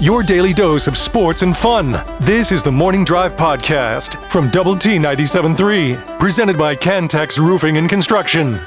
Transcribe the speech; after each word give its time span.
your 0.00 0.22
daily 0.22 0.54
dose 0.54 0.86
of 0.86 0.96
sports 0.96 1.42
and 1.42 1.54
fun. 1.54 2.02
This 2.20 2.52
is 2.52 2.62
the 2.62 2.72
Morning 2.72 3.04
Drive 3.04 3.36
Podcast 3.36 4.16
from 4.30 4.48
Double 4.48 4.74
T 4.74 4.96
97.3, 4.96 6.18
presented 6.18 6.56
by 6.56 6.74
Cantex 6.74 7.38
Roofing 7.38 7.76
and 7.76 7.86
Construction. 7.86 8.58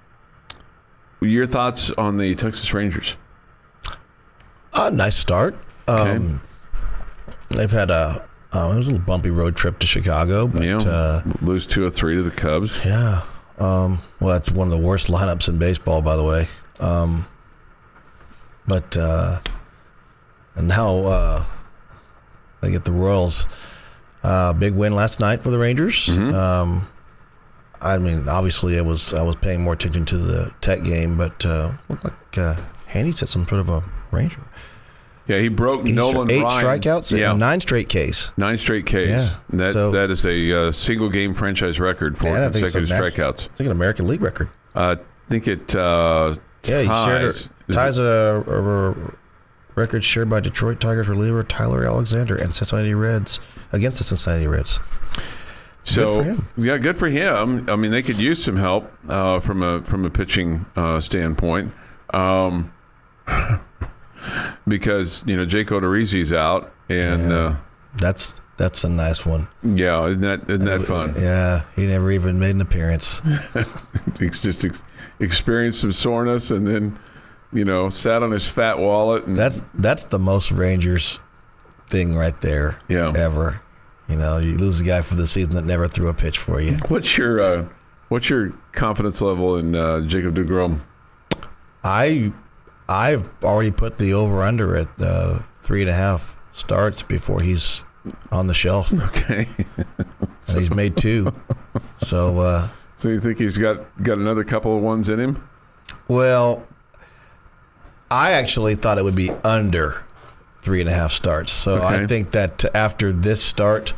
your 1.20 1.46
thoughts 1.46 1.90
on 1.92 2.16
the 2.18 2.34
Texas 2.34 2.72
Rangers? 2.74 3.16
A 4.74 4.90
nice 4.90 5.16
start. 5.16 5.56
Um, 5.88 6.40
They've 7.50 7.70
had 7.70 7.90
a 7.90 8.26
uh, 8.52 8.70
it 8.72 8.76
was 8.76 8.86
a 8.88 8.92
little 8.92 9.04
bumpy 9.04 9.30
road 9.30 9.56
trip 9.56 9.78
to 9.80 9.86
Chicago, 9.86 10.46
but 10.46 10.62
yeah, 10.62 10.78
uh, 10.78 11.22
lose 11.42 11.66
two 11.66 11.84
or 11.84 11.90
three 11.90 12.14
to 12.14 12.22
the 12.22 12.30
Cubs. 12.30 12.84
yeah. 12.84 13.20
Um, 13.58 13.98
well, 14.20 14.32
that's 14.32 14.50
one 14.50 14.66
of 14.70 14.72
the 14.78 14.84
worst 14.84 15.08
lineups 15.08 15.48
in 15.48 15.58
baseball, 15.58 16.02
by 16.02 16.16
the 16.16 16.24
way. 16.24 16.46
Um, 16.80 17.26
but 18.66 18.96
uh, 18.96 19.38
and 20.56 20.68
now 20.68 20.96
uh, 20.98 21.44
they 22.60 22.70
get 22.70 22.84
the 22.84 22.92
Royals. 22.92 23.46
Uh, 24.22 24.52
big 24.52 24.74
win 24.74 24.94
last 24.94 25.20
night 25.20 25.40
for 25.42 25.50
the 25.50 25.58
Rangers. 25.58 26.08
Um, 26.08 26.88
I 27.84 27.98
mean, 27.98 28.28
obviously, 28.28 28.78
I 28.78 28.82
was 28.82 29.12
I 29.12 29.22
was 29.22 29.36
paying 29.36 29.60
more 29.62 29.74
attention 29.74 30.04
to 30.06 30.18
the 30.18 30.52
Tech 30.60 30.82
game, 30.82 31.16
but 31.16 31.44
uh, 31.44 31.72
looked 31.88 32.04
like 32.04 32.38
uh, 32.38 32.56
Heaney's 32.90 33.22
at 33.22 33.28
some 33.28 33.44
sort 33.46 33.60
of 33.60 33.68
a 33.68 33.84
Ranger. 34.10 34.40
Yeah, 35.26 35.38
he 35.38 35.48
broke 35.48 35.84
He's 35.86 35.94
Nolan 35.94 36.30
eight 36.30 36.42
Ryan. 36.42 36.80
strikeouts 36.80 37.16
Yeah, 37.18 37.32
nine 37.34 37.60
straight 37.60 37.88
Ks. 37.88 38.32
nine 38.36 38.58
straight 38.58 38.84
Ks. 38.86 38.94
Yeah. 38.94 39.34
That 39.50 39.72
So- 39.72 39.90
that 39.92 40.10
is 40.10 40.24
a 40.26 40.52
uh, 40.68 40.72
single 40.72 41.08
game 41.08 41.32
franchise 41.34 41.80
record 41.80 42.18
for 42.18 42.28
Yeah, 42.28 42.46
I 42.48 42.50
consecutive 42.50 42.88
match- 42.90 43.14
strikeouts. 43.14 43.44
I 43.50 43.54
think 43.54 43.66
an 43.66 43.72
American 43.72 44.06
League 44.06 44.20
record. 44.22 44.48
Uh, 44.74 44.96
I 44.98 45.30
think 45.30 45.48
it 45.48 45.74
uh, 45.74 46.34
Yeah, 46.66 46.80
he 46.82 46.86
shared 46.88 47.22
ties. 47.34 47.48
a, 47.68 47.72
ties 47.72 47.98
it- 47.98 48.02
a, 48.02 48.44
a, 48.46 48.90
a 48.90 48.94
record 49.76 50.04
shared 50.04 50.28
by 50.28 50.40
Detroit 50.40 50.78
Tigers 50.80 51.08
reliever 51.08 51.42
Tyler 51.42 51.84
Alexander 51.86 52.34
and 52.36 52.52
Cincinnati 52.54 52.92
Reds 52.94 53.40
against 53.72 53.98
the 53.98 54.04
Cincinnati 54.04 54.46
Reds. 54.46 54.78
So 55.84 56.20
him. 56.22 56.48
yeah, 56.56 56.78
good 56.78 56.96
for 56.98 57.08
him. 57.08 57.68
I 57.68 57.76
mean, 57.76 57.90
they 57.90 58.02
could 58.02 58.18
use 58.18 58.42
some 58.42 58.56
help 58.56 58.90
uh, 59.08 59.40
from 59.40 59.62
a 59.62 59.82
from 59.82 60.04
a 60.04 60.10
pitching 60.10 60.64
uh, 60.76 60.98
standpoint, 61.00 61.72
um, 62.12 62.72
because 64.66 65.22
you 65.26 65.36
know 65.36 65.44
Jake 65.44 65.68
Odorizzi's 65.68 66.32
out, 66.32 66.72
and 66.88 67.30
yeah, 67.30 67.36
uh, 67.36 67.56
That's 67.96 68.40
that's 68.56 68.84
a 68.84 68.88
nice 68.88 69.26
one. 69.26 69.48
yeah 69.62 70.06
isn't 70.06 70.20
that 70.22 70.48
isn't 70.48 70.64
that 70.64 70.82
fun? 70.82 71.12
Yeah, 71.18 71.62
he 71.76 71.86
never 71.86 72.10
even 72.10 72.38
made 72.38 72.54
an 72.54 72.60
appearance. 72.60 73.20
He's 74.18 74.40
just 74.40 74.64
ex- 74.64 74.82
experienced 75.20 75.80
some 75.80 75.92
soreness, 75.92 76.50
and 76.50 76.66
then 76.66 76.98
you 77.52 77.64
know 77.64 77.88
sat 77.90 78.22
on 78.22 78.30
his 78.30 78.48
fat 78.48 78.78
wallet. 78.78 79.26
And, 79.26 79.36
That's 79.36 79.60
that's 79.74 80.04
the 80.04 80.18
most 80.18 80.50
Rangers 80.50 81.20
thing 81.90 82.14
right 82.14 82.40
there. 82.40 82.78
Yeah. 82.88 83.12
ever. 83.16 83.60
You 84.08 84.16
know, 84.16 84.38
you 84.38 84.56
lose 84.56 84.80
a 84.80 84.84
guy 84.84 85.02
for 85.02 85.14
the 85.14 85.26
season 85.26 85.52
that 85.54 85.64
never 85.64 85.88
threw 85.88 86.08
a 86.08 86.14
pitch 86.14 86.38
for 86.38 86.60
you. 86.60 86.76
what's 86.88 87.16
your 87.16 87.40
uh, 87.40 87.66
what's 88.08 88.28
your 88.28 88.50
confidence 88.72 89.20
level 89.22 89.56
in 89.56 89.74
uh, 89.74 90.02
Jacob 90.02 90.34
Degrom? 90.36 90.80
I 91.82 92.32
I've 92.88 93.28
already 93.42 93.70
put 93.70 93.96
the 93.96 94.12
over 94.14 94.42
under 94.42 94.76
at 94.76 94.88
uh, 95.00 95.40
three 95.62 95.80
and 95.80 95.90
a 95.90 95.94
half 95.94 96.36
starts 96.52 97.02
before 97.02 97.40
he's 97.40 97.84
on 98.30 98.46
the 98.46 98.54
shelf. 98.54 98.92
Okay, 99.08 99.46
so. 100.42 100.58
he's 100.58 100.70
made 100.70 100.96
two. 100.96 101.32
So, 102.02 102.38
uh, 102.38 102.68
so 102.96 103.08
you 103.08 103.18
think 103.18 103.38
he's 103.38 103.56
got 103.56 103.86
got 104.02 104.18
another 104.18 104.44
couple 104.44 104.76
of 104.76 104.82
ones 104.82 105.08
in 105.08 105.18
him? 105.18 105.48
well, 106.08 106.66
I 108.10 108.32
actually 108.32 108.74
thought 108.74 108.98
it 108.98 109.04
would 109.04 109.14
be 109.16 109.30
under 109.30 110.03
three 110.64 110.80
and 110.80 110.88
a 110.88 110.92
half 110.94 111.12
starts. 111.12 111.52
So 111.52 111.74
Okay. 111.74 111.86
I 112.04 112.06
think 112.06 112.30
that 112.32 112.64
after 112.74 113.12
this 113.12 113.42
start, 113.44 113.92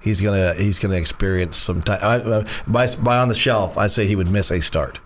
he's 0.00 0.20
gonna 0.20 0.52
he's 0.54 0.78
gonna 0.78 0.96
experience 0.96 1.56
some 1.56 1.80
time. 1.80 2.00
I, 2.02 2.16
uh, 2.16 2.44
by 2.66 2.88
by 2.96 3.18
on 3.18 3.28
the 3.28 3.34
shelf, 3.36 3.78
I 3.78 3.86
say 3.86 4.06
he 4.06 4.16
would 4.16 4.28
miss 4.30 4.50
a 4.50 4.60
start. 4.60 5.00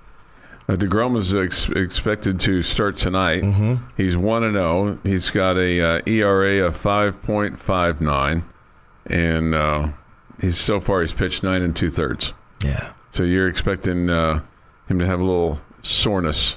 Uh, 0.68 0.76
Degrom 0.76 1.16
is 1.16 1.34
ex- 1.34 1.68
expected 1.70 2.38
to 2.40 2.62
start 2.62 2.96
tonight. 2.96 3.42
Mm-hmm. 3.42 3.84
He's 3.96 4.16
one 4.16 4.42
and 4.44 4.54
zero. 4.54 4.98
He's 5.02 5.28
got 5.30 5.56
a 5.58 5.80
uh, 5.80 6.00
ERA 6.06 6.66
of 6.66 6.76
five 6.76 7.20
point 7.22 7.58
five 7.58 8.00
nine, 8.00 8.44
and 9.06 9.54
uh, 9.54 9.88
he's 10.40 10.56
so 10.56 10.80
far 10.80 11.02
he's 11.02 11.12
pitched 11.12 11.42
nine 11.42 11.62
and 11.62 11.76
two 11.76 11.90
thirds. 11.90 12.32
Yeah. 12.64 12.92
So 13.10 13.22
you're 13.24 13.48
expecting 13.48 14.08
uh, 14.08 14.40
him 14.88 14.98
to 15.00 15.06
have 15.06 15.20
a 15.20 15.24
little 15.24 15.58
soreness, 15.82 16.56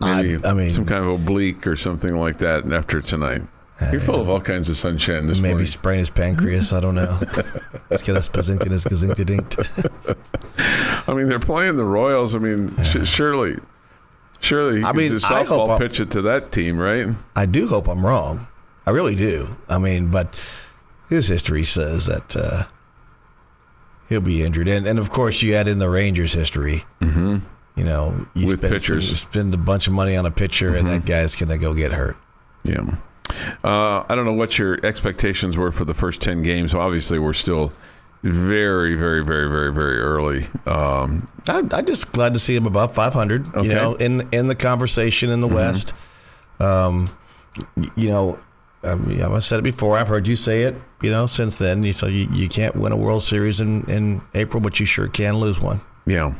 I- 0.00 0.20
maybe 0.22 0.44
I 0.44 0.52
mean- 0.52 0.72
some 0.72 0.84
kind 0.84 1.02
of 1.04 1.08
oblique 1.10 1.66
or 1.66 1.76
something 1.76 2.14
like 2.16 2.38
that 2.38 2.70
after 2.70 3.00
tonight. 3.00 3.42
You're 3.90 4.00
full 4.00 4.20
of 4.20 4.28
all 4.28 4.40
kinds 4.40 4.68
of 4.68 4.76
sunshine 4.76 5.26
this 5.26 5.38
Maybe 5.38 5.52
morning. 5.54 5.66
sprain 5.66 5.98
his 5.98 6.08
pancreas. 6.10 6.72
I 6.72 6.80
don't 6.80 6.94
know. 6.94 7.18
Let's 7.90 8.02
get 8.02 8.16
us 8.16 8.28
pazinkinus 8.28 8.86
gazinkadinkt. 8.86 10.16
I 11.08 11.12
mean, 11.14 11.28
they're 11.28 11.40
playing 11.40 11.76
the 11.76 11.84
Royals. 11.84 12.34
I 12.34 12.38
mean, 12.38 12.70
sh- 12.84 13.06
surely, 13.06 13.56
surely 14.40 14.78
he 14.78 14.84
I 14.84 14.92
mean, 14.92 15.10
just 15.10 15.30
I 15.30 15.42
hope 15.42 15.68
softball 15.68 15.68
I'm- 15.70 15.78
pitch 15.80 15.98
it 16.00 16.10
to 16.12 16.22
that 16.22 16.52
team, 16.52 16.78
right? 16.78 17.08
I 17.34 17.46
do 17.46 17.66
hope 17.66 17.88
I'm 17.88 18.06
wrong. 18.06 18.46
I 18.86 18.90
really 18.90 19.16
do. 19.16 19.48
I 19.68 19.78
mean, 19.78 20.08
but 20.08 20.34
his 21.08 21.26
history 21.26 21.64
says 21.64 22.06
that 22.06 22.36
uh, 22.36 22.62
he'll 24.08 24.20
be 24.20 24.42
injured, 24.44 24.68
and 24.68 24.86
and 24.86 24.98
of 24.98 25.10
course 25.10 25.42
you 25.42 25.54
add 25.54 25.66
in 25.68 25.78
the 25.78 25.88
Rangers' 25.90 26.32
history. 26.32 26.84
Mm-hmm. 27.00 27.38
You 27.76 27.84
know, 27.84 28.26
you 28.34 28.46
With 28.46 28.58
spend 28.58 28.72
pitchers. 28.74 29.04
Mm-hmm. 29.06 29.10
you 29.12 29.16
spend 29.16 29.54
a 29.54 29.58
bunch 29.58 29.88
of 29.88 29.92
money 29.94 30.16
on 30.16 30.26
a 30.26 30.30
pitcher, 30.30 30.74
and 30.76 30.88
that 30.88 31.04
guy's 31.06 31.34
gonna 31.34 31.58
go 31.58 31.74
get 31.74 31.92
hurt. 31.92 32.16
Yeah. 32.62 32.84
Uh, 33.64 34.04
I 34.08 34.14
don't 34.14 34.24
know 34.26 34.32
what 34.32 34.58
your 34.58 34.84
expectations 34.84 35.56
were 35.56 35.72
for 35.72 35.84
the 35.84 35.94
first 35.94 36.20
10 36.20 36.42
games. 36.42 36.74
Obviously, 36.74 37.18
we're 37.18 37.32
still 37.32 37.72
very, 38.22 38.94
very, 38.94 39.24
very, 39.24 39.48
very, 39.48 39.72
very 39.72 39.98
early. 39.98 40.46
Um, 40.66 41.28
I, 41.48 41.62
I'm 41.72 41.84
just 41.86 42.12
glad 42.12 42.34
to 42.34 42.40
see 42.40 42.54
him 42.54 42.66
above 42.66 42.94
500. 42.94 43.48
Okay. 43.48 43.50
Mm-hmm. 43.58 43.68
You 43.68 43.74
know, 43.74 43.94
in 43.94 44.28
in 44.32 44.46
the 44.48 44.54
conversation 44.54 45.30
in 45.30 45.40
the 45.40 45.48
West. 45.48 45.94
Um, 46.60 47.10
you 47.96 48.08
know, 48.08 48.38
I 48.82 48.94
mean, 48.94 49.22
I've 49.22 49.44
said 49.44 49.58
it 49.58 49.62
before. 49.62 49.96
I've 49.98 50.08
heard 50.08 50.26
you 50.28 50.36
say 50.36 50.62
it. 50.62 50.74
You 51.02 51.10
know, 51.10 51.26
since 51.26 51.58
then. 51.58 51.82
You- 51.82 51.92
So 51.92 52.06
you, 52.06 52.28
you 52.32 52.48
can't 52.48 52.76
win 52.76 52.92
a 52.92 52.96
World 52.96 53.22
Series 53.24 53.60
in 53.60 53.84
in 53.90 54.22
April, 54.34 54.60
but 54.60 54.78
you 54.80 54.86
sure 54.86 55.08
can 55.08 55.36
lose 55.38 55.60
one. 55.60 55.80
yeah. 56.06 56.32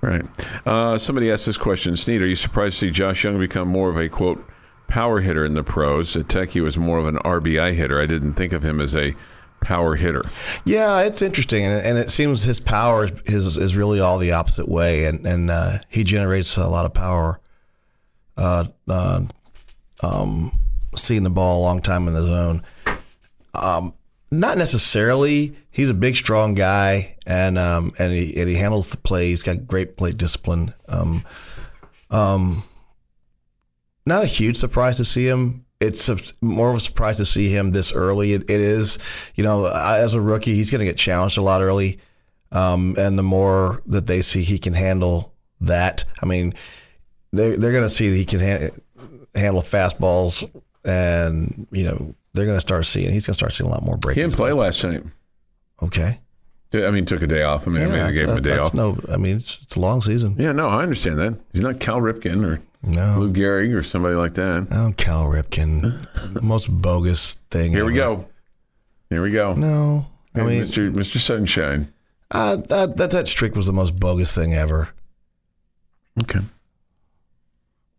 Right. 0.00 0.22
Uh, 0.64 0.96
somebody 0.96 1.28
asked 1.32 1.44
this 1.46 1.56
question 1.58 1.96
Snead, 1.96 2.22
are 2.22 2.26
you 2.26 2.36
surprised 2.36 2.74
to 2.74 2.86
see 2.86 2.90
Josh 2.92 3.24
Jung 3.24 3.36
become 3.36 3.66
more 3.66 3.90
of 3.90 3.96
a, 3.96 4.08
quote, 4.08 4.38
power 4.88 5.20
hitter 5.20 5.44
in 5.44 5.54
the 5.54 5.62
pros? 5.62 6.16
At 6.16 6.28
Tech, 6.28 6.50
he 6.50 6.60
was 6.60 6.76
more 6.76 6.98
of 6.98 7.06
an 7.06 7.16
RBI 7.18 7.74
hitter. 7.74 8.00
I 8.00 8.06
didn't 8.06 8.34
think 8.34 8.52
of 8.52 8.62
him 8.64 8.80
as 8.80 8.96
a 8.96 9.14
power 9.60 9.96
hitter. 9.96 10.24
Yeah, 10.64 11.00
it's 11.00 11.22
interesting, 11.22 11.64
and, 11.64 11.84
and 11.84 11.98
it 11.98 12.10
seems 12.10 12.42
his 12.42 12.60
power 12.60 13.08
is 13.26 13.56
is 13.56 13.76
really 13.76 14.00
all 14.00 14.18
the 14.18 14.32
opposite 14.32 14.68
way, 14.68 15.04
and 15.04 15.26
and 15.26 15.50
uh, 15.50 15.78
he 15.88 16.04
generates 16.04 16.56
a 16.56 16.68
lot 16.68 16.84
of 16.84 16.94
power. 16.94 17.40
Uh, 18.36 18.66
uh, 18.88 19.20
um, 20.00 20.50
seeing 20.94 21.24
the 21.24 21.30
ball 21.30 21.60
a 21.60 21.62
long 21.62 21.80
time 21.80 22.06
in 22.06 22.14
the 22.14 22.22
zone. 22.22 22.62
Um, 23.54 23.94
not 24.30 24.58
necessarily. 24.58 25.56
He's 25.70 25.90
a 25.90 25.94
big, 25.94 26.16
strong 26.16 26.54
guy, 26.54 27.16
and 27.26 27.58
um, 27.58 27.92
and 27.98 28.12
he 28.12 28.36
and 28.36 28.48
he 28.48 28.56
handles 28.56 28.90
the 28.90 28.96
play. 28.96 29.28
He's 29.28 29.42
got 29.42 29.66
great 29.66 29.96
plate 29.96 30.16
discipline. 30.16 30.74
Um, 30.88 31.24
um, 32.10 32.62
not 34.08 34.24
a 34.24 34.26
huge 34.26 34.56
surprise 34.56 34.96
to 34.96 35.04
see 35.04 35.26
him. 35.26 35.64
It's 35.80 36.08
a, 36.08 36.16
more 36.40 36.70
of 36.70 36.76
a 36.76 36.80
surprise 36.80 37.18
to 37.18 37.26
see 37.26 37.48
him 37.48 37.70
this 37.70 37.92
early. 37.92 38.32
It, 38.32 38.42
it 38.42 38.60
is, 38.60 38.98
you 39.36 39.44
know, 39.44 39.66
as 39.66 40.14
a 40.14 40.20
rookie, 40.20 40.54
he's 40.54 40.70
going 40.70 40.80
to 40.80 40.84
get 40.84 40.96
challenged 40.96 41.38
a 41.38 41.42
lot 41.42 41.62
early, 41.62 42.00
um, 42.50 42.96
and 42.98 43.16
the 43.16 43.22
more 43.22 43.80
that 43.86 44.06
they 44.06 44.22
see 44.22 44.42
he 44.42 44.58
can 44.58 44.72
handle 44.72 45.32
that. 45.60 46.04
I 46.20 46.26
mean, 46.26 46.54
they 47.32 47.54
they're 47.54 47.72
going 47.72 47.84
to 47.84 47.90
see 47.90 48.10
that 48.10 48.16
he 48.16 48.24
can 48.24 48.40
ha- 48.40 48.74
handle 49.36 49.62
fastballs, 49.62 50.50
and 50.84 51.68
you 51.70 51.84
know 51.84 52.14
they're 52.32 52.46
going 52.46 52.56
to 52.56 52.60
start 52.60 52.86
seeing 52.86 53.12
he's 53.12 53.26
going 53.26 53.34
to 53.34 53.38
start 53.38 53.52
seeing 53.52 53.70
a 53.70 53.72
lot 53.72 53.84
more 53.84 53.96
breaking. 53.96 54.22
He 54.22 54.28
didn't 54.28 54.36
play 54.36 54.52
last 54.52 54.82
night. 54.82 55.02
Okay, 55.80 56.18
I 56.74 56.90
mean, 56.90 57.06
took 57.06 57.22
a 57.22 57.26
day 57.26 57.42
off. 57.42 57.66
I 57.66 57.70
mean, 57.70 57.82
I 57.82 57.86
mean, 57.86 58.06
they 58.06 58.12
gave 58.12 58.28
him 58.28 58.36
a 58.36 58.40
day 58.40 58.50
that's 58.50 58.64
off. 58.66 58.74
No, 58.74 58.98
I 59.10 59.16
mean 59.16 59.36
it's, 59.36 59.62
it's 59.62 59.76
a 59.76 59.80
long 59.80 60.02
season. 60.02 60.36
Yeah, 60.38 60.52
no, 60.52 60.68
I 60.68 60.82
understand 60.82 61.18
that. 61.18 61.38
He's 61.52 61.62
not 61.62 61.80
Cal 61.80 62.00
Ripken 62.00 62.44
or 62.44 62.60
No, 62.82 63.16
Lou 63.20 63.32
Gehrig 63.32 63.74
or 63.74 63.82
somebody 63.82 64.14
like 64.16 64.34
that. 64.34 64.66
oh 64.70 64.92
Cal 64.96 65.24
Ripken, 65.24 66.32
the 66.34 66.42
most 66.42 66.66
bogus 66.70 67.34
thing. 67.50 67.72
Here 67.72 67.84
we 67.86 67.94
go. 67.94 68.28
Here 69.08 69.22
we 69.22 69.30
go. 69.30 69.54
No, 69.54 70.06
I 70.34 70.42
mean 70.42 70.62
Mr. 70.62 70.92
Mr. 70.92 71.18
Sunshine. 71.18 71.90
uh, 72.32 72.56
that 72.56 72.98
that 72.98 73.10
that 73.12 73.28
streak 73.28 73.54
was 73.56 73.66
the 73.66 73.72
most 73.72 73.98
bogus 73.98 74.34
thing 74.34 74.52
ever. 74.52 74.90
Okay. 76.22 76.40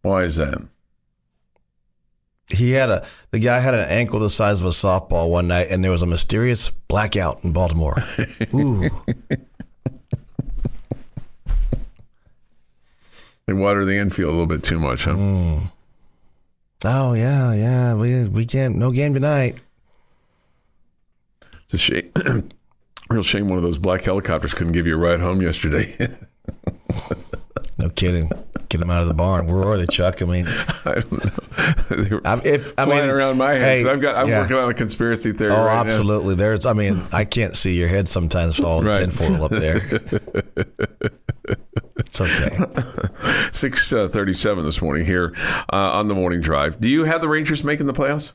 Why 0.04 0.24
is 0.24 0.36
that? 0.36 0.62
He 2.52 2.72
had 2.72 2.90
a 2.90 3.06
the 3.32 3.40
guy 3.40 3.60
had 3.60 3.74
an 3.74 3.88
ankle 3.90 4.20
the 4.20 4.30
size 4.30 4.60
of 4.62 4.68
a 4.68 4.72
softball 4.72 5.30
one 5.30 5.48
night 5.48 5.68
and 5.70 5.84
there 5.84 5.92
was 5.92 6.02
a 6.02 6.06
mysterious 6.08 6.72
blackout 6.88 7.44
in 7.44 7.54
baltimore 7.54 8.04
ooh 8.54 8.90
They 13.46 13.54
water 13.54 13.84
the 13.84 13.96
infield 13.98 14.30
a 14.30 14.32
little 14.32 14.46
bit 14.46 14.62
too 14.62 14.78
much, 14.78 15.06
huh? 15.06 15.16
Hmm. 15.16 15.58
oh 16.86 17.14
yeah 17.14 17.52
yeah 17.54 17.96
we 17.96 18.26
we 18.28 18.46
can't 18.46 18.76
no 18.76 18.92
game 18.92 19.14
tonight 19.14 19.58
It's 21.64 21.74
a 21.74 21.78
shame. 21.78 22.12
Real 23.10 23.24
shame 23.24 23.48
one 23.48 23.58
of 23.58 23.64
those 23.64 23.80
black 23.80 24.04
helicopters 24.04 24.54
couldn't 24.54 24.74
give 24.74 24.86
you 24.86 24.94
a 24.94 24.98
ride 24.98 25.20
home 25.20 25.42
yesterday. 25.42 25.96
no 27.80 27.90
kidding 27.90 28.30
get 28.70 28.80
him 28.82 28.90
out 28.92 29.02
of 29.02 29.08
the 29.08 29.14
barn 29.16 29.48
where 29.48 29.64
are 29.68 29.78
they 29.78 29.88
chuck 29.88 30.22
i 30.22 30.26
mean 30.26 30.46
I 30.86 30.94
don't 30.96 31.12
know. 31.12 31.32
they 32.04 32.10
were 32.16 32.22
I'm, 32.26 32.42
if 32.46 32.74
i 32.78 32.86
flying 32.86 33.02
mean 33.02 33.10
around 33.10 33.38
my 33.40 33.54
head. 33.54 33.82
hey, 33.82 33.90
I've 33.90 34.00
got, 34.00 34.16
I'm 34.16 34.28
yeah. 34.28 34.42
working 34.42 34.58
on 34.58 34.70
a 34.70 34.74
conspiracy 34.76 35.32
theory 35.32 35.52
oh 35.54 35.66
right 35.66 35.88
absolutely 35.88 36.36
there's 36.36 36.66
i 36.68 36.74
mean 36.74 37.02
i 37.12 37.26
can't 37.26 37.56
see 37.56 37.74
your 37.74 37.88
head 37.88 38.08
sometimes 38.08 38.58
with 38.60 38.68
all 38.68 38.82
the 38.82 38.90
Right. 38.90 39.00
tinfoil 39.00 39.44
up 39.44 39.52
there 39.52 39.78
it's 41.98 42.22
okay 42.22 42.58
now. 42.58 43.50
Six 43.52 43.92
uh, 43.94 44.08
thirty-seven 44.08 44.64
this 44.64 44.82
morning 44.82 45.06
here 45.06 45.34
uh, 45.74 45.92
on 45.94 46.08
the 46.08 46.16
morning 46.16 46.42
drive. 46.42 46.80
Do 46.80 46.88
you 46.90 47.04
have 47.04 47.22
the 47.22 47.28
Rangers 47.28 47.64
making 47.64 47.88
the 47.88 47.94
playoffs? 47.94 48.32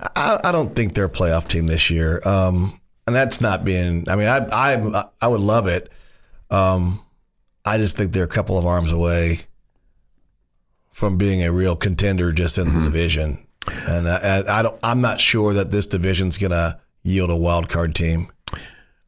I, 0.00 0.38
I 0.44 0.52
don't 0.52 0.74
think 0.74 0.94
they're 0.94 1.06
a 1.06 1.10
playoff 1.10 1.48
team 1.48 1.66
this 1.66 1.90
year. 1.90 2.20
Um, 2.24 2.72
and 3.06 3.16
that's 3.16 3.40
not 3.40 3.64
being. 3.64 4.08
I 4.08 4.16
mean, 4.16 4.28
I 4.28 4.38
I 4.50 5.04
I 5.20 5.28
would 5.28 5.40
love 5.40 5.66
it. 5.66 5.90
Um, 6.50 7.00
I 7.64 7.78
just 7.78 7.96
think 7.96 8.12
they're 8.12 8.24
a 8.24 8.28
couple 8.28 8.58
of 8.58 8.66
arms 8.66 8.92
away 8.92 9.40
from 10.90 11.16
being 11.16 11.42
a 11.42 11.52
real 11.52 11.76
contender 11.76 12.32
just 12.32 12.58
in 12.58 12.72
the 12.72 12.80
division. 12.82 13.46
And 13.86 14.08
I, 14.08 14.16
I, 14.16 14.58
I 14.58 14.62
don't. 14.62 14.78
I'm 14.82 15.00
not 15.00 15.20
sure 15.20 15.52
that 15.54 15.70
this 15.70 15.86
division's 15.86 16.38
gonna 16.38 16.80
yield 17.02 17.30
a 17.30 17.36
wild 17.36 17.68
card 17.68 17.94
team. 17.94 18.30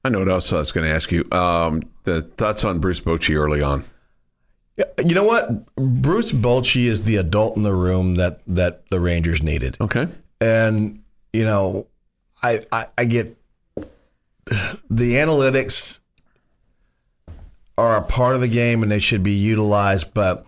I 0.04 0.08
know 0.08 0.19
what 0.19 0.28
else 0.28 0.52
I 0.52 0.58
was 0.58 0.72
going 0.72 0.84
to 0.84 0.93
ask 0.93 1.12
you. 1.12 1.25
Um, 1.31 1.82
the 2.02 2.22
thoughts 2.22 2.64
on 2.64 2.81
Bruce 2.81 3.00
Bochy 3.00 3.37
early 3.37 3.62
on. 3.62 3.84
You 5.05 5.14
know 5.14 5.22
what? 5.22 5.72
Bruce 5.76 6.32
Bochy 6.32 6.87
is 6.87 7.05
the 7.05 7.16
adult 7.16 7.56
in 7.56 7.62
the 7.62 7.75
room 7.75 8.16
that 8.16 8.40
that 8.48 8.88
the 8.90 8.98
Rangers 8.98 9.43
needed. 9.43 9.76
Okay. 9.81 10.08
and 10.40 11.02
you 11.32 11.44
know 11.44 11.87
I, 12.43 12.60
I 12.72 12.87
i 12.98 13.05
get 13.05 13.37
the 14.46 15.14
analytics 15.14 16.00
are 17.78 17.96
a 17.96 18.02
part 18.02 18.34
of 18.34 18.40
the 18.40 18.48
game 18.48 18.82
and 18.82 18.92
they 18.92 18.98
should 18.98 19.22
be 19.22 19.32
utilized 19.32 20.12
but 20.14 20.46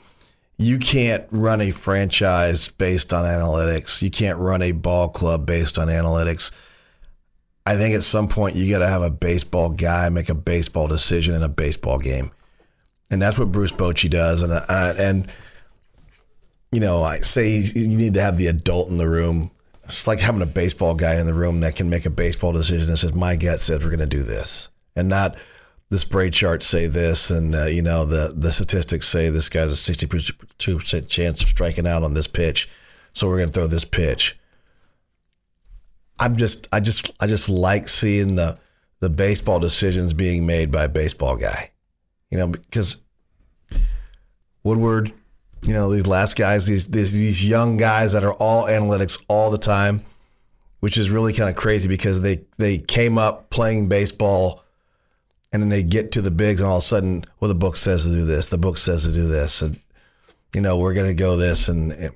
you 0.57 0.79
can't 0.79 1.27
run 1.31 1.61
a 1.61 1.71
franchise 1.71 2.69
based 2.69 3.13
on 3.13 3.25
analytics. 3.25 4.03
You 4.03 4.11
can't 4.11 4.39
run 4.39 4.63
a 4.63 4.73
ball 4.73 5.09
club 5.09 5.47
based 5.47 5.79
on 5.79 5.89
analytics. 5.89 6.53
I 7.67 7.77
think 7.77 7.95
at 7.95 8.03
some 8.03 8.29
point 8.29 8.57
you 8.57 8.71
got 8.71 8.79
to 8.79 8.89
have 8.89 9.03
a 9.03 9.11
baseball 9.11 9.71
guy 9.71 10.09
make 10.11 10.29
a 10.29 10.35
baseball 10.35 10.87
decision 10.87 11.35
in 11.35 11.43
a 11.43 11.49
baseball 11.49 11.99
game. 11.99 12.31
And 13.11 13.21
that's 13.21 13.39
what 13.39 13.53
bruce 13.53 13.73
bochy 13.73 14.09
does. 14.09 14.43
And 14.43 14.53
I, 14.53 14.95
and 14.97 15.29
you 16.71 16.81
know, 16.81 17.03
I 17.03 17.19
say 17.19 17.57
you 17.75 17.97
need 17.97 18.15
to 18.15 18.23
have 18.23 18.37
the 18.37 18.47
adult 18.47 18.91
in 18.91 18.99
the 18.99 19.09
room. 19.09 19.51
It's 19.85 20.07
like 20.07 20.21
having 20.21 20.43
a 20.43 20.47
baseball 20.47 20.95
guy 20.95 21.19
in 21.21 21.27
the 21.27 21.35
room 21.35 21.61
that 21.61 21.77
can 21.77 21.91
make 21.91 22.07
a 22.07 22.11
baseball 22.11 22.53
decision 22.53 22.89
that 22.89 22.97
says, 22.97 23.15
"My 23.15 23.37
gut 23.37 23.61
says 23.61 23.81
we're 23.81 23.91
going 23.91 24.01
to 24.01 24.07
do 24.07 24.23
this," 24.23 24.69
and 24.97 25.09
not 25.09 25.37
the 25.91 25.99
spray 25.99 26.31
charts 26.31 26.67
say 26.67 26.87
this, 26.87 27.31
and 27.31 27.55
uh, 27.55 27.67
you 27.67 27.83
know 27.83 28.05
the 28.05 28.35
the 28.37 28.53
statistics 28.53 29.09
say 29.09 29.31
this 29.31 29.49
guy's 29.49 29.71
a 29.71 29.77
sixty 29.77 30.07
two 30.59 30.79
percent 30.79 31.09
chance 31.09 31.43
of 31.43 31.49
striking 31.49 31.87
out 31.87 32.03
on 32.03 32.15
this 32.15 32.27
pitch, 32.27 32.69
so 33.13 33.29
we're 33.29 33.39
going 33.39 33.49
to 33.49 33.55
throw 33.55 33.67
this 33.67 33.85
pitch. 33.85 34.39
I'm 36.19 36.37
just, 36.37 36.69
I 36.73 36.79
just, 36.79 37.11
I 37.19 37.27
just 37.27 37.49
like 37.49 37.89
seeing 37.89 38.37
the 38.37 38.59
the 39.01 39.11
baseball 39.11 39.61
decisions 39.61 40.15
being 40.15 40.47
made 40.47 40.71
by 40.71 40.85
a 40.85 40.89
baseball 40.89 41.37
guy, 41.37 41.71
you 42.31 42.39
know, 42.39 42.49
because 42.49 43.03
Woodward 44.63 45.13
you 45.63 45.73
know 45.73 45.91
these 45.91 46.07
last 46.07 46.37
guys 46.37 46.67
these, 46.67 46.89
these 46.89 47.13
these 47.13 47.45
young 47.45 47.77
guys 47.77 48.13
that 48.13 48.25
are 48.25 48.35
all 48.35 48.67
analytics 48.67 49.23
all 49.29 49.51
the 49.51 49.59
time 49.59 50.03
which 50.81 50.99
is 50.99 51.11
really 51.11 51.33
kind 51.33 51.49
of 51.49 51.57
crazy 51.57 51.89
because 51.89 52.21
they 52.21 52.45
they 52.59 52.79
came 52.79 53.17
up 53.17 53.49
playing 53.51 53.89
baseball 53.89 54.64
and 55.55 55.63
then 55.63 55.71
they 55.71 55.85
get 55.85 56.11
to 56.11 56.21
the 56.21 56.33
bigs 56.33 56.61
and 56.61 56.69
all 56.69 56.79
of 56.79 56.83
a 56.83 56.85
sudden 56.85 57.25
well 57.39 57.49
the 57.49 57.55
book 57.55 57.77
says 57.77 58.03
to 58.03 58.11
do 58.11 58.25
this 58.25 58.49
the 58.49 58.59
book 58.59 58.77
says 58.77 59.05
to 59.05 59.13
do 59.13 59.29
this 59.29 59.63
and 59.63 59.79
you 60.53 60.61
know 60.61 60.77
we're 60.77 60.93
going 60.93 61.07
to 61.07 61.15
go 61.15 61.37
this 61.37 61.69
and 61.69 61.93
it, 61.93 62.13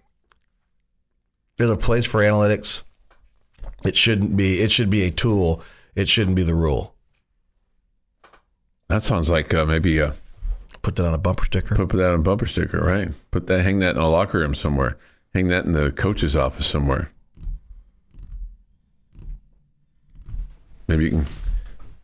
there's 1.57 1.71
a 1.71 1.77
place 1.77 2.05
for 2.05 2.21
analytics 2.21 2.83
it 3.85 3.97
shouldn't 3.97 4.37
be 4.37 4.61
it 4.61 4.73
should 4.73 4.91
be 4.91 5.05
a 5.05 5.11
tool 5.11 5.63
it 5.95 6.09
shouldn't 6.09 6.35
be 6.35 6.43
the 6.43 6.55
rule 6.55 6.97
That 8.89 9.05
sounds 9.05 9.31
like 9.31 9.55
uh, 9.55 9.65
maybe 9.65 10.03
uh, 10.03 10.13
put 10.83 10.97
that 10.97 11.07
on 11.07 11.15
a 11.15 11.19
bumper 11.19 11.45
sticker 11.45 11.77
put 11.77 11.97
that 11.97 12.13
on 12.13 12.21
a 12.21 12.23
bumper 12.23 12.47
sticker, 12.47 12.81
right? 12.81 13.09
Put 13.31 13.47
that, 13.47 13.63
hang 13.63 13.79
that 13.79 13.95
in 13.95 14.03
a 14.03 14.11
locker 14.11 14.41
room 14.41 14.55
somewhere. 14.55 14.99
Hang 15.33 15.47
that 15.49 15.65
in 15.65 15.73
the 15.73 15.93
coach's 15.93 16.35
office 16.35 16.67
somewhere. 16.67 17.13
Maybe 20.89 21.05
you 21.05 21.11
can 21.11 21.27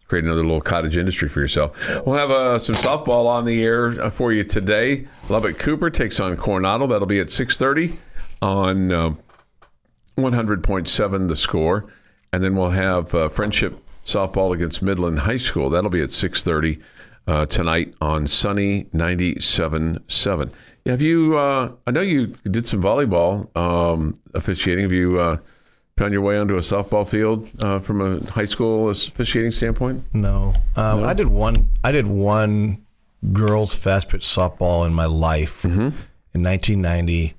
create 0.06 0.24
another 0.24 0.42
little 0.42 0.60
cottage 0.60 0.96
industry 0.96 1.28
for 1.28 1.40
yourself. 1.40 2.04
We'll 2.06 2.16
have 2.16 2.30
uh, 2.30 2.58
some 2.58 2.74
softball 2.76 3.26
on 3.26 3.44
the 3.44 3.64
air 3.64 4.00
uh, 4.00 4.10
for 4.10 4.32
you 4.32 4.44
today. 4.44 5.06
Lubbock 5.28 5.58
Cooper 5.58 5.90
takes 5.90 6.20
on 6.20 6.36
Coronado. 6.36 6.86
That'll 6.86 7.06
be 7.06 7.20
at 7.20 7.28
6:30 7.28 7.96
on 8.42 8.92
uh, 8.92 9.14
100.7 10.16 11.28
the 11.28 11.36
score, 11.36 11.86
and 12.32 12.42
then 12.42 12.54
we'll 12.56 12.70
have 12.70 13.14
uh, 13.14 13.28
Friendship 13.28 13.78
softball 14.04 14.54
against 14.54 14.82
Midland 14.82 15.18
High 15.20 15.38
School. 15.38 15.70
That'll 15.70 15.90
be 15.90 16.02
at 16.02 16.10
6:30 16.10 16.80
uh, 17.26 17.46
tonight 17.46 17.94
on 18.00 18.26
Sunny 18.26 18.84
97.7. 18.94 20.50
Yeah, 20.84 20.92
have 20.92 21.02
you? 21.02 21.38
Uh, 21.38 21.72
I 21.86 21.90
know 21.90 22.02
you 22.02 22.26
did 22.26 22.66
some 22.66 22.82
volleyball 22.82 23.54
um, 23.56 24.14
officiating. 24.34 24.82
Have 24.82 24.92
you 24.92 25.18
uh, 25.18 25.38
found 25.96 26.12
your 26.12 26.22
way 26.22 26.38
onto 26.38 26.56
a 26.56 26.60
softball 26.60 27.08
field 27.08 27.48
uh, 27.60 27.78
from 27.78 28.00
a 28.00 28.24
high 28.30 28.44
school 28.44 28.90
officiating 28.90 29.52
standpoint? 29.52 30.04
No. 30.12 30.54
Um, 30.76 31.04
I 31.04 31.14
did 31.14 31.28
one. 31.28 31.68
I 31.84 31.92
did 31.92 32.06
one 32.06 32.84
girls 33.32 33.74
fast 33.74 34.08
pitch 34.08 34.22
softball 34.22 34.86
in 34.86 34.92
my 34.92 35.06
life 35.06 35.64
in 36.34 36.42
1990. 36.42 37.34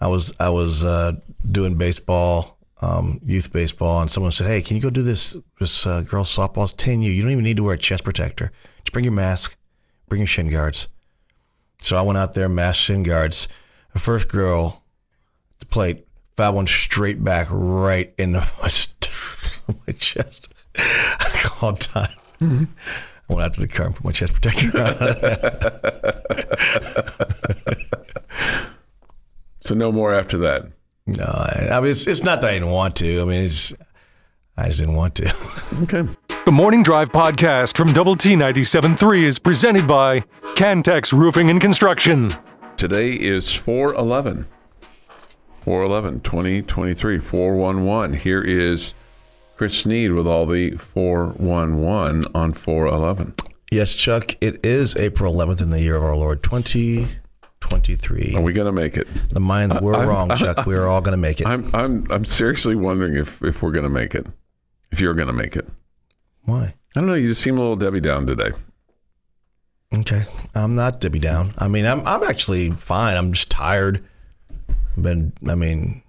I 0.00 0.06
was 0.08 0.32
I 0.38 0.50
was 0.50 0.84
uh, 0.84 1.12
doing 1.50 1.76
baseball, 1.76 2.58
um, 2.82 3.20
youth 3.24 3.52
baseball, 3.52 4.02
and 4.02 4.10
someone 4.10 4.32
said, 4.32 4.46
"Hey, 4.48 4.60
can 4.60 4.76
you 4.76 4.82
go 4.82 4.90
do 4.90 5.02
this 5.02 5.36
this 5.58 5.86
uh, 5.86 6.02
girls 6.02 6.34
softball? 6.34 6.64
It's 6.64 6.72
10 6.74 7.02
U. 7.02 7.10
You 7.10 7.22
don't 7.22 7.32
even 7.32 7.44
need 7.44 7.56
to 7.56 7.64
wear 7.64 7.74
a 7.74 7.78
chest 7.78 8.04
protector. 8.04 8.52
Just 8.84 8.92
bring 8.92 9.04
your 9.04 9.12
mask, 9.12 9.56
bring 10.08 10.20
your 10.20 10.28
shin 10.28 10.50
guards." 10.50 10.88
So 11.80 11.96
I 11.96 12.02
went 12.02 12.18
out 12.18 12.34
there, 12.34 12.48
mask, 12.48 12.80
shin 12.80 13.02
guards. 13.02 13.48
The 13.92 13.98
first 13.98 14.28
girl 14.28 14.82
at 15.54 15.60
the 15.60 15.66
plate 15.66 16.06
fouled 16.36 16.56
one 16.56 16.66
straight 16.66 17.22
back 17.22 17.46
right 17.50 18.12
in 18.18 18.32
my, 18.32 18.68
st- 18.68 19.10
my 19.86 19.92
chest. 19.94 20.52
I 20.76 21.30
called 21.44 21.80
time. 21.80 22.08
I 22.40 22.66
went 23.32 23.42
out 23.42 23.54
to 23.54 23.60
the 23.60 23.68
car 23.68 23.86
and 23.86 23.94
put 23.94 24.04
my 24.04 24.12
chest 24.12 24.32
protector 24.34 24.78
on. 24.78 24.94
So 29.60 29.74
no 29.74 29.90
more 29.92 30.12
after 30.12 30.36
that. 30.38 30.66
no, 31.06 31.24
I, 31.24 31.68
I 31.72 31.80
mean 31.80 31.90
it's, 31.90 32.06
it's 32.06 32.22
not 32.22 32.40
that 32.42 32.50
I 32.50 32.54
didn't 32.54 32.70
want 32.70 32.96
to. 32.96 33.20
I 33.22 33.24
mean, 33.24 33.44
it's 33.44 33.72
I 34.56 34.66
just 34.66 34.78
didn't 34.78 34.94
want 34.94 35.14
to. 35.16 35.32
Okay. 35.82 36.02
The 36.44 36.52
Morning 36.52 36.82
Drive 36.82 37.10
podcast 37.10 37.76
from 37.76 37.92
Double 37.94 38.14
T 38.14 38.34
97.3 38.34 39.22
is 39.22 39.38
presented 39.38 39.86
by 39.86 40.20
Cantex 40.54 41.12
Roofing 41.12 41.48
and 41.48 41.60
Construction. 41.60 42.34
Today 42.76 43.12
is 43.12 43.54
411. 43.54 44.44
411, 45.64 46.20
2023, 46.20 47.18
411. 47.18 48.12
Here 48.18 48.42
is 48.42 48.92
Chris 49.56 49.78
Snead 49.78 50.12
with 50.12 50.26
all 50.26 50.44
the 50.44 50.72
411 50.72 52.24
on 52.34 52.52
411. 52.52 53.34
Yes, 53.72 53.94
Chuck, 53.94 54.36
it 54.42 54.64
is 54.64 54.94
April 54.96 55.32
11th 55.32 55.62
in 55.62 55.70
the 55.70 55.80
year 55.80 55.96
of 55.96 56.04
our 56.04 56.16
Lord 56.16 56.42
2023. 56.42 58.34
Are 58.36 58.42
we 58.42 58.52
going 58.52 58.66
to 58.66 58.72
make 58.72 58.98
it? 58.98 59.08
The 59.30 59.40
minds 59.40 59.80
were 59.80 59.94
I'm- 59.94 60.06
wrong, 60.06 60.28
Chuck. 60.36 60.66
We 60.66 60.74
are 60.74 60.86
all 60.86 61.00
going 61.00 61.16
to 61.16 61.22
make 61.22 61.40
it. 61.40 61.46
I'm 61.46 61.74
I'm 61.74 62.04
I'm 62.10 62.26
seriously 62.26 62.74
wondering 62.74 63.14
if 63.16 63.42
if 63.42 63.62
we're 63.62 63.72
going 63.72 63.84
to 63.84 63.88
make 63.88 64.14
it. 64.14 64.26
If 64.92 65.00
you're 65.00 65.14
going 65.14 65.28
to 65.28 65.32
make 65.32 65.56
it. 65.56 65.66
Why? 66.44 66.74
I 66.94 67.00
don't 67.00 67.06
know. 67.06 67.14
You 67.14 67.28
just 67.28 67.40
seem 67.40 67.56
a 67.56 67.60
little 67.62 67.76
Debbie 67.76 68.00
down 68.02 68.26
today. 68.26 68.50
Okay. 69.98 70.24
I'm 70.54 70.74
not 70.74 71.00
Debbie 71.00 71.20
down. 71.20 71.52
I 71.56 71.68
mean, 71.68 71.86
I'm 71.86 72.06
I'm 72.06 72.22
actually 72.22 72.70
fine. 72.72 73.16
I'm 73.16 73.32
just 73.32 73.50
tired. 73.50 74.04
Been, 75.00 75.32
I 75.48 75.54
mean, 75.54 76.02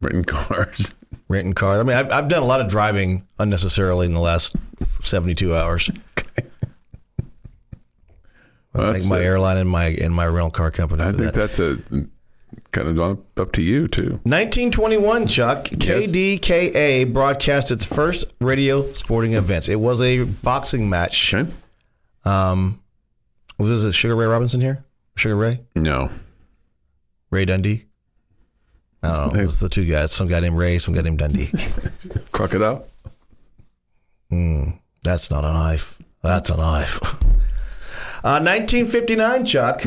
Renting 0.00 0.24
cars. 0.24 0.94
renting 1.28 1.54
cars. 1.54 1.80
I 1.80 1.82
mean, 1.82 1.96
I've, 1.96 2.10
I've 2.12 2.28
done 2.28 2.42
a 2.42 2.46
lot 2.46 2.60
of 2.60 2.68
driving 2.68 3.26
unnecessarily 3.38 4.06
in 4.06 4.12
the 4.12 4.20
last 4.20 4.54
72 5.00 5.54
hours. 5.54 5.90
I 6.18 6.42
Well, 8.74 8.82
thank 8.92 8.96
that's 8.96 9.08
my 9.08 9.18
a- 9.20 9.24
airline 9.24 9.56
and 9.56 9.68
my 9.70 9.86
and 9.86 10.12
my 10.14 10.26
rental 10.26 10.50
car 10.50 10.70
company. 10.70 11.02
I 11.02 11.06
think 11.12 11.18
that. 11.18 11.34
that's 11.34 11.58
a 11.58 11.78
kind 12.72 12.88
of 12.88 13.18
up, 13.38 13.52
to 13.52 13.62
you 13.62 13.86
too. 13.88 14.20
1921, 14.24 15.26
Chuck, 15.28 15.64
KDKA 15.66 17.12
broadcast 17.12 17.70
its 17.70 17.86
first 17.86 18.24
radio 18.40 18.92
sporting 18.94 19.34
events. 19.34 19.68
It 19.68 19.76
was 19.78 20.02
a 20.02 20.24
boxing 20.24 20.90
match. 20.90 21.32
Okay. 21.32 21.50
Um, 22.24 22.80
was 23.58 23.84
it 23.84 23.92
Sugar 23.92 24.16
Ray 24.16 24.26
Robinson 24.26 24.60
here? 24.60 24.84
Sugar 25.16 25.36
Ray? 25.36 25.60
No. 25.76 26.10
Ray 27.34 27.44
Dundee? 27.44 27.84
I 29.02 29.08
don't 29.24 29.34
know. 29.34 29.40
It's 29.40 29.60
the 29.60 29.68
two 29.68 29.84
guys. 29.84 30.12
Some 30.12 30.28
guy 30.28 30.40
named 30.40 30.56
Ray, 30.56 30.78
some 30.78 30.94
guy 30.94 31.02
named 31.02 31.18
Dundee. 31.18 31.50
Crocodile. 32.32 32.86
That's 35.02 35.30
not 35.30 35.44
a 35.44 35.52
knife. 35.52 35.98
That's 36.22 36.50
a 36.50 36.56
knife. 36.56 37.00
Uh, 38.24 38.40
1959, 38.40 39.44
Chuck. 39.44 39.82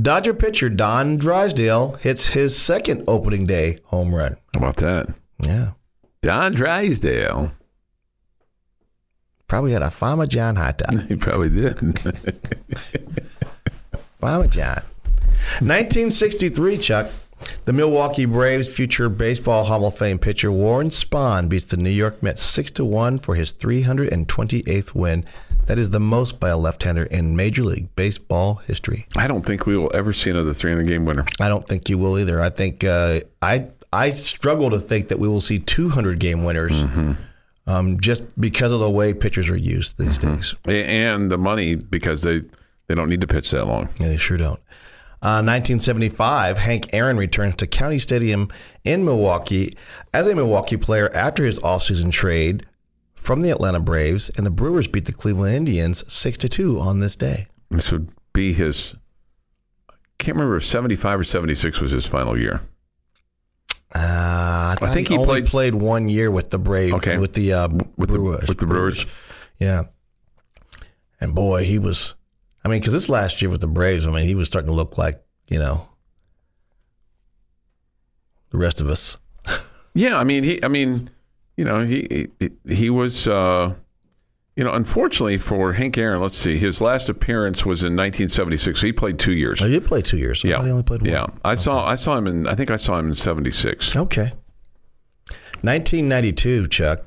Dodger 0.00 0.32
pitcher 0.32 0.68
Don 0.70 1.16
Drysdale 1.16 1.94
hits 1.94 2.28
his 2.28 2.56
second 2.56 3.02
opening 3.08 3.46
day 3.46 3.78
home 3.86 4.14
run. 4.14 4.36
How 4.54 4.60
about 4.60 4.76
that? 4.76 5.12
Yeah. 5.40 5.70
Don 6.22 6.52
Drysdale. 6.52 7.50
Probably 9.48 9.72
had 9.72 9.82
a 9.82 9.90
Farmer 9.90 10.26
John 10.26 10.54
hot 10.54 10.78
dog. 10.86 11.02
He 11.08 11.16
probably 11.16 11.48
did. 11.50 11.98
Farmer 14.20 14.46
John. 14.46 14.82
1963, 15.60 16.78
Chuck. 16.78 17.10
The 17.64 17.72
Milwaukee 17.72 18.24
Braves 18.24 18.68
future 18.68 19.08
baseball 19.08 19.64
Hall 19.64 19.84
of 19.84 19.96
Fame 19.96 20.18
pitcher 20.18 20.52
Warren 20.52 20.90
Spahn 20.90 21.48
beats 21.48 21.64
the 21.66 21.76
New 21.76 21.90
York 21.90 22.22
Mets 22.22 22.42
6 22.42 22.70
to 22.72 22.84
1 22.84 23.18
for 23.18 23.34
his 23.34 23.52
328th 23.52 24.94
win. 24.94 25.24
That 25.66 25.78
is 25.78 25.90
the 25.90 26.00
most 26.00 26.38
by 26.38 26.50
a 26.50 26.56
left-hander 26.56 27.04
in 27.04 27.34
Major 27.36 27.64
League 27.64 27.94
Baseball 27.96 28.56
history. 28.66 29.06
I 29.16 29.26
don't 29.26 29.44
think 29.44 29.66
we 29.66 29.76
will 29.76 29.90
ever 29.94 30.12
see 30.12 30.30
another 30.30 30.52
300 30.52 30.86
game 30.86 31.04
winner. 31.04 31.24
I 31.40 31.48
don't 31.48 31.66
think 31.66 31.88
you 31.88 31.98
will 31.98 32.18
either. 32.18 32.40
I 32.40 32.50
think 32.50 32.84
uh, 32.84 33.20
I 33.40 33.68
I 33.92 34.10
struggle 34.10 34.70
to 34.70 34.78
think 34.78 35.08
that 35.08 35.18
we 35.18 35.28
will 35.28 35.40
see 35.40 35.58
200 35.58 36.18
game 36.18 36.44
winners, 36.44 36.72
um, 37.66 38.00
just 38.00 38.24
because 38.40 38.72
of 38.72 38.80
the 38.80 38.90
way 38.90 39.14
pitchers 39.14 39.48
are 39.50 39.56
used 39.56 39.98
these 39.98 40.18
days. 40.18 40.54
And 40.64 41.30
the 41.30 41.38
money 41.38 41.74
because 41.74 42.22
they, 42.22 42.42
they 42.86 42.94
don't 42.94 43.08
need 43.08 43.20
to 43.20 43.26
pitch 43.26 43.50
that 43.50 43.66
long. 43.66 43.88
Yeah, 44.00 44.08
they 44.08 44.16
sure 44.16 44.38
don't. 44.38 44.60
Uh, 45.22 45.38
1975, 45.38 46.58
Hank 46.58 46.90
Aaron 46.92 47.16
returns 47.16 47.54
to 47.56 47.66
County 47.68 48.00
Stadium 48.00 48.48
in 48.82 49.04
Milwaukee 49.04 49.76
as 50.12 50.26
a 50.26 50.34
Milwaukee 50.34 50.76
player 50.76 51.10
after 51.14 51.44
his 51.44 51.60
offseason 51.60 52.10
trade 52.10 52.66
from 53.14 53.42
the 53.42 53.50
Atlanta 53.50 53.78
Braves, 53.78 54.30
and 54.30 54.44
the 54.44 54.50
Brewers 54.50 54.88
beat 54.88 55.04
the 55.04 55.12
Cleveland 55.12 55.54
Indians 55.56 56.02
6 56.12 56.38
to 56.38 56.48
2 56.48 56.80
on 56.80 56.98
this 56.98 57.14
day. 57.14 57.46
This 57.70 57.92
would 57.92 58.08
be 58.32 58.52
his. 58.52 58.96
I 59.88 59.94
can't 60.18 60.34
remember 60.36 60.56
if 60.56 60.64
75 60.66 61.20
or 61.20 61.24
76 61.24 61.80
was 61.80 61.92
his 61.92 62.04
final 62.04 62.36
year. 62.36 62.60
Uh, 63.94 64.74
I, 64.80 64.90
think 64.92 65.06
he 65.08 65.14
only 65.14 65.26
played- 65.26 65.46
played 65.46 65.74
one 65.76 66.08
year 66.08 66.30
with 66.32 66.50
the 66.50 66.58
Braves, 66.58 66.94
Okay. 66.94 67.18
with 67.18 67.34
the 67.34 67.52
uh, 67.52 67.68
With 67.96 68.10
the- 68.10 68.16
Brewers. 68.18 68.48
with 68.48 68.58
the 68.58 68.66
Brewers. 68.66 69.06
Yeah. 69.60 69.84
And 71.20 71.32
boy, 71.34 71.62
he 71.64 71.78
was, 71.78 72.16
I 72.64 72.68
mean, 72.68 72.80
because 72.80 72.92
this 72.92 73.08
last 73.08 73.42
year 73.42 73.50
with 73.50 73.60
the 73.60 73.66
Braves, 73.66 74.06
I 74.06 74.10
mean, 74.10 74.26
he 74.26 74.34
was 74.34 74.46
starting 74.48 74.68
to 74.70 74.74
look 74.74 74.96
like, 74.96 75.22
you 75.48 75.58
know, 75.58 75.88
the 78.50 78.58
rest 78.58 78.80
of 78.80 78.88
us. 78.88 79.18
Yeah, 79.94 80.16
I 80.16 80.24
mean, 80.24 80.42
he. 80.42 80.58
I 80.64 80.68
mean, 80.68 81.10
you 81.58 81.64
know, 81.66 81.84
he 81.84 82.28
he, 82.40 82.50
he 82.66 82.88
was. 82.88 83.28
Uh, 83.28 83.74
you 84.56 84.64
know, 84.64 84.72
unfortunately 84.72 85.36
for 85.36 85.74
Hank 85.74 85.98
Aaron, 85.98 86.20
let's 86.22 86.36
see, 86.36 86.56
his 86.56 86.80
last 86.80 87.10
appearance 87.10 87.66
was 87.66 87.82
in 87.82 87.92
1976. 87.92 88.80
So 88.80 88.86
he 88.86 88.92
played 88.92 89.18
two 89.18 89.32
years. 89.32 89.60
Oh, 89.60 89.66
he 89.66 89.72
did 89.72 89.84
play 89.84 90.00
two 90.00 90.16
years. 90.16 90.44
I 90.44 90.48
yeah, 90.48 90.62
he 90.62 90.70
only 90.70 90.82
played 90.82 91.02
one. 91.02 91.10
yeah. 91.10 91.26
I 91.44 91.56
saw 91.56 91.86
I 91.86 91.94
saw 91.96 92.16
him 92.16 92.26
in. 92.26 92.46
I 92.46 92.54
think 92.54 92.70
I 92.70 92.76
saw 92.76 92.98
him 92.98 93.08
in 93.08 93.14
76. 93.14 93.94
Okay. 93.96 94.32
1992, 95.60 96.68
Chuck. 96.68 97.00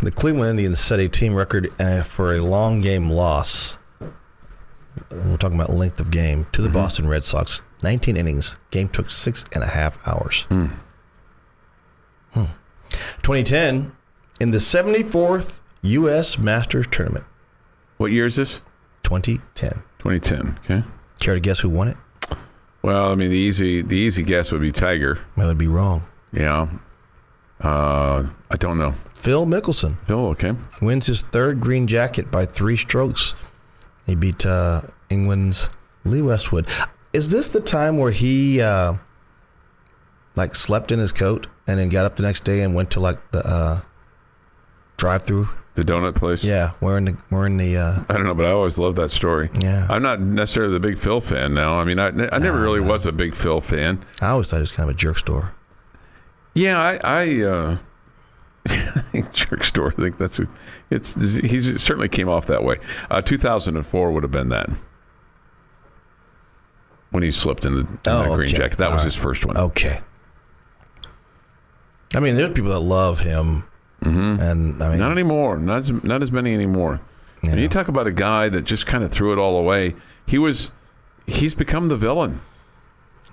The 0.00 0.10
Cleveland 0.10 0.50
Indians 0.50 0.80
set 0.80 1.00
a 1.00 1.08
team 1.08 1.34
record 1.34 1.68
uh, 1.78 2.02
for 2.02 2.34
a 2.34 2.40
long 2.40 2.80
game 2.80 3.10
loss. 3.10 3.76
We're 5.10 5.36
talking 5.36 5.58
about 5.58 5.70
length 5.70 6.00
of 6.00 6.10
game 6.10 6.46
to 6.52 6.62
the 6.62 6.68
Boston 6.68 7.08
Red 7.08 7.24
Sox. 7.24 7.62
19 7.82 8.16
innings. 8.16 8.56
Game 8.70 8.88
took 8.88 9.10
six 9.10 9.44
and 9.52 9.64
a 9.64 9.68
half 9.68 9.98
hours. 10.06 10.42
Hmm. 10.48 10.66
2010, 13.22 13.92
in 14.40 14.50
the 14.50 14.58
74th 14.58 15.60
U.S. 15.82 16.38
Masters 16.38 16.86
Tournament. 16.90 17.24
What 17.96 18.12
year 18.12 18.26
is 18.26 18.36
this? 18.36 18.60
2010. 19.04 19.82
2010. 19.98 20.58
Okay. 20.64 20.86
Care 21.20 21.34
to 21.34 21.40
guess 21.40 21.60
who 21.60 21.70
won 21.70 21.88
it? 21.88 21.96
Well, 22.82 23.10
I 23.10 23.14
mean, 23.14 23.30
the 23.30 23.36
easy 23.36 23.80
the 23.80 23.96
easy 23.96 24.22
guess 24.22 24.52
would 24.52 24.60
be 24.60 24.72
Tiger. 24.72 25.18
I 25.36 25.46
would 25.46 25.56
be 25.56 25.68
wrong. 25.68 26.02
Yeah. 26.32 26.68
Uh, 27.60 28.26
I 28.50 28.56
don't 28.56 28.76
know. 28.76 28.92
Phil 29.14 29.46
Mickelson. 29.46 29.98
Phil, 30.06 30.26
okay. 30.26 30.52
wins 30.82 31.06
his 31.06 31.22
third 31.22 31.60
green 31.60 31.86
jacket 31.86 32.30
by 32.30 32.44
three 32.44 32.76
strokes. 32.76 33.34
He 34.06 34.14
beat 34.14 34.44
uh, 34.44 34.82
England's 35.10 35.70
Lee 36.04 36.22
Westwood. 36.22 36.68
Is 37.12 37.30
this 37.30 37.48
the 37.48 37.60
time 37.60 37.98
where 37.98 38.10
he 38.10 38.60
uh, 38.60 38.94
like 40.36 40.54
slept 40.54 40.92
in 40.92 40.98
his 40.98 41.12
coat 41.12 41.46
and 41.66 41.78
then 41.78 41.88
got 41.88 42.04
up 42.04 42.16
the 42.16 42.22
next 42.22 42.44
day 42.44 42.60
and 42.60 42.74
went 42.74 42.90
to 42.92 43.00
like 43.00 43.30
the 43.30 43.46
uh, 43.46 43.80
drive-through? 44.96 45.48
The 45.74 45.82
donut 45.82 46.14
place. 46.14 46.44
Yeah, 46.44 46.72
wearing 46.80 47.04
the 47.06 47.16
wearing 47.32 47.56
the 47.56 47.76
uh, 47.76 48.04
I 48.08 48.12
don't 48.12 48.24
know, 48.24 48.34
but 48.34 48.46
I 48.46 48.50
always 48.50 48.78
loved 48.78 48.96
that 48.96 49.10
story. 49.10 49.50
Yeah. 49.60 49.88
I'm 49.90 50.02
not 50.02 50.20
necessarily 50.20 50.72
the 50.72 50.78
big 50.80 50.98
Phil 50.98 51.20
fan 51.20 51.52
now. 51.52 51.80
I 51.80 51.84
mean, 51.84 51.98
I, 51.98 52.08
I 52.08 52.38
never 52.38 52.60
really 52.60 52.80
was 52.80 53.06
a 53.06 53.12
big 53.12 53.34
Phil 53.34 53.60
fan. 53.60 54.04
I 54.20 54.28
always 54.28 54.50
thought 54.50 54.58
it 54.58 54.60
was 54.60 54.70
kind 54.70 54.88
of 54.88 54.94
a 54.94 54.98
jerk 54.98 55.18
store. 55.18 55.52
Yeah, 56.54 56.80
I, 56.80 57.00
I, 57.02 57.42
uh, 57.42 57.78
jerk 59.32 59.62
store. 59.64 59.88
I 59.88 59.90
think 59.90 60.16
that's 60.16 60.40
a, 60.40 60.48
it's. 60.90 61.14
He 61.14 61.60
certainly 61.78 62.08
came 62.08 62.28
off 62.28 62.46
that 62.46 62.64
way. 62.64 62.76
Uh, 63.10 63.20
2004 63.20 64.12
would 64.12 64.22
have 64.22 64.32
been 64.32 64.48
that 64.48 64.70
when 67.10 67.22
he 67.22 67.30
slipped 67.30 67.64
in, 67.66 67.74
the, 67.74 67.80
in 67.80 67.98
Oh, 68.06 68.22
that 68.22 68.34
green 68.34 68.48
okay. 68.48 68.58
jacket. 68.58 68.78
That 68.78 68.90
was 68.92 69.02
All 69.02 69.04
his 69.04 69.16
first 69.16 69.46
one. 69.46 69.56
Okay. 69.56 69.98
I 72.14 72.20
mean, 72.20 72.36
there's 72.36 72.50
people 72.50 72.70
that 72.70 72.80
love 72.80 73.20
him, 73.20 73.64
and 74.00 74.40
I 74.40 74.54
mean, 74.54 74.74
Mm-hmm. 74.80 74.98
Not 74.98 75.10
anymore. 75.12 75.58
Not 75.58 75.78
as 75.78 75.92
not 76.04 76.22
as 76.22 76.30
many 76.32 76.54
anymore. 76.54 77.00
And 77.42 77.60
you 77.60 77.68
talk 77.68 77.88
about 77.88 78.06
a 78.06 78.12
guy 78.12 78.48
that 78.48 78.62
just 78.62 78.86
kind 78.86 79.04
of 79.04 79.12
threw 79.12 79.32
it 79.32 79.38
all 79.38 79.56
away. 79.58 79.94
He 80.26 80.38
was. 80.38 80.70
He's 81.26 81.54
become 81.54 81.88
the 81.88 81.96
villain. 81.96 82.40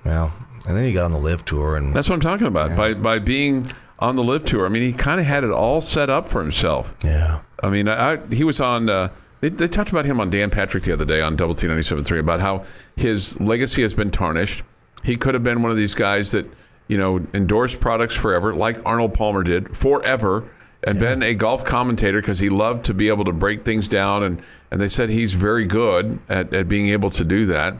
well, 0.05 0.33
and 0.67 0.75
then 0.77 0.83
he 0.85 0.93
got 0.93 1.05
on 1.05 1.11
the 1.11 1.19
live 1.19 1.43
tour, 1.45 1.75
and 1.75 1.93
That's 1.93 2.09
what 2.09 2.15
I'm 2.15 2.21
talking 2.21 2.47
about. 2.47 2.75
By 2.75 2.93
by 2.93 3.19
being 3.19 3.67
on 4.01 4.15
the 4.15 4.24
live 4.24 4.43
tour, 4.43 4.65
I 4.65 4.70
mean, 4.70 4.81
he 4.81 4.93
kind 4.93 5.20
of 5.20 5.27
had 5.27 5.43
it 5.43 5.51
all 5.51 5.79
set 5.79 6.10
up 6.10 6.27
for 6.27 6.41
himself. 6.41 6.96
yeah, 7.03 7.41
I 7.63 7.70
mean, 7.70 7.88
I, 7.88 8.17
he 8.27 8.43
was 8.43 8.60
on. 8.60 8.89
Uh, 8.89 9.10
they, 9.41 9.50
they 9.50 9.67
talked 9.67 9.91
about 9.91 10.05
him 10.05 10.20
on 10.20 10.29
Dan 10.29 10.50
Patrick 10.50 10.84
the 10.84 10.91
other 10.91 11.05
day 11.05 11.22
on 11.22 11.36
Double 11.36 11.53
T 11.53 11.67
97.3 11.67 12.20
about 12.20 12.39
how 12.39 12.63
his 12.96 13.39
legacy 13.39 13.81
has 13.84 13.93
been 13.93 14.10
tarnished. 14.10 14.63
He 15.03 15.15
could 15.15 15.34
have 15.34 15.43
been 15.43 15.62
one 15.62 15.72
of 15.72 15.77
these 15.77 15.93
guys 15.93 16.31
that 16.31 16.46
you 16.88 16.98
know 16.98 17.25
endorsed 17.34 17.79
products 17.79 18.15
forever, 18.15 18.53
like 18.53 18.77
Arnold 18.86 19.13
Palmer 19.13 19.43
did 19.43 19.75
forever, 19.77 20.50
and 20.84 21.00
been 21.00 21.22
a 21.24 21.34
golf 21.36 21.63
commentator 21.63 22.20
because 22.22 22.39
he 22.39 22.50
loved 22.50 22.86
to 22.86 22.93
be 22.93 23.08
able 23.08 23.25
to 23.25 23.34
break 23.34 23.63
things 23.65 23.88
down. 23.88 24.24
And 24.24 24.41
and 24.72 24.81
they 24.81 24.89
said 24.89 25.10
he's 25.10 25.34
very 25.34 25.65
good 25.65 26.20
at, 26.27 26.53
at 26.53 26.67
being 26.67 26.89
able 26.89 27.12
to 27.12 27.24
do 27.24 27.46
that. 27.48 27.75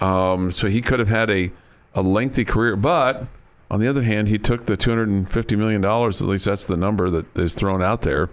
Um, 0.00 0.50
so 0.52 0.68
he 0.68 0.80
could 0.80 0.98
have 0.98 1.08
had 1.08 1.28
a 1.30 1.50
a 1.94 2.00
lengthy 2.02 2.46
career, 2.46 2.74
but. 2.74 3.26
On 3.70 3.80
the 3.80 3.88
other 3.88 4.02
hand, 4.02 4.28
he 4.28 4.38
took 4.38 4.64
the 4.66 4.76
$250 4.76 5.58
million, 5.58 5.84
at 5.84 6.20
least 6.22 6.46
that's 6.46 6.66
the 6.66 6.76
number 6.76 7.10
that 7.10 7.38
is 7.38 7.54
thrown 7.54 7.82
out 7.82 8.02
there, 8.02 8.30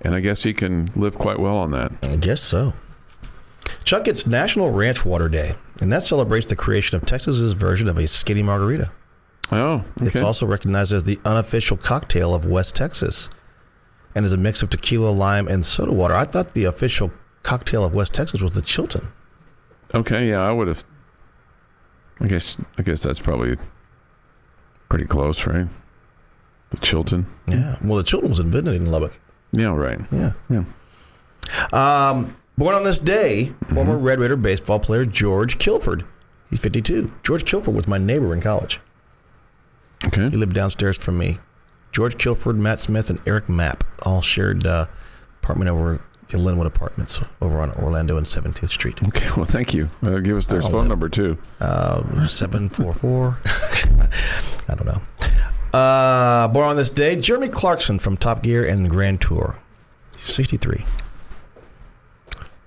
and 0.00 0.14
I 0.14 0.20
guess 0.20 0.42
he 0.44 0.54
can 0.54 0.88
live 0.96 1.18
quite 1.18 1.38
well 1.38 1.56
on 1.56 1.72
that. 1.72 1.92
I 2.04 2.16
guess 2.16 2.40
so. 2.40 2.72
Chuck, 3.84 4.08
it's 4.08 4.26
National 4.26 4.70
Ranch 4.70 5.04
Water 5.04 5.28
Day, 5.28 5.52
and 5.80 5.92
that 5.92 6.04
celebrates 6.04 6.46
the 6.46 6.56
creation 6.56 6.96
of 6.96 7.04
Texas's 7.04 7.52
version 7.52 7.88
of 7.88 7.98
a 7.98 8.06
skinny 8.06 8.42
margarita. 8.42 8.90
Oh, 9.50 9.84
okay. 10.00 10.06
It's 10.06 10.16
also 10.20 10.46
recognized 10.46 10.92
as 10.92 11.04
the 11.04 11.18
unofficial 11.26 11.76
cocktail 11.76 12.34
of 12.34 12.46
West 12.46 12.74
Texas. 12.74 13.28
and 14.14 14.24
is 14.24 14.32
a 14.32 14.36
mix 14.36 14.62
of 14.62 14.70
tequila, 14.70 15.10
lime, 15.10 15.48
and 15.48 15.64
soda 15.64 15.92
water. 15.92 16.14
I 16.14 16.24
thought 16.24 16.54
the 16.54 16.64
official 16.64 17.10
cocktail 17.42 17.84
of 17.84 17.94
West 17.94 18.12
Texas 18.14 18.40
was 18.40 18.52
the 18.52 18.62
Chilton. 18.62 19.08
Okay, 19.94 20.28
yeah, 20.28 20.40
I 20.40 20.52
would 20.52 20.68
have. 20.68 20.84
I 22.20 22.26
guess 22.26 22.56
I 22.78 22.82
guess 22.82 23.02
that's 23.02 23.18
probably 23.20 23.56
pretty 24.92 25.06
close, 25.06 25.46
right? 25.46 25.66
The 26.68 26.76
Chilton. 26.76 27.24
Yeah. 27.48 27.76
Well, 27.82 27.96
the 27.96 28.02
Chilton 28.02 28.28
was 28.28 28.38
invented 28.40 28.74
in 28.74 28.90
Lubbock. 28.90 29.18
Yeah, 29.50 29.74
right. 29.74 29.98
Yeah. 30.12 30.32
Yeah. 30.50 30.64
Um, 31.72 32.36
born 32.58 32.74
on 32.74 32.84
this 32.84 32.98
day, 32.98 33.54
former 33.72 33.96
Red 33.96 34.20
Raider 34.20 34.36
baseball 34.36 34.78
player 34.78 35.06
George 35.06 35.56
Kilford. 35.56 36.04
He's 36.50 36.60
52. 36.60 37.10
George 37.22 37.46
Kilford 37.46 37.74
was 37.74 37.88
my 37.88 37.96
neighbor 37.96 38.34
in 38.34 38.42
college. 38.42 38.80
Okay. 40.04 40.28
He 40.28 40.36
lived 40.36 40.52
downstairs 40.52 40.98
from 40.98 41.16
me. 41.16 41.38
George 41.92 42.18
Kilford, 42.18 42.58
Matt 42.58 42.78
Smith, 42.78 43.08
and 43.08 43.18
Eric 43.26 43.48
Mapp 43.48 43.84
all 44.02 44.20
shared 44.20 44.66
uh, 44.66 44.84
apartment 45.42 45.70
over 45.70 46.02
the 46.28 46.38
Linwood 46.38 46.66
Apartments 46.66 47.20
over 47.40 47.60
on 47.60 47.70
Orlando 47.72 48.18
and 48.18 48.26
17th 48.26 48.68
Street. 48.68 49.02
Okay. 49.02 49.28
Well, 49.36 49.46
thank 49.46 49.72
you. 49.72 49.88
Uh, 50.02 50.18
give 50.18 50.36
us 50.36 50.46
their 50.46 50.60
phone 50.60 50.88
number 50.88 51.08
too. 51.08 51.38
Uh, 51.58 52.26
744. 52.26 53.38
I 54.72 54.74
don't 54.74 54.86
know. 54.86 55.78
Uh, 55.78 56.48
born 56.48 56.68
on 56.70 56.76
this 56.76 56.90
day, 56.90 57.16
Jeremy 57.16 57.48
Clarkson 57.48 57.98
from 57.98 58.16
Top 58.16 58.42
Gear 58.42 58.64
and 58.66 58.84
the 58.84 58.88
Grand 58.88 59.20
Tour. 59.20 59.56
He's 60.14 60.24
63. 60.24 60.84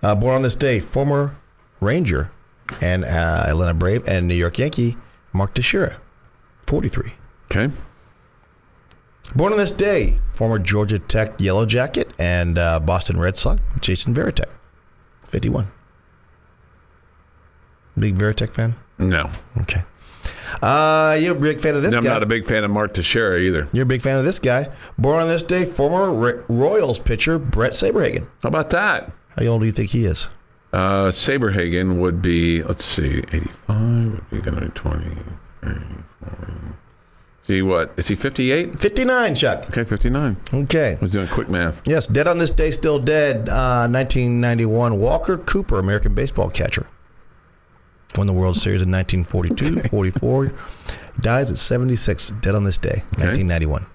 Uh, 0.01 0.15
born 0.15 0.35
on 0.35 0.41
this 0.43 0.55
day, 0.55 0.79
former 0.79 1.35
Ranger 1.79 2.31
and 2.81 3.03
uh, 3.05 3.45
Atlanta 3.47 3.73
Brave 3.73 4.07
and 4.07 4.27
New 4.27 4.35
York 4.35 4.57
Yankee, 4.59 4.97
Mark 5.33 5.53
Teixeira, 5.53 5.97
43. 6.67 7.11
Okay. 7.51 7.73
Born 9.35 9.51
on 9.53 9.57
this 9.59 9.71
day, 9.71 10.19
former 10.33 10.59
Georgia 10.59 10.99
Tech 10.99 11.39
Yellow 11.39 11.65
Jacket 11.65 12.09
and 12.19 12.57
uh, 12.57 12.79
Boston 12.79 13.19
Red 13.19 13.35
Sox, 13.35 13.59
Jason 13.81 14.13
Varitek, 14.13 14.49
51. 15.27 15.67
Big 17.97 18.15
Varitek 18.15 18.49
fan? 18.51 18.75
No, 18.97 19.29
Okay. 19.61 19.83
Uh, 20.61 21.17
you're 21.19 21.35
a 21.35 21.39
big 21.39 21.59
fan 21.59 21.75
of 21.75 21.81
this 21.81 21.93
I'm 21.93 22.03
guy. 22.03 22.09
not 22.09 22.23
a 22.23 22.25
big 22.25 22.45
fan 22.45 22.63
of 22.63 22.71
Mark 22.71 22.93
Teixeira 22.93 23.39
either. 23.39 23.67
You're 23.73 23.83
a 23.83 23.87
big 23.87 24.01
fan 24.01 24.17
of 24.17 24.25
this 24.25 24.39
guy. 24.39 24.67
Born 24.97 25.21
on 25.21 25.27
this 25.27 25.43
day, 25.43 25.65
former 25.65 26.11
Ro- 26.13 26.43
Royals 26.47 26.99
pitcher 26.99 27.37
Bret 27.39 27.73
Saberhagen. 27.73 28.27
How 28.43 28.49
about 28.49 28.69
that? 28.71 29.11
How 29.37 29.45
old 29.45 29.61
do 29.61 29.65
you 29.65 29.71
think 29.71 29.91
he 29.91 30.05
is? 30.05 30.29
Uh, 30.73 31.07
Saberhagen 31.09 31.99
would 31.99 32.21
be, 32.21 32.61
let's 32.63 32.83
see, 32.83 33.19
85 33.19 34.11
would 34.11 34.29
be 34.29 34.41
going 34.41 34.57
to 34.59 34.65
be 34.65 34.71
20. 34.71 35.05
30, 35.61 35.79
40. 36.21 36.53
See 37.43 37.61
what? 37.61 37.93
Is 37.95 38.07
he 38.07 38.15
58? 38.15 38.79
59, 38.79 39.35
Chuck. 39.35 39.69
Okay, 39.69 39.83
59. 39.83 40.35
Okay. 40.53 40.93
I 40.93 40.99
was 40.99 41.11
doing 41.11 41.27
quick 41.27 41.47
math. 41.47 41.79
Yes, 41.87 42.07
dead 42.07 42.27
on 42.27 42.39
this 42.39 42.49
day, 42.49 42.71
still 42.71 42.97
dead. 42.97 43.47
Uh, 43.49 43.87
1991, 43.87 44.99
Walker 44.99 45.37
Cooper, 45.37 45.77
American 45.77 46.15
baseball 46.15 46.49
catcher. 46.49 46.87
Won 48.17 48.27
the 48.27 48.33
World 48.33 48.55
Series 48.57 48.81
in 48.81 48.91
1942, 48.91 49.89
44. 49.89 50.53
Dies 51.19 51.51
at 51.51 51.57
76, 51.57 52.29
dead 52.41 52.55
on 52.55 52.63
this 52.63 52.77
day, 52.77 53.03
1991. 53.17 53.85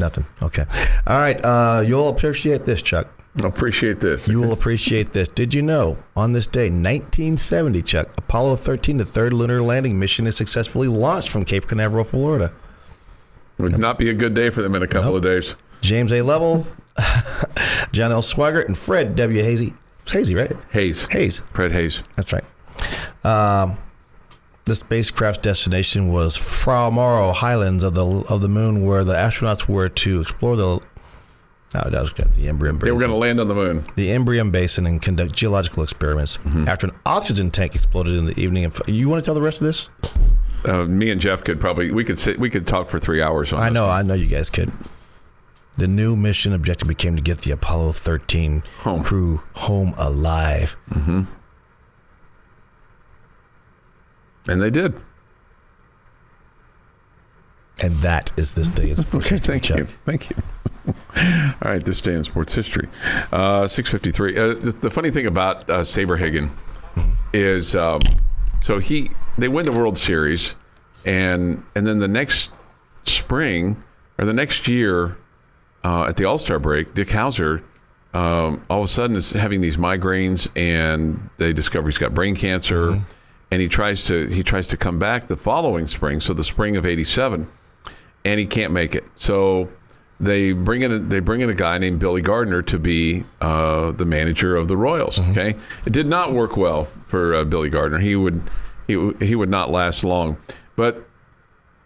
Nothing. 0.00 0.26
Okay. 0.42 0.64
All 1.06 1.18
right. 1.18 1.40
Uh, 1.44 1.82
you'll 1.84 2.08
appreciate 2.08 2.64
this, 2.64 2.80
Chuck. 2.82 3.08
Appreciate 3.42 4.00
this. 4.00 4.26
You 4.26 4.40
will 4.40 4.52
appreciate 4.52 5.12
this. 5.12 5.28
Did 5.28 5.54
you 5.54 5.62
know 5.62 5.98
on 6.16 6.32
this 6.32 6.46
day, 6.46 6.64
1970, 6.70 7.82
Chuck, 7.82 8.08
Apollo 8.16 8.56
13, 8.56 8.98
the 8.98 9.04
third 9.04 9.32
lunar 9.32 9.62
landing 9.62 9.98
mission, 9.98 10.26
is 10.26 10.36
successfully 10.36 10.88
launched 10.88 11.28
from 11.28 11.44
Cape 11.44 11.66
Canaveral, 11.66 12.04
Florida? 12.04 12.52
Would 13.58 13.78
not 13.78 13.98
be 13.98 14.08
a 14.08 14.14
good 14.14 14.34
day 14.34 14.50
for 14.50 14.62
them 14.62 14.74
in 14.74 14.82
a 14.82 14.86
couple 14.86 15.16
of 15.16 15.22
days. 15.22 15.56
James 15.80 16.12
A. 16.12 16.22
Lovell, 16.22 16.66
John 17.92 18.10
L. 18.12 18.22
Swigert, 18.22 18.66
and 18.66 18.76
Fred 18.76 19.14
W. 19.16 19.42
Hazy. 19.42 19.74
It's 20.08 20.14
Hazy, 20.14 20.34
right? 20.34 20.56
Haise. 20.72 21.06
Haise. 21.10 21.40
Fred 21.52 21.70
Haise. 21.70 22.02
That's 22.16 22.32
right. 22.32 22.44
Um, 23.26 23.76
the 24.64 24.74
spacecraft's 24.74 25.42
destination 25.42 26.10
was 26.10 26.34
Fra 26.34 26.90
Mauro 26.90 27.32
Highlands 27.32 27.84
of 27.84 27.92
the 27.92 28.06
of 28.06 28.40
the 28.40 28.48
moon, 28.48 28.86
where 28.86 29.04
the 29.04 29.12
astronauts 29.12 29.68
were 29.68 29.90
to 29.90 30.22
explore 30.22 30.56
the. 30.56 30.64
Oh, 30.64 30.80
that 31.90 31.92
was 31.92 32.14
the 32.14 32.22
Imbrium 32.24 32.78
Basin. 32.78 32.78
They 32.78 32.92
were 32.92 32.98
going 33.00 33.10
to 33.10 33.16
land 33.16 33.38
on 33.38 33.48
the 33.48 33.54
moon. 33.54 33.84
the 33.96 34.08
Imbrium 34.08 34.50
Basin 34.50 34.86
and 34.86 35.02
conduct 35.02 35.32
geological 35.32 35.82
experiments. 35.82 36.38
After 36.66 36.86
an 36.86 36.94
oxygen 37.04 37.50
tank 37.50 37.74
exploded 37.74 38.14
in 38.14 38.24
the 38.24 38.40
evening, 38.40 38.64
of, 38.64 38.80
you 38.88 39.10
want 39.10 39.22
to 39.22 39.26
tell 39.26 39.34
the 39.34 39.42
rest 39.42 39.60
of 39.60 39.66
this? 39.66 39.90
Uh, 40.64 40.86
me 40.86 41.10
and 41.10 41.20
Jeff 41.20 41.44
could 41.44 41.60
probably 41.60 41.90
we 41.90 42.02
could 42.02 42.18
sit 42.18 42.38
we 42.38 42.48
could 42.48 42.66
talk 42.66 42.88
for 42.88 42.98
three 42.98 43.20
hours 43.20 43.52
on. 43.52 43.60
I 43.60 43.68
this. 43.68 43.74
know, 43.74 43.90
I 43.90 44.00
know 44.00 44.14
you 44.14 44.26
guys 44.26 44.48
could. 44.48 44.72
The 45.78 45.86
new 45.88 46.16
mission 46.16 46.52
objective 46.52 46.86
became 46.88 47.14
to 47.16 47.22
get 47.22 47.42
the 47.42 47.52
Apollo 47.52 47.92
13 47.92 48.62
Home. 48.80 49.02
crew 49.04 49.40
home 49.54 49.94
alive. 49.96 50.76
and 50.94 51.26
they 54.46 54.70
did. 54.70 54.94
And 57.80 57.94
that 57.98 58.32
is 58.36 58.52
this 58.52 58.68
day 58.70 58.90
in 58.90 58.96
sports 59.04 59.26
Okay, 59.26 59.36
history, 59.36 59.52
thank 59.52 59.62
Chuck. 59.62 59.78
you, 59.78 59.86
thank 60.04 60.30
you. 60.30 60.36
All 61.62 61.70
right, 61.70 61.84
this 61.84 62.00
day 62.02 62.14
in 62.14 62.24
sports 62.24 62.54
history, 62.54 62.88
uh, 63.30 63.66
six 63.68 63.88
fifty 63.90 64.10
three. 64.10 64.36
Uh, 64.36 64.54
the, 64.54 64.76
the 64.80 64.90
funny 64.90 65.10
thing 65.10 65.26
about 65.26 65.68
uh, 65.70 65.80
Saberhagen 65.82 66.48
is, 67.32 67.76
um, 67.76 68.00
so 68.60 68.78
he 68.80 69.10
they 69.36 69.46
win 69.48 69.64
the 69.66 69.70
World 69.72 69.96
Series, 69.98 70.56
and 71.06 71.62
and 71.76 71.86
then 71.86 71.98
the 72.00 72.08
next 72.08 72.50
spring 73.04 73.80
or 74.18 74.24
the 74.24 74.32
next 74.32 74.66
year 74.66 75.16
uh, 75.84 76.06
at 76.08 76.16
the 76.16 76.24
All 76.24 76.38
Star 76.38 76.58
break, 76.58 76.94
Dick 76.94 77.08
Howser 77.08 77.62
um, 78.14 78.64
all 78.70 78.78
of 78.78 78.84
a 78.84 78.88
sudden 78.88 79.16
is 79.16 79.32
having 79.32 79.60
these 79.60 79.76
migraines, 79.76 80.48
and 80.56 81.28
they 81.36 81.52
discover 81.52 81.88
he's 81.88 81.98
got 81.98 82.14
brain 82.14 82.34
cancer, 82.34 82.98
and 83.50 83.62
he 83.62 83.68
tries 83.68 84.04
to 84.06 84.26
he 84.28 84.42
tries 84.42 84.66
to 84.68 84.76
come 84.76 84.98
back 84.98 85.26
the 85.26 85.36
following 85.36 85.86
spring, 85.86 86.20
so 86.20 86.32
the 86.32 86.44
spring 86.44 86.76
of 86.76 86.86
'87 86.86 87.48
and 88.24 88.40
he 88.40 88.46
can't 88.46 88.72
make 88.72 88.94
it. 88.94 89.04
So 89.16 89.68
they 90.20 90.52
bring 90.52 90.82
in 90.82 90.92
a, 90.92 90.98
they 90.98 91.20
bring 91.20 91.40
in 91.40 91.50
a 91.50 91.54
guy 91.54 91.78
named 91.78 92.00
Billy 92.00 92.22
Gardner 92.22 92.62
to 92.62 92.78
be 92.78 93.24
uh, 93.40 93.92
the 93.92 94.04
manager 94.04 94.56
of 94.56 94.68
the 94.68 94.76
Royals. 94.76 95.18
Okay, 95.30 95.56
it 95.86 95.92
did 95.92 96.06
not 96.06 96.32
work 96.32 96.56
well 96.56 96.84
for 97.06 97.34
uh, 97.34 97.44
Billy 97.44 97.70
Gardner. 97.70 97.98
He 97.98 98.16
would 98.16 98.42
he 98.86 99.12
he 99.20 99.34
would 99.34 99.50
not 99.50 99.70
last 99.70 100.04
long. 100.04 100.36
But 100.76 101.04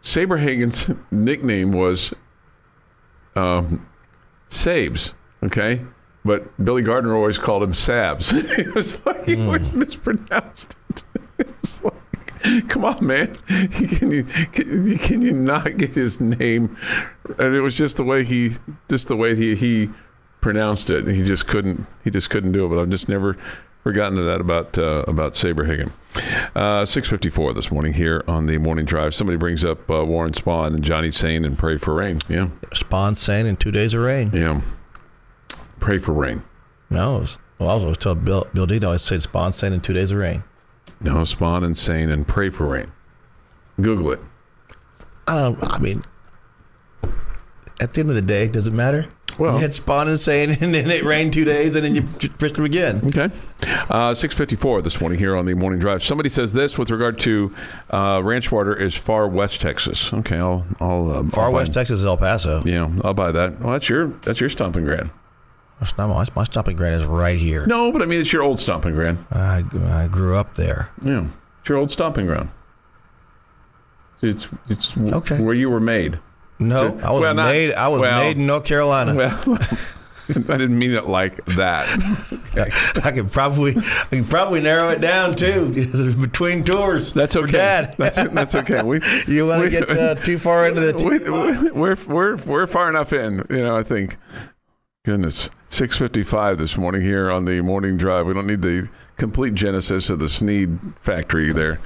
Saberhagen's 0.02 0.94
nickname 1.10 1.72
was 1.72 2.14
um, 3.36 3.86
Sabes. 4.48 5.14
Okay. 5.42 5.82
But 6.24 6.64
Billy 6.64 6.82
Gardner 6.82 7.16
always 7.16 7.38
called 7.38 7.62
him 7.64 7.72
Sabs. 7.72 8.32
it 8.58 8.74
was 8.74 9.04
like 9.04 9.24
he 9.24 9.40
always 9.44 9.72
mispronounced 9.72 10.76
it. 10.90 11.04
It's 11.38 11.82
like, 11.82 12.68
come 12.68 12.84
on, 12.84 13.04
man. 13.04 13.34
Can 13.48 14.10
you, 14.12 14.22
can, 14.24 14.86
you- 14.86 14.98
can 14.98 15.22
you 15.22 15.32
not 15.32 15.76
get 15.76 15.94
his 15.94 16.20
name? 16.20 16.76
And 17.38 17.54
it 17.54 17.60
was 17.60 17.74
just 17.74 17.96
the 17.96 18.04
way 18.04 18.22
he, 18.24 18.54
just 18.88 19.08
the 19.08 19.16
way 19.16 19.34
he, 19.34 19.56
he 19.56 19.90
pronounced 20.40 20.90
it. 20.90 21.08
He 21.08 21.24
just 21.24 21.48
couldn't, 21.48 21.84
he 22.04 22.10
just 22.10 22.30
couldn't 22.30 22.52
do 22.52 22.66
it. 22.66 22.68
But 22.68 22.78
I've 22.78 22.90
just 22.90 23.08
never 23.08 23.36
forgotten 23.82 24.24
that 24.24 24.40
about, 24.40 24.78
uh, 24.78 25.04
about 25.06 25.34
Saberhagen. 25.34 25.92
Uh, 26.54 26.84
654 26.84 27.54
this 27.54 27.70
morning 27.72 27.94
here 27.94 28.22
on 28.28 28.46
the 28.46 28.58
morning 28.58 28.84
drive. 28.84 29.14
Somebody 29.14 29.38
brings 29.38 29.64
up 29.64 29.90
uh, 29.90 30.04
Warren 30.04 30.32
Spahn 30.32 30.68
and 30.68 30.82
Johnny 30.82 31.10
Sain 31.10 31.44
and 31.44 31.58
pray 31.58 31.78
for 31.78 31.94
rain. 31.94 32.20
Yeah. 32.28 32.48
Spahn 32.74 33.16
Sain 33.16 33.46
and 33.46 33.58
two 33.58 33.70
days 33.70 33.94
of 33.94 34.02
rain. 34.02 34.30
Yeah. 34.32 34.60
Pray 35.80 35.98
for 35.98 36.12
rain. 36.12 36.42
No, 36.90 37.18
was, 37.18 37.38
well, 37.58 37.70
I 37.70 37.74
was 37.74 37.82
always 37.84 37.98
tell 37.98 38.14
Bill, 38.14 38.46
Bill 38.52 38.66
Dino, 38.66 38.92
I 38.92 38.98
said 38.98 39.20
Spahn 39.20 39.54
Sain 39.54 39.72
and 39.72 39.82
two 39.82 39.94
days 39.94 40.10
of 40.10 40.18
rain. 40.18 40.44
No, 41.00 41.14
Spahn 41.22 41.64
and 41.64 41.76
Sain 41.76 42.10
and 42.10 42.28
pray 42.28 42.50
for 42.50 42.66
rain. 42.66 42.92
Google 43.80 44.12
it. 44.12 44.20
I 45.26 45.34
don't, 45.34 45.64
I 45.64 45.78
mean, 45.78 46.04
at 47.80 47.94
the 47.94 48.00
end 48.00 48.10
of 48.10 48.14
the 48.14 48.22
day, 48.22 48.48
does 48.48 48.66
it 48.66 48.72
matter? 48.72 49.08
Well- 49.38 49.54
you 49.54 49.60
had 49.60 49.70
Spahn 49.72 50.08
and 50.08 50.18
and 50.62 50.74
then 50.74 50.90
it 50.90 51.02
rained 51.04 51.32
two 51.32 51.44
days, 51.44 51.74
and 51.76 51.84
then 51.84 51.94
you 51.94 52.02
fished 52.02 52.56
them 52.56 52.64
again. 52.64 53.00
Okay. 53.06 53.30
Uh, 53.90 54.12
654 54.12 54.82
this 54.82 55.00
morning 55.00 55.18
here 55.18 55.36
on 55.36 55.46
the 55.46 55.54
morning 55.54 55.78
drive. 55.78 56.02
Somebody 56.02 56.28
says 56.28 56.52
this 56.52 56.76
with 56.78 56.90
regard 56.90 57.18
to 57.20 57.54
uh, 57.90 58.20
ranch 58.24 58.50
water 58.52 58.74
is 58.74 58.94
far 58.94 59.28
west 59.28 59.60
Texas. 59.60 60.12
Okay, 60.12 60.36
I'll, 60.38 60.64
I'll 60.80 61.10
uh, 61.10 61.22
Far 61.24 61.46
I'll 61.46 61.52
West 61.52 61.72
Texas 61.72 62.00
is 62.00 62.06
El 62.06 62.16
Paso. 62.16 62.62
Yeah, 62.64 62.90
I'll 63.04 63.14
buy 63.14 63.30
that. 63.32 63.60
Well, 63.60 63.72
that's 63.72 63.88
your 63.88 64.08
that's 64.22 64.40
your 64.40 64.48
stomping 64.50 64.84
ground. 64.84 65.10
That's 65.80 65.96
not 65.98 66.08
my, 66.08 66.24
my 66.36 66.44
stomping 66.44 66.76
ground 66.76 66.94
is 66.96 67.04
right 67.04 67.38
here. 67.38 67.66
No, 67.66 67.90
but 67.90 68.02
I 68.02 68.04
mean 68.04 68.20
it's 68.20 68.32
your 68.32 68.42
old 68.42 68.60
stomping 68.60 68.94
ground. 68.94 69.18
I, 69.32 69.64
I 69.84 70.08
grew 70.08 70.36
up 70.36 70.54
there. 70.54 70.90
Yeah, 71.02 71.26
it's 71.60 71.68
your 71.68 71.78
old 71.78 71.90
stomping 71.90 72.26
ground. 72.26 72.50
It's 74.20 74.46
it's 74.68 74.96
Okay. 74.96 75.40
where 75.42 75.54
you 75.54 75.68
were 75.70 75.80
made. 75.80 76.20
No, 76.68 76.98
I 77.02 77.10
was 77.10 77.20
Well, 77.20 77.34
not- 77.34 77.46
made. 77.50 77.72
I 77.74 77.88
was 77.88 78.00
well- 78.00 78.20
made 78.20 78.36
in 78.38 78.46
North 78.46 78.64
Carolina. 78.64 79.14
Well, 79.14 79.58
I 80.28 80.56
didn't 80.56 80.78
mean 80.78 80.92
it 80.92 81.06
like 81.06 81.44
that. 81.46 81.86
I 83.04 83.10
could 83.12 83.30
probably 83.30 83.74
I 83.76 84.06
could 84.10 84.28
probably 84.30 84.60
narrow 84.60 84.88
it 84.90 85.00
down 85.00 85.34
too 85.34 85.68
between 86.20 86.62
tours. 86.62 87.12
That's 87.12 87.36
okay. 87.36 87.92
That's, 87.98 88.16
that's 88.30 88.54
okay. 88.54 88.82
We, 88.82 89.00
you 89.26 89.46
want 89.46 89.64
to 89.64 89.70
get 89.70 89.90
uh, 89.90 90.14
too 90.14 90.38
far 90.38 90.68
into 90.68 90.80
the 90.80 91.04
we, 91.04 91.18
we, 91.18 91.70
we're 91.72 91.96
we're 92.06 92.36
we're 92.36 92.66
far 92.66 92.88
enough 92.88 93.12
in. 93.12 93.44
You 93.50 93.62
know, 93.62 93.76
I 93.76 93.82
think. 93.82 94.16
Goodness, 95.04 95.50
six 95.68 95.98
fifty-five 95.98 96.58
this 96.58 96.78
morning 96.78 97.02
here 97.02 97.28
on 97.28 97.44
the 97.44 97.60
morning 97.60 97.96
drive. 97.96 98.24
We 98.24 98.34
don't 98.34 98.46
need 98.46 98.62
the 98.62 98.88
complete 99.16 99.54
genesis 99.54 100.08
of 100.10 100.20
the 100.20 100.28
Snead 100.28 100.78
factory 101.00 101.50
there. 101.52 101.80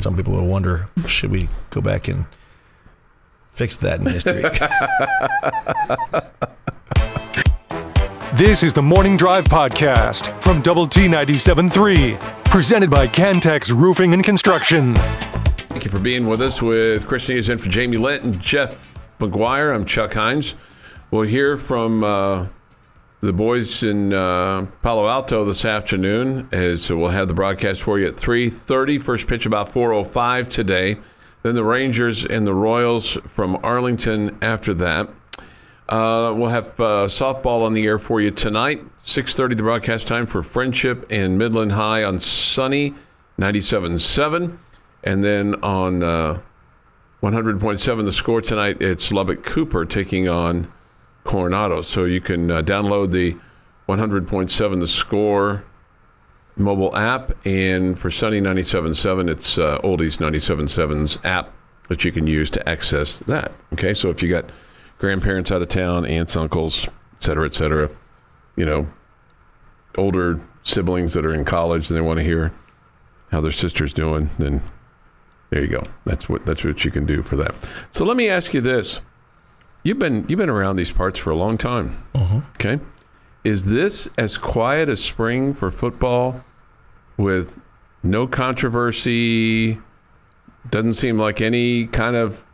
Some 0.00 0.16
people 0.16 0.32
will 0.32 0.48
wonder, 0.48 0.88
should 1.06 1.30
we 1.30 1.48
go 1.70 1.80
back 1.80 2.08
and 2.08 2.26
fix 3.62 3.76
that 3.76 4.00
in 4.00 4.06
history? 4.06 4.42
This 8.34 8.62
is 8.62 8.72
the 8.72 8.82
Morning 8.82 9.16
Drive 9.18 9.44
Podcast 9.44 10.40
from 10.42 10.62
Double 10.62 10.86
T 10.86 11.02
97.3, 11.02 12.18
presented 12.46 12.90
by 12.90 13.06
Cantex 13.06 13.70
Roofing 13.70 14.14
and 14.14 14.24
Construction. 14.24 14.94
Thank 14.94 15.84
you 15.84 15.90
for 15.90 15.98
being 15.98 16.26
with 16.26 16.40
us. 16.40 16.62
With 16.62 17.06
Chris 17.06 17.28
Nees 17.28 17.50
in 17.50 17.58
for 17.58 17.68
Jamie 17.68 17.98
Lent 17.98 18.24
and 18.24 18.40
Jeff 18.40 18.98
McGuire, 19.18 19.74
I'm 19.74 19.84
Chuck 19.84 20.14
Heinz. 20.14 20.56
We'll 21.10 21.22
hear 21.22 21.58
from 21.58 22.02
uh, 22.02 22.46
the 23.20 23.34
boys 23.34 23.82
in 23.82 24.14
uh, 24.14 24.66
Palo 24.80 25.06
Alto 25.06 25.44
this 25.44 25.66
afternoon. 25.66 26.48
As 26.52 26.90
we'll 26.90 27.10
have 27.10 27.28
the 27.28 27.34
broadcast 27.34 27.82
for 27.82 27.98
you 27.98 28.06
at 28.06 28.14
3:30. 28.14 29.00
First 29.00 29.28
pitch 29.28 29.44
about 29.44 29.68
4:05 29.68 30.48
today. 30.48 30.96
Then 31.42 31.54
the 31.54 31.64
Rangers 31.64 32.24
and 32.24 32.46
the 32.46 32.54
Royals 32.54 33.18
from 33.26 33.58
Arlington 33.62 34.38
after 34.42 34.74
that. 34.74 35.08
Uh, 35.88 36.32
we'll 36.36 36.48
have 36.48 36.68
uh, 36.80 37.06
softball 37.06 37.66
on 37.66 37.72
the 37.72 37.86
air 37.86 37.98
for 37.98 38.20
you 38.20 38.30
tonight. 38.30 38.82
6:30 39.04 39.56
the 39.56 39.62
broadcast 39.62 40.06
time 40.06 40.26
for 40.26 40.42
Friendship 40.42 41.06
and 41.10 41.36
Midland 41.36 41.72
High 41.72 42.04
on 42.04 42.20
Sunny 42.20 42.94
97.7. 43.38 44.56
And 45.04 45.24
then 45.24 45.56
on 45.62 46.02
uh, 46.02 46.40
100.7 47.22 48.04
the 48.04 48.12
score 48.12 48.40
tonight, 48.40 48.80
it's 48.80 49.12
Lubbock 49.12 49.42
Cooper 49.42 49.84
taking 49.84 50.28
on 50.28 50.72
Coronado. 51.24 51.82
So 51.82 52.04
you 52.04 52.20
can 52.20 52.50
uh, 52.50 52.62
download 52.62 53.10
the 53.10 53.36
100.7 53.88 54.80
the 54.80 54.86
score 54.86 55.64
mobile 56.56 56.94
app. 56.96 57.32
And 57.46 57.98
for 57.98 58.10
Sunny 58.10 58.40
97.7, 58.40 59.30
it's 59.30 59.58
uh, 59.58 59.78
Oldies 59.78 60.18
97.7's 60.18 61.18
app 61.24 61.52
that 61.88 62.04
you 62.04 62.12
can 62.12 62.26
use 62.26 62.50
to 62.50 62.68
access 62.68 63.18
that. 63.20 63.52
Okay, 63.72 63.94
so 63.94 64.10
if 64.10 64.22
you 64.22 64.28
got 64.28 64.46
grandparents 64.98 65.50
out 65.50 65.62
of 65.62 65.68
town, 65.68 66.06
aunts, 66.06 66.36
uncles, 66.36 66.86
et 67.14 67.22
cetera, 67.22 67.44
et 67.44 67.52
cetera, 67.52 67.90
you 68.56 68.64
know, 68.64 68.88
older 69.96 70.40
siblings 70.62 71.12
that 71.12 71.26
are 71.26 71.34
in 71.34 71.44
college 71.44 71.90
and 71.90 71.96
they 71.96 72.00
want 72.00 72.18
to 72.18 72.24
hear 72.24 72.52
how 73.30 73.40
their 73.40 73.50
sister's 73.50 73.92
doing, 73.92 74.30
then 74.38 74.62
there 75.50 75.60
you 75.62 75.68
go. 75.68 75.82
That's 76.04 76.28
what 76.28 76.46
that's 76.46 76.64
what 76.64 76.84
you 76.84 76.90
can 76.90 77.04
do 77.04 77.22
for 77.22 77.36
that. 77.36 77.54
So 77.90 78.04
let 78.04 78.16
me 78.16 78.28
ask 78.28 78.54
you 78.54 78.60
this: 78.60 79.00
You've 79.82 79.98
been 79.98 80.24
you've 80.28 80.38
been 80.38 80.48
around 80.50 80.76
these 80.76 80.92
parts 80.92 81.18
for 81.18 81.30
a 81.30 81.36
long 81.36 81.58
time. 81.58 81.96
Okay, 82.56 82.78
is 83.44 83.64
this 83.64 84.08
as 84.18 84.36
quiet 84.36 84.88
as 84.88 85.02
spring 85.02 85.54
for 85.54 85.70
football, 85.70 86.42
with 87.16 87.62
no 88.02 88.26
controversy? 88.26 89.78
Doesn't 90.70 90.94
seem 90.94 91.18
like 91.18 91.40
any 91.40 91.86
kind 91.86 92.16
of 92.16 92.44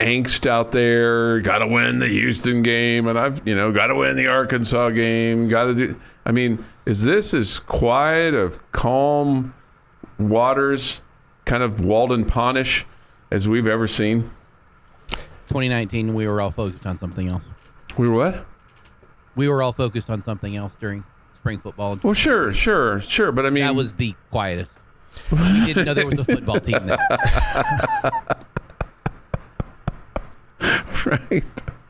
angst 0.00 0.46
out 0.46 0.72
there. 0.72 1.40
Got 1.40 1.58
to 1.58 1.66
win 1.66 1.98
the 1.98 2.08
Houston 2.08 2.62
game, 2.62 3.06
and 3.06 3.18
I've 3.18 3.46
you 3.46 3.54
know 3.54 3.72
got 3.72 3.88
to 3.88 3.94
win 3.94 4.16
the 4.16 4.26
Arkansas 4.26 4.90
game. 4.90 5.48
Got 5.48 5.64
to 5.64 5.74
do. 5.74 6.00
I 6.26 6.32
mean, 6.32 6.64
is 6.86 7.04
this 7.04 7.34
as 7.34 7.58
quiet 7.60 8.34
of 8.34 8.72
calm 8.72 9.54
waters, 10.18 11.02
kind 11.44 11.62
of 11.62 11.84
Walden 11.84 12.24
Ponish, 12.24 12.84
as 13.30 13.48
we've 13.48 13.66
ever 13.66 13.86
seen? 13.86 14.22
2019, 15.48 16.14
we 16.14 16.26
were 16.26 16.40
all 16.40 16.50
focused 16.50 16.86
on 16.86 16.98
something 16.98 17.28
else. 17.28 17.44
We 17.96 18.08
were 18.08 18.14
what? 18.14 18.46
We 19.36 19.48
were 19.48 19.62
all 19.62 19.72
focused 19.72 20.10
on 20.10 20.22
something 20.22 20.56
else 20.56 20.76
during 20.80 21.04
spring 21.34 21.58
football. 21.58 21.98
Well, 22.02 22.14
sure, 22.14 22.52
sure, 22.52 23.00
sure, 23.00 23.32
but 23.32 23.44
I 23.46 23.50
mean, 23.50 23.64
that 23.64 23.74
was 23.74 23.94
the 23.96 24.14
quietest. 24.30 24.78
We 25.30 25.38
didn't 25.66 25.84
know 25.86 25.94
there 25.94 26.06
was 26.06 26.18
a 26.18 26.24
football 26.24 26.60
team 26.60 26.86
there. 26.86 26.98
right. 31.06 31.44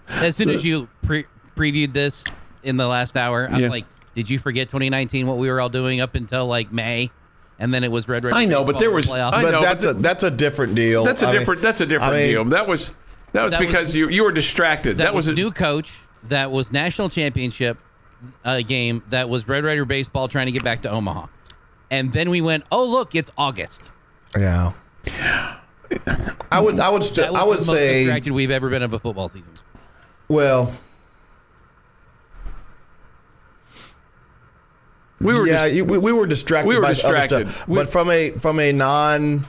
As 0.09 0.37
soon 0.37 0.51
as 0.51 0.65
you 0.65 0.89
pre- 1.03 1.27
previewed 1.57 1.93
this 1.93 2.25
in 2.63 2.77
the 2.77 2.87
last 2.87 3.17
hour, 3.17 3.49
I 3.51 3.57
Yeah. 3.59 3.67
was 3.67 3.71
like, 3.71 3.85
"Did 4.15 4.31
you 4.31 4.39
forget 4.39 4.69
2019? 4.69 5.27
What 5.27 5.39
we 5.39 5.51
were 5.51 5.61
all 5.61 5.69
doing 5.69 6.01
up 6.01 6.15
until 6.15 6.47
like 6.47 6.73
May, 6.73 7.11
and 7.59 7.73
then 7.73 7.85
it 7.85 7.91
was 7.91 8.09
red, 8.09 8.25
red. 8.25 8.35
I 8.35 8.45
know, 8.45 8.65
but 8.65 8.79
there 8.79 8.89
in 8.89 8.93
the 8.93 8.97
was- 8.97 9.07
playoffs. 9.07 9.31
But 9.33 9.51
know, 9.51 9.63
that's 9.63 9.85
but 9.85 9.97
a 9.97 10.01
that's 10.01 10.23
a 10.23 10.31
different 10.31 10.75
deal. 10.75 11.05
That's 11.05 11.23
a 11.23 11.27
I 11.27 11.33
mean- 11.33 11.41
different. 11.41 11.63
that's 11.63 11.81
a 11.81 11.87
different 11.87 12.15
I 12.15 12.19
mean, 12.19 12.29
deal. 12.31 12.45
That 12.47 12.67
was 12.67 12.93
that 13.33 13.43
was 13.45 13.53
That 13.53 13.61
was- 13.61 13.67
because 13.69 13.97
you 13.97 14.09
you 14.09 14.25
were 14.25 14.33
distracted. 14.33 14.99
that, 14.99 15.05
That, 15.05 15.15
was, 15.15 15.27
was 15.27 15.33
a 15.33 15.37
new 15.37 15.51
coach. 15.51 15.99
That 16.25 16.51
was 16.51 16.73
national 16.73 17.11
championship 17.11 17.79
uh, 18.45 18.63
game. 18.63 19.03
That 19.11 19.29
was 19.29 19.47
Red 19.47 19.65
Raider 19.65 19.85
baseball 19.85 20.29
trying 20.29 20.47
to 20.47 20.53
get 20.53 20.65
back 20.65 20.83
to 20.83 20.91
Omaha, 20.91 21.27
and 21.91 22.13
then 22.13 22.31
we 22.31 22.41
went. 22.41 22.65
Oh 22.73 22.85
look, 22.87 23.15
it's 23.15 23.31
August. 23.37 23.93
Yeah. 24.37 24.73
I 26.51 26.61
would 26.61 26.81
I 26.81 26.89
would 26.89 27.03
That 27.03 27.15
st- 27.15 27.37
I 27.37 27.45
would 27.45 27.59
the 27.59 27.67
most 27.67 27.69
say 27.69 27.99
distracted 28.05 28.33
we've 28.33 28.51
ever 28.51 28.71
been 28.71 28.83
of 28.83 28.93
a 28.95 28.99
football 28.99 29.29
season. 29.29 29.53
well 30.29 30.75
We 35.21 35.35
were 35.35 35.47
yeah 35.47 35.67
dis- 35.67 35.77
you, 35.77 35.85
we, 35.85 35.99
we 35.99 36.13
were 36.13 36.27
distracted 36.27 36.69
we 36.69 36.75
were 36.77 36.83
by 36.83 36.89
other 36.89 36.95
distracted. 36.95 37.49
stuff. 37.49 37.69
We- 37.69 37.77
but 37.77 37.91
from 37.91 38.11
a 38.11 38.31
from 38.33 38.59
a 38.61 38.73
non 38.73 39.45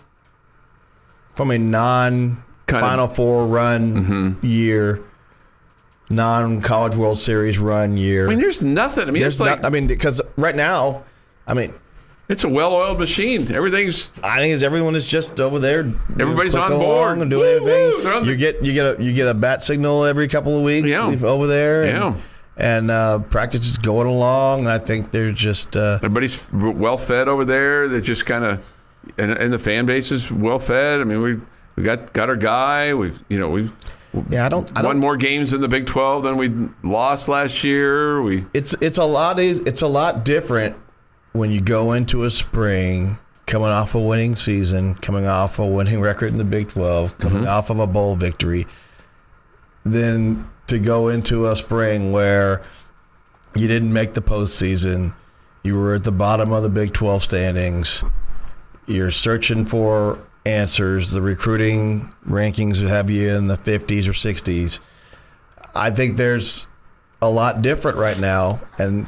from 1.33 1.51
a 1.51 1.57
non 1.57 2.43
Kind 2.67 2.83
of- 2.83 2.83
Mm-hmm. 2.83 2.89
Final 2.89 3.07
Four 3.07 3.47
run 3.47 4.38
year, 4.41 5.03
non 6.09 6.61
College 6.61 6.95
World 6.95 7.17
Series 7.19 7.57
run 7.59 7.97
year. 7.97 8.27
I 8.27 8.29
mean, 8.29 8.39
there's 8.39 8.61
nothing. 8.63 9.07
I 9.07 9.11
mean, 9.11 9.21
there's 9.21 9.35
it's 9.35 9.39
like 9.41 9.61
not. 9.61 9.65
I 9.65 9.69
mean, 9.69 9.87
because 9.87 10.21
right 10.37 10.55
now, 10.55 11.03
I 11.47 11.53
mean, 11.53 11.73
it's 12.27 12.43
a 12.43 12.49
well-oiled 12.49 12.99
machine. 12.99 13.51
Everything's 13.51 14.11
I 14.23 14.39
think 14.39 14.53
is 14.53 14.63
everyone 14.63 14.95
is 14.95 15.07
just 15.07 15.39
over 15.39 15.59
there. 15.59 15.91
Everybody's 16.19 16.55
on 16.55 16.71
board. 16.71 17.17
and 17.19 17.29
doing 17.29 17.63
Woo, 17.63 17.69
woo. 17.69 17.97
Everything. 17.99 18.23
the- 18.23 18.29
You 18.31 18.35
get 18.35 18.63
you 18.63 18.73
get 18.73 18.99
a 18.99 19.03
you 19.03 19.13
get 19.13 19.27
a 19.27 19.33
bat 19.33 19.61
signal 19.63 20.05
every 20.05 20.27
couple 20.27 20.57
of 20.57 20.63
weeks 20.63 20.87
Yeah. 20.87 21.05
over 21.23 21.47
there. 21.47 21.83
And, 21.83 21.91
Yeah. 21.97 22.13
And 22.57 22.89
uh, 22.89 23.19
practice 23.19 23.69
is 23.69 23.77
going 23.77 24.07
along, 24.07 24.59
and 24.61 24.69
I 24.69 24.77
think 24.77 25.11
they're 25.11 25.33
just 25.33 25.75
uh, 25.75 25.95
everybody's 26.01 26.47
well 26.53 26.97
fed 26.97 27.27
over 27.27 27.43
there. 27.43 27.89
They're 27.89 27.99
just 27.99 28.25
kind 28.25 28.45
of, 28.45 28.61
and, 29.17 29.31
and 29.31 29.51
the 29.51 29.59
fan 29.59 29.85
base 29.85 30.09
is 30.09 30.31
well 30.31 30.57
fed. 30.57 31.01
I 31.01 31.03
mean, 31.03 31.21
we 31.21 31.35
we 31.75 31.83
got 31.83 32.13
got 32.13 32.29
our 32.29 32.37
guy. 32.37 32.93
We've 32.93 33.21
you 33.27 33.39
know 33.39 33.49
we've 33.49 33.73
yeah. 34.30 34.45
I 34.45 34.49
don't. 34.49 34.71
I 34.78 34.82
won 34.82 34.95
don't 34.95 34.99
more 35.01 35.17
games 35.17 35.54
in 35.54 35.62
the 35.62 35.67
Big 35.67 35.86
Twelve 35.86 36.23
than 36.23 36.38
we 36.38 36.51
lost 36.84 37.28
last 37.28 37.63
year. 37.63 38.21
We 38.21 38.45
it's 38.54 38.73
it's 38.82 38.97
a 38.97 39.06
lot 39.06 39.39
is 39.39 39.60
it's 39.62 39.82
a 39.82 39.88
lot 39.88 40.23
different 40.25 40.75
when 41.34 41.51
you 41.51 41.62
go 41.62 41.93
into 41.93 42.23
a 42.23 42.30
spring 42.30 43.17
coming 43.45 43.67
off 43.67 43.93
a 43.93 43.99
winning 43.99 44.36
season, 44.36 44.95
coming 44.95 45.28
off 45.28 45.60
a 45.60 45.65
winning 45.67 46.01
record 46.01 46.32
in 46.32 46.38
the 46.38 46.43
Big 46.43 46.69
12, 46.69 47.17
coming 47.19 47.39
Mm-hmm. 47.39 47.47
off 47.47 47.69
of 47.69 47.80
a 47.80 47.86
bowl 47.86 48.15
victory, 48.15 48.65
than 49.84 50.49
to 50.67 50.80
go 50.80 51.10
into 51.10 51.47
a 51.47 51.56
spring 51.56 52.12
where 52.12 52.62
you 53.54 53.67
didn't 53.67 53.93
make 53.93 54.13
the 54.15 54.21
postseason, 54.21 55.13
you 55.63 55.78
were 55.78 55.93
at 55.95 56.04
the 56.04 56.12
bottom 56.12 56.51
of 56.51 56.63
the 56.63 56.69
Big 56.69 56.93
12 56.93 57.23
standings, 57.23 58.04
you're 58.88 59.12
searching 59.12 59.65
for 59.65 60.19
answers, 60.45 61.12
the 61.12 61.21
recruiting 61.21 62.13
rankings 62.27 62.86
have 62.88 63.10
you 63.10 63.29
in 63.36 63.47
the 63.47 63.58
50s 63.58 64.08
or 64.08 64.12
60s. 64.12 64.79
I 65.73 65.89
think 65.91 66.17
there's 66.17 66.67
a 67.21 67.29
lot 67.29 67.62
different 67.62 67.97
right 67.97 68.19
now, 68.19 68.60
and 68.77 69.08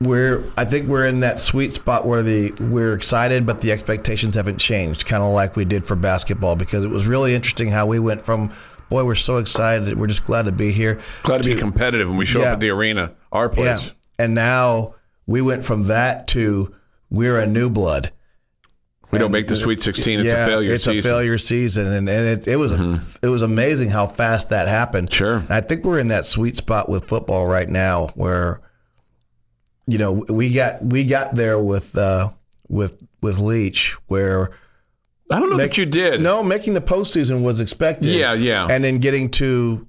we're 0.00 0.42
I 0.56 0.64
think 0.64 0.88
we're 0.88 1.06
in 1.06 1.20
that 1.20 1.40
sweet 1.40 1.72
spot 1.72 2.04
where 2.04 2.22
the 2.22 2.50
we're 2.60 2.94
excited, 2.94 3.46
but 3.46 3.60
the 3.60 3.70
expectations 3.70 4.34
haven't 4.34 4.58
changed, 4.58 5.06
kind 5.06 5.22
of 5.22 5.32
like 5.32 5.54
we 5.54 5.64
did 5.64 5.86
for 5.86 5.94
basketball, 5.94 6.56
because 6.56 6.84
it 6.84 6.88
was 6.90 7.06
really 7.06 7.34
interesting 7.34 7.68
how 7.70 7.86
we 7.86 7.98
went 7.98 8.22
from 8.22 8.52
boy, 8.88 9.04
we're 9.04 9.14
so 9.14 9.36
excited, 9.36 9.96
we're 9.96 10.08
just 10.08 10.24
glad 10.24 10.46
to 10.46 10.52
be 10.52 10.72
here, 10.72 10.98
glad 11.22 11.40
to 11.42 11.48
be 11.48 11.54
competitive 11.54 12.08
when 12.08 12.16
we 12.18 12.24
show 12.24 12.40
Yeah. 12.40 12.46
up 12.48 12.54
at 12.54 12.60
the 12.60 12.70
arena, 12.70 13.12
our 13.30 13.44
yeah, 13.48 13.54
place. 13.54 13.92
and 14.18 14.34
now 14.34 14.96
we 15.28 15.40
went 15.40 15.64
from 15.64 15.84
that 15.86 16.26
to 16.28 16.74
we're 17.08 17.38
a 17.38 17.46
new 17.46 17.70
blood. 17.70 18.10
We 19.12 19.18
don't 19.18 19.32
make 19.32 19.48
the 19.48 19.56
Sweet 19.56 19.80
16. 19.82 20.20
It's 20.20 20.28
yeah, 20.28 20.44
a 20.44 20.46
failure 20.46 20.74
It's 20.74 20.84
season. 20.84 20.98
Mm-hmm. 21.00 21.08
a 21.08 21.10
failure 21.10 21.38
season, 21.38 21.86
and, 21.92 22.08
and 22.08 22.26
it, 22.28 22.46
it 22.48 22.56
was 22.56 22.72
it 23.22 23.28
was 23.28 23.42
amazing 23.42 23.88
how 23.90 24.06
fast 24.06 24.50
that 24.50 24.68
happened. 24.68 25.12
Sure. 25.12 25.36
And 25.38 25.50
I 25.50 25.60
think 25.60 25.84
we're 25.84 25.98
in 25.98 26.08
that 26.08 26.24
sweet 26.24 26.56
spot 26.56 26.88
with 26.88 27.06
football 27.06 27.46
right 27.46 27.68
now, 27.68 28.08
where 28.14 28.60
you 29.86 29.98
know 29.98 30.24
we 30.28 30.52
got 30.52 30.82
we 30.84 31.04
got 31.04 31.34
there 31.34 31.58
with 31.58 31.96
uh, 31.98 32.30
with 32.68 33.02
with 33.20 33.38
Leach, 33.38 33.96
where 34.06 34.50
I 35.30 35.40
don't 35.40 35.50
know 35.50 35.56
Make- 35.56 35.70
that 35.72 35.78
you 35.78 35.86
did. 35.86 36.20
no 36.20 36.42
making 36.42 36.74
the 36.74 36.80
postseason 36.80 37.42
was 37.42 37.58
expected. 37.60 38.12
Yeah, 38.12 38.34
yeah. 38.34 38.66
and 38.70 38.82
then 38.84 38.98
getting 38.98 39.28
to 39.32 39.86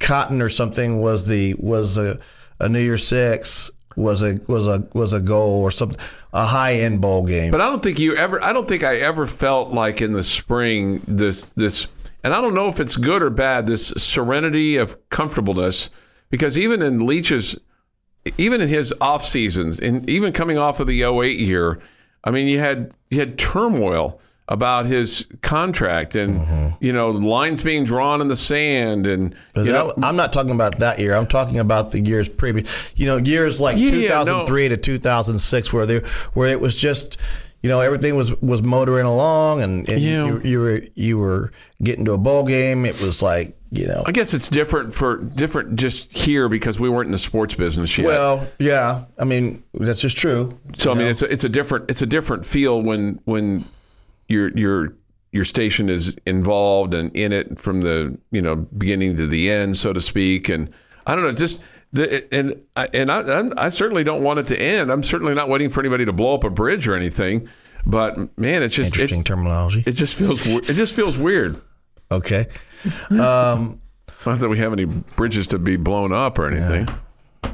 Cotton 0.00 0.40
or 0.40 0.48
something 0.48 1.00
was 1.02 1.26
the 1.26 1.54
was 1.58 1.98
a, 1.98 2.18
a 2.60 2.68
New 2.68 2.80
Year 2.80 2.98
Six 2.98 3.70
was 3.98 4.22
a 4.22 4.40
was 4.46 4.66
a 4.66 4.86
was 4.94 5.12
a 5.12 5.20
goal 5.20 5.62
or 5.62 5.70
something 5.70 5.98
a 6.32 6.46
high 6.46 6.74
end 6.74 7.00
bowl 7.00 7.24
game. 7.24 7.50
But 7.50 7.60
I 7.60 7.66
don't 7.66 7.82
think 7.82 7.98
you 7.98 8.14
ever. 8.16 8.42
I 8.42 8.52
don't 8.52 8.68
think 8.68 8.84
I 8.84 8.96
ever 8.96 9.26
felt 9.26 9.70
like 9.70 10.00
in 10.00 10.12
the 10.12 10.22
spring 10.22 11.02
this 11.06 11.50
this, 11.50 11.88
and 12.22 12.32
I 12.32 12.40
don't 12.40 12.54
know 12.54 12.68
if 12.68 12.80
it's 12.80 12.96
good 12.96 13.22
or 13.22 13.30
bad. 13.30 13.66
This 13.66 13.88
serenity 13.88 14.76
of 14.76 14.96
comfortableness, 15.10 15.90
because 16.30 16.56
even 16.56 16.80
in 16.82 17.06
Leach's, 17.06 17.58
even 18.38 18.60
in 18.60 18.68
his 18.68 18.94
off 19.00 19.24
seasons, 19.24 19.80
and 19.80 20.08
even 20.08 20.32
coming 20.32 20.58
off 20.58 20.80
of 20.80 20.86
the 20.86 21.02
08 21.02 21.38
year, 21.38 21.80
I 22.24 22.30
mean, 22.30 22.46
you 22.46 22.58
had 22.58 22.92
you 23.10 23.18
had 23.18 23.38
turmoil 23.38 24.20
about 24.48 24.86
his 24.86 25.26
contract 25.42 26.14
and 26.14 26.40
mm-hmm. 26.40 26.68
you 26.84 26.92
know 26.92 27.10
lines 27.10 27.62
being 27.62 27.84
drawn 27.84 28.22
in 28.22 28.28
the 28.28 28.36
sand 28.36 29.06
and 29.06 29.34
you 29.54 29.64
know 29.64 29.92
I'm 30.02 30.16
not 30.16 30.32
talking 30.32 30.52
about 30.52 30.78
that 30.78 30.98
year. 30.98 31.14
I'm 31.14 31.26
talking 31.26 31.58
about 31.58 31.92
the 31.92 32.00
years 32.00 32.28
previous. 32.28 32.92
You 32.96 33.06
know, 33.06 33.16
years 33.18 33.60
like 33.60 33.76
Yeah, 33.78 33.90
yeah, 33.90 34.24
2003 34.24 34.68
to 34.70 34.76
2006, 34.76 35.72
where 35.72 35.86
they 35.86 35.98
where 36.32 36.48
it 36.48 36.60
was 36.60 36.74
just, 36.74 37.18
you 37.62 37.68
know, 37.68 37.80
everything 37.80 38.16
was 38.16 38.34
was 38.40 38.62
motoring 38.62 39.06
along, 39.06 39.62
and, 39.62 39.88
and 39.88 40.00
Yeah. 40.00 40.26
you, 40.26 40.40
you 40.40 40.60
were 40.60 40.82
you 40.94 41.18
were 41.18 41.52
getting 41.82 42.04
to 42.06 42.12
a 42.12 42.18
bowl 42.18 42.44
game. 42.44 42.86
It 42.86 43.00
was 43.02 43.20
like, 43.20 43.56
you 43.70 43.86
know, 43.86 44.02
I 44.06 44.12
guess 44.12 44.32
it's 44.32 44.48
different 44.48 44.94
for 44.94 45.18
different 45.18 45.76
just 45.76 46.16
here 46.16 46.48
because 46.48 46.80
we 46.80 46.88
weren't 46.88 47.06
in 47.06 47.12
the 47.12 47.18
sports 47.18 47.54
business 47.54 47.96
yet. 47.98 48.06
well, 48.06 48.48
yeah. 48.58 49.04
I 49.18 49.24
mean, 49.24 49.62
that's 49.74 50.00
just 50.00 50.16
true. 50.16 50.58
So 50.74 50.92
I 50.92 50.94
mean, 50.94 51.08
it's 51.08 51.22
a, 51.22 51.30
it's 51.30 51.44
a 51.44 51.48
different 51.48 51.90
it's 51.90 52.02
a 52.02 52.06
different 52.06 52.46
feel 52.46 52.80
when 52.80 53.20
when 53.24 53.64
your 54.28 54.48
your 54.56 54.94
your 55.32 55.44
station 55.44 55.88
is 55.90 56.16
involved 56.26 56.94
and 56.94 57.14
in 57.14 57.32
it 57.32 57.58
from 57.60 57.80
the 57.82 58.16
you 58.30 58.40
know 58.42 58.56
beginning 58.56 59.16
to 59.16 59.26
the 59.26 59.50
end, 59.50 59.76
so 59.76 59.92
to 59.92 60.00
speak. 60.00 60.48
And 60.48 60.70
I 61.06 61.14
don't 61.14 61.24
know, 61.24 61.32
just 61.32 61.60
the, 61.92 62.32
and 62.34 62.60
I, 62.76 62.88
and 62.92 63.10
I 63.10 63.20
I'm- 63.22 63.52
I 63.56 63.68
certainly 63.70 64.04
don't 64.04 64.22
want 64.22 64.38
it 64.40 64.46
to 64.48 64.58
end. 64.60 64.90
I'm 64.92 65.02
certainly 65.02 65.34
not 65.34 65.48
waiting 65.48 65.70
for 65.70 65.80
anybody 65.80 66.04
to 66.04 66.12
blow 66.12 66.34
up 66.34 66.44
a 66.44 66.50
bridge 66.50 66.86
or 66.88 66.94
anything. 66.94 67.48
But 67.86 68.16
man, 68.38 68.62
it's 68.62 68.74
just 68.74 68.92
Interesting 68.92 69.20
it, 69.20 69.26
terminology. 69.26 69.82
it 69.86 69.92
just 69.92 70.14
feels 70.14 70.44
it 70.46 70.74
just 70.74 70.94
feels 70.94 71.16
weird. 71.16 71.60
Okay. 72.10 72.46
Um, 73.10 73.80
Not 74.26 74.40
that 74.40 74.48
we 74.48 74.58
have 74.58 74.72
any 74.72 74.84
bridges 74.84 75.46
to 75.48 75.58
be 75.58 75.76
blown 75.76 76.12
up 76.12 76.38
or 76.38 76.46
anything. 76.50 76.88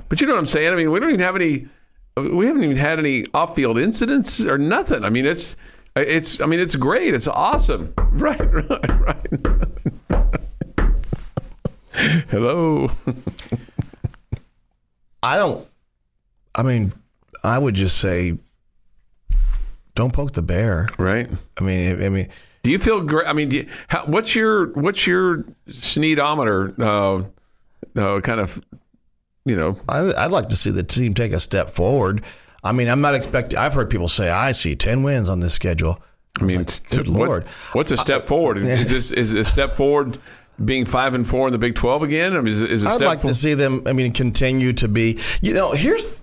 But 0.08 0.20
you 0.20 0.26
know 0.26 0.32
what 0.32 0.40
I'm 0.40 0.46
saying? 0.46 0.72
I 0.72 0.76
mean, 0.76 0.90
we 0.90 0.98
don't 0.98 1.10
even 1.10 1.20
have 1.20 1.36
any. 1.36 1.68
We 2.16 2.46
haven't 2.46 2.64
even 2.64 2.76
had 2.76 2.98
any 2.98 3.26
off-field 3.34 3.78
incidents 3.78 4.44
or 4.44 4.56
nothing. 4.58 5.04
I 5.04 5.10
mean, 5.10 5.26
it's 5.26 5.56
it's. 5.96 6.40
I 6.40 6.46
mean, 6.46 6.60
it's 6.60 6.76
great. 6.76 7.14
It's 7.14 7.28
awesome. 7.28 7.92
Right, 8.14 8.38
right, 8.54 9.00
right. 9.00 10.34
Hello. 12.30 12.88
I 15.20 15.36
don't. 15.36 15.66
I 16.54 16.62
mean, 16.62 16.92
I 17.42 17.58
would 17.58 17.74
just 17.74 17.98
say, 17.98 18.38
don't 19.96 20.12
poke 20.12 20.32
the 20.32 20.42
bear. 20.42 20.88
Right. 20.96 21.28
I 21.58 21.64
mean, 21.64 22.02
I 22.02 22.08
mean, 22.08 22.28
Do 22.62 22.70
you 22.70 22.78
feel 22.78 23.02
great? 23.02 23.26
I 23.26 23.32
mean, 23.32 23.48
do 23.48 23.56
you, 23.58 23.68
how, 23.88 24.04
what's 24.06 24.36
your 24.36 24.66
what's 24.74 25.06
your 25.08 25.44
sneedometer? 25.68 26.78
Uh, 26.78 28.00
uh, 28.00 28.20
kind 28.20 28.40
of, 28.40 28.60
you 29.44 29.56
know. 29.56 29.76
I, 29.88 30.12
I'd 30.14 30.30
like 30.30 30.50
to 30.50 30.56
see 30.56 30.70
the 30.70 30.84
team 30.84 31.14
take 31.14 31.32
a 31.32 31.40
step 31.40 31.70
forward. 31.70 32.22
I 32.64 32.72
mean, 32.72 32.88
I'm 32.88 33.02
not 33.02 33.14
expecting. 33.14 33.58
I've 33.58 33.74
heard 33.74 33.90
people 33.90 34.08
say, 34.08 34.30
"I 34.30 34.52
see 34.52 34.74
ten 34.74 35.02
wins 35.02 35.28
on 35.28 35.40
this 35.40 35.52
schedule." 35.52 36.02
I 36.40 36.44
mean, 36.44 36.64
good 36.90 37.06
what- 37.08 37.28
Lord. 37.28 37.44
what's 37.74 37.90
a 37.90 37.96
step 37.96 38.24
forward? 38.24 38.56
Is 38.56 38.88
this 38.88 39.12
is 39.12 39.32
a 39.34 39.44
step 39.44 39.70
forward 39.72 40.18
being 40.64 40.84
five 40.84 41.14
and 41.14 41.26
four 41.28 41.46
in 41.46 41.52
the 41.52 41.58
Big 41.58 41.74
Twelve 41.74 42.02
again? 42.02 42.34
I 42.36 42.40
mean, 42.40 42.52
is, 42.52 42.62
is 42.62 42.86
I'd 42.86 43.00
like 43.02 43.20
to 43.20 43.34
see 43.34 43.54
them. 43.54 43.82
I 43.86 43.92
mean, 43.92 44.12
continue 44.12 44.72
to 44.74 44.88
be. 44.88 45.18
You 45.42 45.52
know, 45.52 45.72
here's. 45.72 46.20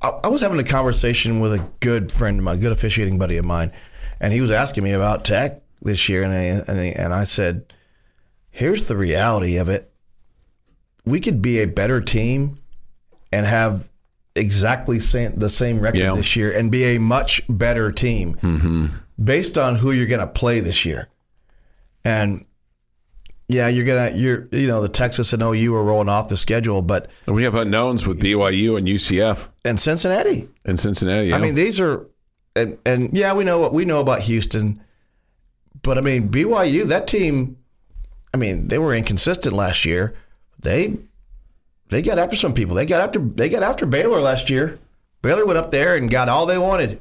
I, 0.00 0.08
I 0.24 0.28
was 0.28 0.40
having 0.40 0.60
a 0.60 0.64
conversation 0.64 1.40
with 1.40 1.52
a 1.54 1.68
good 1.80 2.12
friend 2.12 2.38
of 2.38 2.44
mine, 2.44 2.60
good 2.60 2.72
officiating 2.72 3.18
buddy 3.18 3.36
of 3.36 3.44
mine, 3.44 3.72
and 4.20 4.32
he 4.32 4.40
was 4.40 4.50
asking 4.52 4.84
me 4.84 4.92
about 4.92 5.24
Tech 5.24 5.60
this 5.82 6.08
year, 6.08 6.22
and 6.22 6.32
I, 6.32 6.36
and, 6.72 6.80
I, 6.80 6.84
and 6.96 7.12
I 7.12 7.24
said, 7.24 7.72
"Here's 8.50 8.86
the 8.86 8.96
reality 8.96 9.56
of 9.56 9.68
it. 9.68 9.90
We 11.04 11.20
could 11.20 11.42
be 11.42 11.60
a 11.60 11.66
better 11.66 12.00
team 12.00 12.58
and 13.30 13.44
have 13.44 13.88
exactly 14.36 15.00
same, 15.00 15.38
the 15.38 15.50
same 15.50 15.80
record 15.80 15.98
Yeah. 15.98 16.14
this 16.14 16.36
year, 16.36 16.50
and 16.50 16.70
be 16.70 16.84
a 16.84 16.98
much 16.98 17.42
better 17.48 17.92
team 17.92 18.34
mm-hmm. 18.34 18.86
based 19.22 19.56
on 19.58 19.76
who 19.76 19.92
you're 19.92 20.06
going 20.06 20.20
to 20.20 20.26
play 20.26 20.60
this 20.60 20.84
year, 20.84 21.08
and." 22.04 22.44
Yeah, 23.46 23.68
you're 23.68 23.84
gonna 23.84 24.16
you're 24.16 24.48
you 24.52 24.66
know 24.66 24.80
the 24.80 24.88
Texas 24.88 25.34
and 25.34 25.42
OU 25.42 25.74
are 25.74 25.84
rolling 25.84 26.08
off 26.08 26.28
the 26.28 26.36
schedule, 26.38 26.80
but 26.80 27.10
We 27.26 27.42
have 27.42 27.54
unknowns 27.54 28.06
with 28.06 28.18
BYU 28.18 28.78
and 28.78 28.88
UCF 28.88 29.48
and 29.66 29.78
Cincinnati. 29.78 30.48
and 30.64 30.80
Cincinnati. 30.80 31.30
I 31.34 31.36
mean, 31.38 31.54
these 31.54 31.78
are 31.78 32.06
and 32.56 32.78
and 32.86 33.14
yeah, 33.14 33.34
we 33.34 33.44
know 33.44 33.58
what 33.58 33.74
we 33.74 33.84
know 33.84 34.00
about 34.00 34.20
Houston, 34.20 34.82
but 35.82 35.98
I 35.98 36.00
mean 36.00 36.30
BYU 36.30 36.86
that 36.88 37.06
team. 37.06 37.58
I 38.32 38.38
mean, 38.38 38.68
they 38.68 38.78
were 38.78 38.94
inconsistent 38.94 39.54
last 39.54 39.84
year. 39.84 40.14
They 40.58 40.96
they 41.94 42.02
got 42.02 42.18
after 42.18 42.34
some 42.34 42.54
people. 42.54 42.74
They 42.74 42.86
got 42.86 43.00
after 43.00 43.20
they 43.20 43.48
got 43.48 43.62
after 43.62 43.86
Baylor 43.86 44.20
last 44.20 44.50
year. 44.50 44.80
Baylor 45.22 45.46
went 45.46 45.58
up 45.58 45.70
there 45.70 45.94
and 45.94 46.10
got 46.10 46.28
all 46.28 46.44
they 46.44 46.58
wanted. 46.58 46.98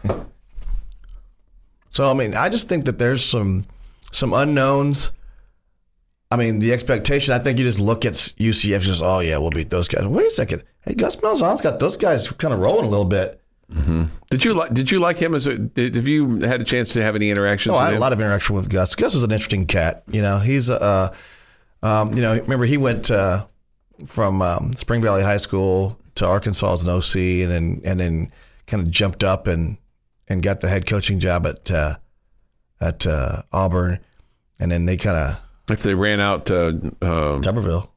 so 1.90 2.08
I 2.08 2.14
mean, 2.14 2.36
I 2.36 2.48
just 2.48 2.68
think 2.68 2.84
that 2.84 3.00
there's 3.00 3.24
some 3.24 3.66
some 4.12 4.32
unknowns. 4.32 5.10
I 6.30 6.36
mean, 6.36 6.60
the 6.60 6.72
expectation. 6.72 7.34
I 7.34 7.40
think 7.40 7.58
you 7.58 7.64
just 7.64 7.80
look 7.80 8.04
at 8.04 8.12
UCF, 8.12 8.80
just 8.82 9.02
oh 9.02 9.18
yeah, 9.18 9.38
we'll 9.38 9.50
beat 9.50 9.70
those 9.70 9.88
guys. 9.88 10.06
Wait 10.06 10.26
a 10.26 10.30
second, 10.30 10.62
hey, 10.82 10.94
Gus 10.94 11.16
Malzahn's 11.16 11.60
got 11.60 11.80
those 11.80 11.96
guys 11.96 12.30
kind 12.30 12.54
of 12.54 12.60
rolling 12.60 12.84
a 12.84 12.88
little 12.88 13.06
bit. 13.06 13.42
did 14.30 14.44
you 14.44 14.54
like 14.54 14.72
did 14.72 14.88
you 14.92 15.00
like 15.00 15.16
him 15.16 15.34
as 15.34 15.48
a? 15.48 15.58
Did, 15.58 15.96
have 15.96 16.06
you 16.06 16.42
had 16.42 16.60
a 16.60 16.64
chance 16.64 16.92
to 16.92 17.02
have 17.02 17.16
any 17.16 17.28
interactions 17.28 17.74
Oh, 17.74 17.76
I 17.76 17.86
had 17.86 17.94
a 17.96 18.00
lot 18.00 18.12
of 18.12 18.20
interaction 18.20 18.54
with 18.54 18.70
Gus. 18.70 18.94
Gus 18.94 19.16
is 19.16 19.24
an 19.24 19.32
interesting 19.32 19.66
cat. 19.66 20.04
You 20.06 20.22
know, 20.22 20.38
he's 20.38 20.68
a, 20.68 20.80
uh, 20.80 21.14
um, 21.82 22.14
you 22.14 22.22
know, 22.22 22.38
remember 22.38 22.66
he 22.66 22.76
went 22.76 23.10
uh, 23.10 23.44
from 24.06 24.42
um, 24.42 24.72
Springdale 24.74 25.22
High 25.22 25.36
School 25.38 25.98
to 26.16 26.26
Arkansas 26.26 26.72
as 26.74 26.82
an 26.82 26.88
OC, 26.88 27.16
and 27.16 27.50
then 27.50 27.80
and 27.84 28.00
then 28.00 28.32
kind 28.66 28.82
of 28.82 28.90
jumped 28.90 29.24
up 29.24 29.46
and 29.46 29.78
and 30.28 30.42
got 30.42 30.60
the 30.60 30.68
head 30.68 30.86
coaching 30.86 31.18
job 31.18 31.46
at 31.46 31.70
uh, 31.70 31.96
at 32.80 33.06
uh, 33.06 33.42
Auburn, 33.52 33.98
and 34.60 34.70
then 34.72 34.84
they 34.86 34.96
kind 34.96 35.16
of 35.16 35.40
if 35.70 35.82
they 35.82 35.94
ran 35.94 36.18
out, 36.20 36.46
to 36.46 36.68
uh, 37.02 37.40
Tuberville. 37.40 37.88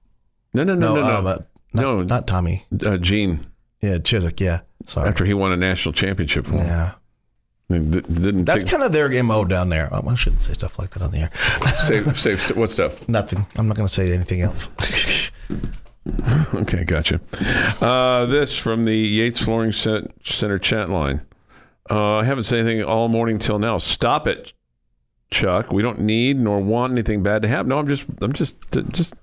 no, 0.53 0.63
no, 0.63 0.75
no, 0.75 0.95
no, 0.95 1.01
no, 1.07 1.15
um, 1.19 1.25
uh, 1.27 1.37
not, 1.73 1.81
No. 1.81 2.01
not 2.01 2.27
Tommy. 2.27 2.65
uh, 2.85 2.97
Gene 2.97 3.39
Yeah, 3.81 3.97
Chizik. 3.97 4.39
Yeah, 4.41 4.59
sorry. 4.87 5.07
after 5.07 5.23
he 5.25 5.33
won 5.33 5.51
a 5.53 5.57
national 5.57 5.93
championship. 5.93 6.47
For 6.47 6.55
yeah, 6.55 6.91
d- 7.69 8.01
that's 8.43 8.63
take- 8.65 8.71
kind 8.71 8.83
of 8.83 8.91
their 8.91 9.23
mo 9.23 9.45
down 9.45 9.69
there. 9.69 9.87
Um, 9.93 10.07
I 10.09 10.15
shouldn't 10.15 10.41
say 10.41 10.51
stuff 10.53 10.77
like 10.79 10.89
that 10.91 11.01
on 11.01 11.11
the 11.11 11.19
air. 11.19 11.31
save, 11.73 12.07
save, 12.19 12.41
what 12.57 12.69
stuff? 12.69 13.07
Nothing. 13.07 13.45
I'm 13.57 13.67
not 13.69 13.77
going 13.77 13.87
to 13.87 13.93
say 13.93 14.11
anything 14.13 14.41
else. 14.41 14.71
Okay, 16.53 16.83
gotcha. 16.83 17.21
Uh, 17.81 18.25
this 18.25 18.57
from 18.57 18.83
the 18.83 18.95
Yates 18.95 19.39
Flooring 19.39 19.71
Center 19.71 20.59
chat 20.59 20.89
line. 20.89 21.25
Uh, 21.89 22.17
I 22.17 22.23
haven't 22.23 22.43
said 22.43 22.59
anything 22.59 22.83
all 22.83 23.07
morning 23.09 23.39
till 23.39 23.59
now. 23.59 23.77
Stop 23.77 24.27
it, 24.27 24.53
Chuck. 25.29 25.71
We 25.71 25.81
don't 25.81 25.99
need 26.01 26.37
nor 26.37 26.59
want 26.59 26.91
anything 26.91 27.23
bad 27.23 27.41
to 27.43 27.47
happen. 27.47 27.69
No, 27.69 27.79
I'm 27.79 27.87
just, 27.87 28.05
I'm 28.21 28.33
just, 28.33 28.57
just, 28.91 29.13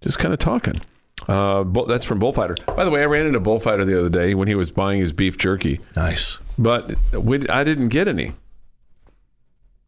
just 0.00 0.18
kind 0.18 0.32
of 0.34 0.38
talking. 0.40 0.80
Uh, 1.28 1.64
bull- 1.64 1.86
that's 1.86 2.04
from 2.04 2.18
Bullfighter. 2.18 2.56
By 2.76 2.84
the 2.84 2.90
way, 2.90 3.02
I 3.02 3.06
ran 3.06 3.26
into 3.26 3.40
Bullfighter 3.40 3.84
the 3.84 3.98
other 3.98 4.10
day 4.10 4.34
when 4.34 4.48
he 4.48 4.54
was 4.54 4.70
buying 4.70 5.00
his 5.00 5.12
beef 5.12 5.38
jerky, 5.38 5.80
nice. 5.96 6.38
but 6.58 6.94
we, 7.14 7.48
I 7.48 7.64
didn't 7.64 7.88
get 7.88 8.08
any. 8.08 8.32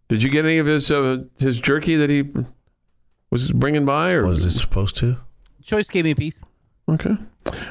Did 0.08 0.22
you 0.22 0.30
get 0.30 0.44
any 0.44 0.58
of 0.58 0.66
his 0.66 0.90
uh, 0.90 1.24
his 1.38 1.60
jerky 1.60 1.96
that 1.96 2.08
he 2.08 2.30
was 3.30 3.50
bringing 3.52 3.84
by, 3.84 4.12
or 4.12 4.24
Was 4.26 4.44
it 4.44 4.52
supposed 4.52 4.96
to? 4.98 5.18
Choice 5.66 5.88
gave 5.90 6.04
me 6.04 6.12
a 6.12 6.16
piece. 6.16 6.40
Okay. 6.88 7.16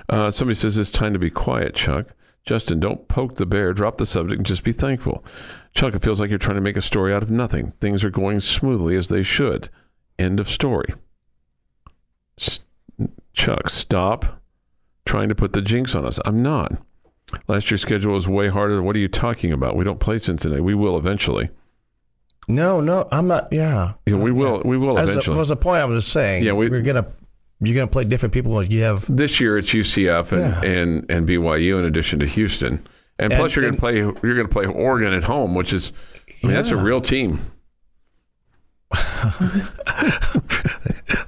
Uh, 0.09 0.29
somebody 0.29 0.55
says 0.59 0.77
it's 0.77 0.91
time 0.91 1.13
to 1.13 1.19
be 1.19 1.29
quiet, 1.29 1.73
Chuck. 1.75 2.07
Justin, 2.45 2.79
don't 2.79 3.07
poke 3.07 3.35
the 3.35 3.45
bear. 3.45 3.73
Drop 3.73 3.97
the 3.97 4.05
subject 4.05 4.37
and 4.39 4.45
just 4.45 4.63
be 4.63 4.71
thankful. 4.71 5.25
Chuck, 5.73 5.95
it 5.95 6.03
feels 6.03 6.19
like 6.19 6.29
you're 6.29 6.37
trying 6.37 6.55
to 6.57 6.61
make 6.61 6.77
a 6.77 6.81
story 6.81 7.13
out 7.13 7.23
of 7.23 7.31
nothing. 7.31 7.71
Things 7.81 8.03
are 8.03 8.09
going 8.09 8.39
smoothly 8.39 8.95
as 8.95 9.07
they 9.07 9.23
should. 9.23 9.69
End 10.19 10.39
of 10.39 10.47
story. 10.49 10.93
S- 12.37 12.59
Chuck, 13.33 13.69
stop 13.69 14.41
trying 15.05 15.29
to 15.29 15.35
put 15.35 15.53
the 15.53 15.61
jinx 15.61 15.95
on 15.95 16.05
us. 16.05 16.19
I'm 16.25 16.43
not. 16.43 16.73
Last 17.47 17.71
year's 17.71 17.81
schedule 17.81 18.13
was 18.13 18.27
way 18.27 18.47
harder. 18.49 18.81
What 18.83 18.95
are 18.95 18.99
you 18.99 19.07
talking 19.07 19.51
about? 19.51 19.75
We 19.75 19.83
don't 19.83 19.99
play 19.99 20.17
Cincinnati. 20.17 20.61
We 20.61 20.75
will 20.75 20.97
eventually. 20.97 21.49
No, 22.47 22.79
no, 22.79 23.07
I'm 23.11 23.27
not. 23.27 23.47
Yeah, 23.51 23.93
Yeah, 24.05 24.17
we 24.17 24.31
will. 24.31 24.61
We 24.63 24.77
will 24.77 24.99
As 24.99 25.09
eventually. 25.09 25.33
the, 25.35 25.39
was 25.39 25.49
the 25.49 25.55
point 25.55 25.77
I 25.81 25.85
was 25.85 26.03
just 26.03 26.13
saying. 26.13 26.43
Yeah, 26.43 26.51
we- 26.53 26.69
we, 26.69 26.77
are 26.77 26.81
gonna 26.81 27.05
you're 27.61 27.75
gonna 27.75 27.87
play 27.87 28.03
different 28.03 28.33
people. 28.33 28.61
You 28.63 28.81
have 28.83 29.05
this 29.13 29.39
year 29.39 29.57
it's 29.57 29.73
UCF 29.73 30.31
and, 30.31 30.41
Yeah. 30.41 30.61
and, 30.81 31.05
and 31.09 31.27
BYU 31.27 31.79
in 31.79 31.85
addition 31.85 32.19
to 32.19 32.25
Houston. 32.25 32.85
And, 33.17 33.31
And- 33.31 33.39
plus 33.39 33.55
you're 33.55 33.63
going 33.63 33.75
to 33.75 33.79
play 33.79 33.95
you're 33.97 34.11
going 34.35 34.45
to 34.47 34.51
play 34.53 34.65
Oregon 34.65 35.13
at 35.13 35.23
home, 35.23 35.55
which 35.55 35.71
is 35.71 35.93
I 36.43 36.47
mean, 36.47 36.53
that's 36.55 36.69
a 36.69 36.75
real 36.83 36.99
team. 36.99 37.39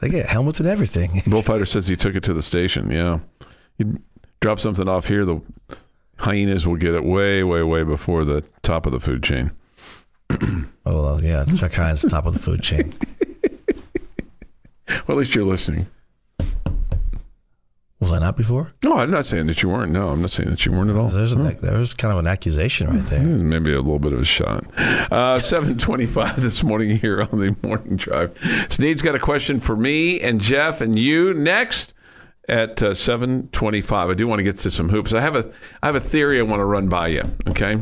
they 0.01 0.09
get 0.09 0.25
helmets 0.27 0.59
and 0.59 0.67
everything. 0.67 1.21
Bullfighter 1.27 1.65
says 1.65 1.87
he 1.87 1.95
took 1.95 2.15
it 2.15 2.23
to 2.23 2.33
the 2.33 2.41
station. 2.41 2.91
Yeah, 2.91 3.19
you 3.77 3.99
drop 4.41 4.59
something 4.59 4.87
off 4.87 5.07
here, 5.07 5.25
the 5.25 5.41
hyenas 6.17 6.67
will 6.67 6.75
get 6.75 6.93
it 6.93 7.03
way, 7.03 7.43
way, 7.43 7.63
way 7.63 7.83
before 7.83 8.23
the 8.25 8.43
top 8.63 8.85
of 8.85 8.91
the 8.91 8.99
food 8.99 9.23
chain. 9.23 9.51
Oh 10.85 11.03
well, 11.03 11.23
yeah, 11.23 11.45
Chuck 11.45 11.73
Heinz, 11.73 12.01
top 12.03 12.25
of 12.25 12.33
the 12.33 12.39
food 12.39 12.61
chain. 12.61 12.93
Well, 15.05 15.17
at 15.17 15.19
least 15.19 15.35
you're 15.35 15.43
listening. 15.45 15.85
Was 17.99 18.11
I 18.11 18.19
not 18.19 18.37
before? 18.37 18.73
No, 18.83 18.97
I'm 18.97 19.09
not 19.09 19.25
saying 19.25 19.47
that 19.47 19.63
you 19.63 19.69
weren't. 19.69 19.91
No, 19.91 20.09
I'm 20.09 20.21
not 20.21 20.29
saying 20.29 20.51
that 20.51 20.63
you 20.67 20.71
weren't 20.71 20.91
at 20.91 20.95
all. 20.95 21.09
There's 21.09 21.31
an, 21.31 21.43
there's 21.61 21.95
kind 21.95 22.11
of 22.11 22.19
an 22.19 22.27
accusation 22.27 22.87
right 22.87 23.03
there. 23.05 23.23
Maybe 23.23 23.73
a 23.73 23.77
little 23.81 23.97
bit 23.97 24.13
of 24.13 24.19
a 24.21 24.23
shot. 24.23 24.65
Uh, 25.11 25.39
725 25.39 26.39
this 26.39 26.63
morning 26.63 26.97
here 26.99 27.21
on 27.23 27.39
the 27.39 27.55
morning 27.63 27.95
drive. 27.95 28.37
Snead's 28.69 29.01
got 29.01 29.15
a 29.15 29.19
question 29.19 29.59
for 29.59 29.75
me 29.75 30.19
and 30.21 30.39
Jeff 30.39 30.81
and 30.81 30.97
you 30.97 31.33
next 31.33 31.95
at 32.47 32.83
uh, 32.83 32.93
725. 32.93 34.09
I 34.11 34.13
do 34.13 34.27
want 34.27 34.39
to 34.39 34.43
get 34.43 34.57
to 34.57 34.69
some 34.69 34.89
hoops. 34.89 35.13
I 35.13 35.19
have 35.21 35.35
a 35.35 35.51
I 35.81 35.87
have 35.87 35.95
a 35.95 35.99
theory 35.99 36.37
I 36.39 36.43
want 36.43 36.59
to 36.59 36.65
run 36.65 36.89
by 36.89 37.07
you. 37.07 37.23
Okay. 37.47 37.79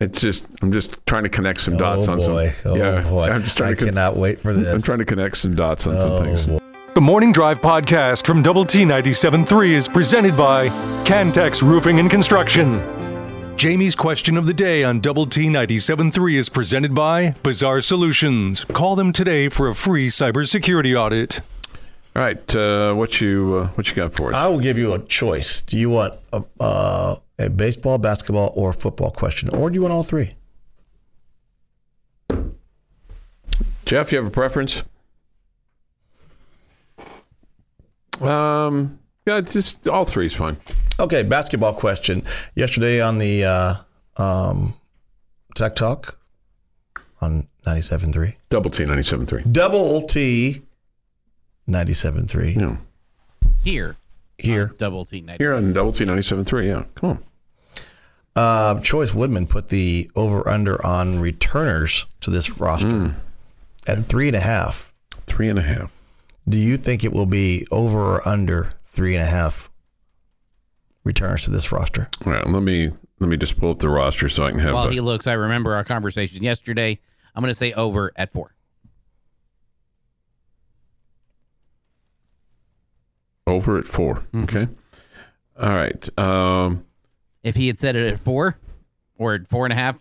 It's 0.00 0.20
just 0.22 0.46
I'm 0.62 0.72
just 0.72 0.96
trying 1.06 1.24
to 1.24 1.28
connect 1.30 1.60
some 1.60 1.76
dots 1.76 2.08
oh 2.08 2.12
on 2.12 2.18
boy, 2.18 2.48
some. 2.48 2.72
oh 2.72 2.74
yeah, 2.76 3.02
boy! 3.08 3.28
I'm 3.28 3.42
just 3.42 3.56
trying 3.56 3.70
I 3.70 3.74
to. 3.74 3.76
con- 3.78 3.88
cannot 3.88 4.16
wait 4.16 4.38
for 4.38 4.52
this. 4.52 4.74
I'm 4.74 4.82
trying 4.82 4.98
to 4.98 5.06
connect 5.06 5.38
some 5.38 5.54
dots 5.54 5.86
on 5.86 5.96
some 5.96 6.10
Oh, 6.12 6.20
things. 6.20 6.44
boy. 6.46 6.58
The 6.96 7.02
Morning 7.02 7.30
Drive 7.30 7.60
podcast 7.60 8.24
from 8.24 8.40
Double 8.40 8.64
T 8.64 8.84
97.3 8.84 9.72
is 9.72 9.86
presented 9.86 10.34
by 10.34 10.68
Cantex 11.04 11.60
Roofing 11.62 12.00
and 12.00 12.08
Construction. 12.08 13.54
Jamie's 13.58 13.94
question 13.94 14.38
of 14.38 14.46
the 14.46 14.54
day 14.54 14.82
on 14.82 15.00
Double 15.00 15.26
T 15.26 15.48
97.3 15.48 16.36
is 16.36 16.48
presented 16.48 16.94
by 16.94 17.32
Bizarre 17.42 17.82
Solutions. 17.82 18.64
Call 18.64 18.96
them 18.96 19.12
today 19.12 19.50
for 19.50 19.68
a 19.68 19.74
free 19.74 20.08
cybersecurity 20.08 20.98
audit. 20.98 21.40
All 22.16 22.22
right, 22.22 22.56
uh, 22.56 22.94
what 22.94 23.20
you 23.20 23.56
uh, 23.56 23.66
what 23.74 23.90
you 23.90 23.94
got 23.94 24.14
for 24.14 24.30
us? 24.30 24.34
I 24.34 24.46
will 24.46 24.60
give 24.60 24.78
you 24.78 24.94
a 24.94 24.98
choice. 24.98 25.60
Do 25.60 25.76
you 25.76 25.90
want 25.90 26.14
a, 26.32 26.42
uh, 26.58 27.16
a 27.38 27.50
baseball, 27.50 27.98
basketball, 27.98 28.54
or 28.56 28.72
football 28.72 29.10
question, 29.10 29.50
or 29.50 29.68
do 29.68 29.74
you 29.74 29.82
want 29.82 29.92
all 29.92 30.02
three? 30.02 30.36
Jeff, 33.84 34.12
you 34.12 34.16
have 34.16 34.26
a 34.26 34.30
preference? 34.30 34.82
Um, 38.22 38.98
yeah, 39.26 39.40
just 39.40 39.88
all 39.88 40.04
three 40.04 40.26
is 40.26 40.34
fine. 40.34 40.56
Okay, 40.98 41.22
basketball 41.22 41.74
question. 41.74 42.22
Yesterday 42.54 43.00
on 43.00 43.18
the 43.18 43.44
uh, 43.44 43.74
um, 44.22 44.74
Tech 45.54 45.74
Talk 45.74 46.18
on 47.20 47.48
97.3. 47.66 48.34
Double 48.50 48.70
T 48.70 48.84
97.3. 48.84 49.52
Double 49.52 50.02
T 50.02 50.62
97.3 51.68 52.56
Yeah. 52.56 52.76
Here, 53.64 53.96
here. 54.38 54.72
double 54.78 55.04
T 55.04 55.20
night. 55.22 55.38
Here 55.40 55.54
on 55.54 55.72
Double 55.72 55.92
T 55.92 56.04
97.3. 56.04 56.66
Yeah. 56.66 56.84
Come 56.94 57.10
on. 57.10 57.24
Uh, 58.36 58.80
Choice 58.80 59.14
Woodman 59.14 59.46
put 59.46 59.68
the 59.70 60.10
over 60.14 60.46
under 60.48 60.84
on 60.86 61.18
returners 61.20 62.04
to 62.20 62.30
this 62.30 62.60
roster 62.60 63.14
at 63.86 64.04
three 64.06 64.28
and 64.28 64.36
a 64.36 64.40
half. 64.40 64.92
Three 65.26 65.48
and 65.48 65.58
a 65.58 65.62
half. 65.62 65.90
Do 66.48 66.58
you 66.58 66.76
think 66.76 67.02
it 67.04 67.12
will 67.12 67.26
be 67.26 67.66
over 67.70 67.98
or 68.16 68.28
under 68.28 68.70
three 68.84 69.14
and 69.14 69.22
a 69.22 69.26
half 69.26 69.70
returners 71.04 71.44
to 71.44 71.50
this 71.50 71.72
roster? 71.72 72.08
All 72.24 72.32
right. 72.32 72.46
Let 72.46 72.62
me 72.62 72.90
let 73.18 73.28
me 73.28 73.36
just 73.36 73.58
pull 73.58 73.70
up 73.72 73.78
the 73.80 73.88
roster 73.88 74.28
so 74.28 74.44
I 74.44 74.50
can 74.50 74.60
have. 74.60 74.74
While 74.74 74.88
a- 74.88 74.92
he 74.92 75.00
looks, 75.00 75.26
I 75.26 75.32
remember 75.32 75.74
our 75.74 75.84
conversation 75.84 76.42
yesterday. 76.42 77.00
I'm 77.34 77.42
going 77.42 77.50
to 77.50 77.54
say 77.54 77.72
over 77.72 78.12
at 78.16 78.32
four. 78.32 78.52
over 83.48 83.78
at 83.78 83.86
4 83.86 84.22
Okay. 84.42 84.66
All 85.60 85.68
right. 85.68 86.18
Um, 86.18 86.84
If 87.44 87.54
he 87.56 87.68
had 87.68 87.78
said 87.78 87.94
it 87.96 88.12
at 88.12 88.18
four 88.18 88.58
or 89.16 89.34
at 89.34 89.46
four 89.46 89.64
and 89.64 89.72
a 89.72 89.76
half, 89.76 89.96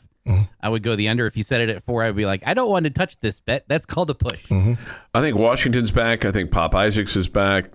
I 0.61 0.69
would 0.69 0.81
go 0.83 0.95
the 0.95 1.07
under. 1.09 1.27
If 1.27 1.37
you 1.37 1.43
said 1.43 1.61
it 1.61 1.69
at 1.69 1.83
four, 1.83 2.01
I 2.03 2.07
would 2.07 2.15
be 2.15 2.25
like, 2.25 2.41
I 2.47 2.53
don't 2.55 2.69
want 2.69 2.85
to 2.85 2.89
touch 2.89 3.19
this 3.19 3.39
bet. 3.39 3.65
That's 3.67 3.85
called 3.85 4.09
a 4.09 4.15
push. 4.15 4.51
I 4.51 5.21
think 5.21 5.35
Washington's 5.35 5.91
back. 5.91 6.25
I 6.25 6.31
think 6.31 6.49
Pop 6.51 6.73
Isaacs 6.73 7.15
is 7.15 7.27
back. 7.27 7.71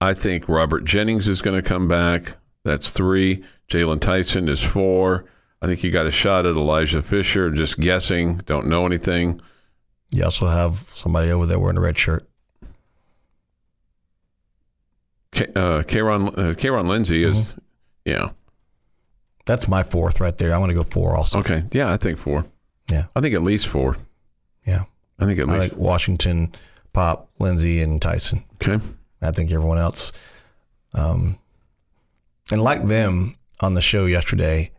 I 0.00 0.12
think 0.14 0.48
Robert 0.48 0.84
Jennings 0.84 1.28
is 1.28 1.40
going 1.42 1.60
to 1.60 1.66
come 1.66 1.86
back. 1.88 2.36
That's 2.64 2.90
three. 2.92 3.44
Jaylon 3.68 4.00
Tyson 4.00 4.48
is 4.48 4.60
four. 4.62 5.24
I 5.62 5.66
think 5.66 5.82
you 5.84 5.90
got 5.90 6.06
a 6.06 6.10
shot 6.10 6.46
at 6.46 6.56
Elijah 6.56 7.02
Fisher. 7.02 7.50
Just 7.50 7.78
guessing. 7.78 8.38
Don't 8.46 8.66
know 8.66 8.84
anything. 8.86 9.40
You 10.10 10.24
also 10.24 10.46
have 10.46 10.90
somebody 10.94 11.30
over 11.30 11.46
there 11.46 11.58
wearing 11.58 11.76
a 11.76 11.80
red 11.80 11.98
shirt. 11.98 12.28
K- 15.32 15.46
uh, 15.54 15.82
Kayron, 15.82 16.28
uh, 16.28 16.54
Kayron 16.54 16.88
Lindsay 16.88 17.22
is, 17.22 17.54
yeah. 18.04 18.30
That's 19.48 19.66
my 19.66 19.82
fourth 19.82 20.20
right 20.20 20.36
there. 20.36 20.52
I'm 20.52 20.60
going 20.60 20.68
to 20.68 20.74
go 20.74 20.82
four 20.84 21.16
also. 21.16 21.38
Okay. 21.40 21.64
Yeah, 21.72 21.90
I 21.90 21.96
think 21.96 22.18
four. 22.18 22.44
Yeah. 22.90 23.04
I 23.16 23.20
think 23.22 23.34
at 23.34 23.42
least 23.42 23.66
four. 23.66 23.96
Yeah. 24.66 24.82
I 25.18 25.24
think 25.24 25.38
at 25.40 25.48
I 25.48 25.58
least. 25.58 25.72
like 25.72 25.80
Washington, 25.80 26.52
Pop, 26.92 27.30
Lindsay, 27.38 27.80
and 27.80 28.00
Tyson. 28.00 28.44
okay. 28.56 28.78
I 29.22 29.30
think 29.30 29.50
everyone 29.50 29.78
else. 29.78 30.12
Um, 30.94 31.38
and 32.50 32.60
like 32.62 32.84
them 32.84 33.34
on 33.60 33.72
the 33.74 33.80
show 33.82 34.04
yesterday, 34.06 34.70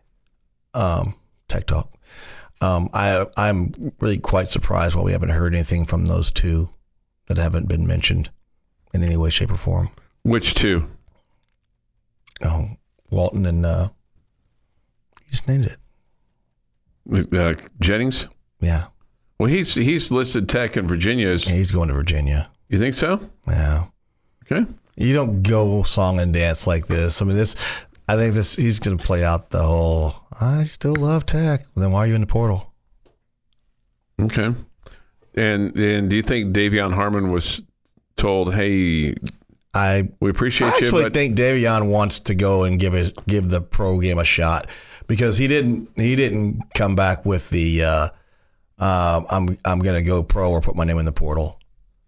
um, 0.72 1.14
Tech 1.48 1.66
Talk, 1.66 1.92
um, 2.60 2.88
I, 2.94 3.26
I'm 3.36 3.92
really 4.00 4.18
quite 4.18 4.50
surprised 4.50 4.94
why 4.94 5.02
we 5.02 5.12
haven't 5.12 5.30
heard 5.30 5.52
anything 5.52 5.84
from 5.84 6.06
those 6.06 6.30
two 6.30 6.68
that 7.26 7.38
haven't 7.38 7.68
been 7.68 7.86
mentioned 7.86 8.30
in 8.94 9.02
any 9.02 9.16
way, 9.16 9.30
shape, 9.30 9.50
or 9.50 9.56
form. 9.56 9.90
Which 10.22 10.54
two? 10.54 10.84
Oh, 12.44 12.68
Walton 13.10 13.46
and 13.46 13.66
uh, 13.66 13.88
just 15.30 15.48
named 15.48 15.66
it. 15.66 17.34
Uh, 17.34 17.54
Jennings? 17.80 18.28
Yeah. 18.60 18.86
Well, 19.38 19.48
he's 19.48 19.74
he's 19.74 20.10
listed 20.10 20.48
Tech 20.48 20.76
in 20.76 20.86
Virginia 20.86 21.28
as. 21.28 21.46
yeah, 21.46 21.54
he's 21.54 21.72
going 21.72 21.88
to 21.88 21.94
Virginia. 21.94 22.50
You 22.68 22.78
think 22.78 22.94
so? 22.94 23.20
Yeah. 23.48 23.86
Okay. 24.44 24.70
You 24.96 25.14
don't 25.14 25.42
go 25.42 25.82
song 25.82 26.20
and 26.20 26.34
dance 26.34 26.66
like 26.66 26.86
this. 26.86 27.22
I 27.22 27.24
mean, 27.24 27.36
this. 27.36 27.56
I 28.08 28.16
think 28.16 28.34
this. 28.34 28.56
He's 28.56 28.78
going 28.78 28.98
to 28.98 29.04
play 29.04 29.24
out 29.24 29.50
the 29.50 29.62
whole. 29.62 30.12
I 30.40 30.64
still 30.64 30.94
love 30.94 31.24
tech. 31.26 31.60
Then 31.74 31.90
why 31.92 32.00
are 32.00 32.06
you 32.06 32.14
in 32.14 32.20
the 32.20 32.26
portal? 32.26 32.72
Okay. 34.20 34.54
And 35.36 35.76
and 35.76 36.10
do 36.10 36.16
you 36.16 36.22
think 36.22 36.54
De'Vion 36.54 36.92
Harmon 36.92 37.30
was 37.30 37.64
told, 38.16 38.54
"Hey, 38.54 39.14
I 39.72 40.10
we 40.20 40.28
appreciate 40.28 40.68
I 40.68 40.78
you, 40.78 40.86
actually 40.86 41.02
but 41.04 41.14
think 41.14 41.36
De'Vion 41.36 41.90
wants 41.90 42.18
to 42.20 42.34
go 42.34 42.64
and 42.64 42.78
give 42.78 42.92
his 42.92 43.12
give 43.26 43.48
the 43.48 43.60
pro 43.60 44.00
game 44.00 44.18
a 44.18 44.24
shot 44.24 44.66
because 45.10 45.36
he 45.36 45.48
didn't 45.48 45.90
he 45.96 46.14
didn't 46.14 46.62
come 46.72 46.94
back 46.94 47.26
with 47.26 47.50
the 47.50 47.82
uh, 47.82 48.08
um, 48.78 49.26
I'm 49.28 49.58
I'm 49.64 49.80
gonna 49.80 50.04
go 50.04 50.22
pro 50.22 50.52
or 50.52 50.60
put 50.60 50.76
my 50.76 50.84
name 50.84 50.98
in 50.98 51.04
the 51.04 51.12
portal. 51.12 51.58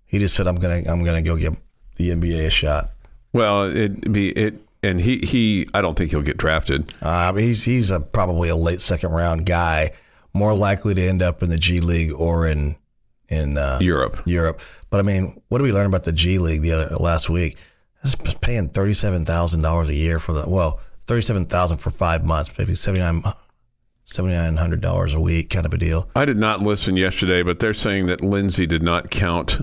He 0.07 0.21
just 0.21 0.37
said 0.37 0.47
I'm 0.47 0.55
gonna 0.55 0.83
I'm 0.89 1.05
gonna 1.05 1.21
go 1.21 1.37
give 1.37 1.61
the 1.97 2.11
NBA 2.11 2.47
a 2.47 2.51
shot. 2.51 2.93
well, 3.33 3.65
it 3.65 4.11
be 4.11 4.31
it." 4.31 4.55
And 4.85 5.01
he, 5.01 5.19
he, 5.19 5.69
I 5.75 5.81
don't 5.81 5.97
think 5.97 6.11
he'll 6.11 6.23
get 6.23 6.39
drafted. 6.39 6.93
Uh, 7.01 7.33
he's 7.35 7.65
he's 7.65 7.93
a, 7.93 8.01
probably 8.01 8.49
a 8.49 8.57
late 8.57 8.81
second 8.81 9.13
round 9.13 9.47
guy, 9.47 9.93
more 10.35 10.55
likely 10.55 10.93
to 10.95 11.01
end 11.01 11.23
up 11.23 11.41
in 11.41 11.51
the 11.51 11.59
G 11.59 11.79
League 11.79 12.13
or 12.13 12.49
in 12.49 12.77
in 13.29 13.59
uh, 13.59 13.79
Europe. 13.81 14.23
Europe. 14.25 14.61
But 14.91 14.99
I 14.99 15.03
mean, 15.03 15.41
what 15.49 15.59
did 15.59 15.65
we 15.65 15.73
learn 15.73 15.87
about 15.87 16.03
the 16.03 16.13
G 16.13 16.39
League 16.39 16.63
the 16.63 16.73
other 16.73 16.97
last 16.97 17.31
week? 17.31 17.57
It's 18.03 18.17
paying 18.35 18.71
thirty 18.71 18.95
seven 18.95 19.25
thousand 19.25 19.63
dollars 19.63 19.89
a 19.89 19.95
year 19.95 20.19
for 20.19 20.33
the 20.33 20.49
well, 20.49 20.81
thirty 21.13 21.23
seven 21.23 21.45
thousand 21.45 21.77
for 21.79 21.91
five 21.91 22.25
months, 22.25 22.51
maybe 22.59 22.75
seventy 22.75 23.01
nine. 23.01 23.23
$7,900 24.07 25.15
a 25.15 25.21
week, 25.21 25.49
kind 25.51 25.65
of 25.65 25.73
a 25.73 25.79
deal. 25.79 26.11
I 26.17 26.25
did 26.25 26.37
not 26.37 26.61
listen 26.61 26.97
yesterday, 26.97 27.43
but 27.43 27.61
they're 27.61 27.73
saying 27.73 28.07
that 28.07 28.21
Lindsay 28.21 28.67
did 28.67 28.83
not 28.83 29.11
count 29.11 29.61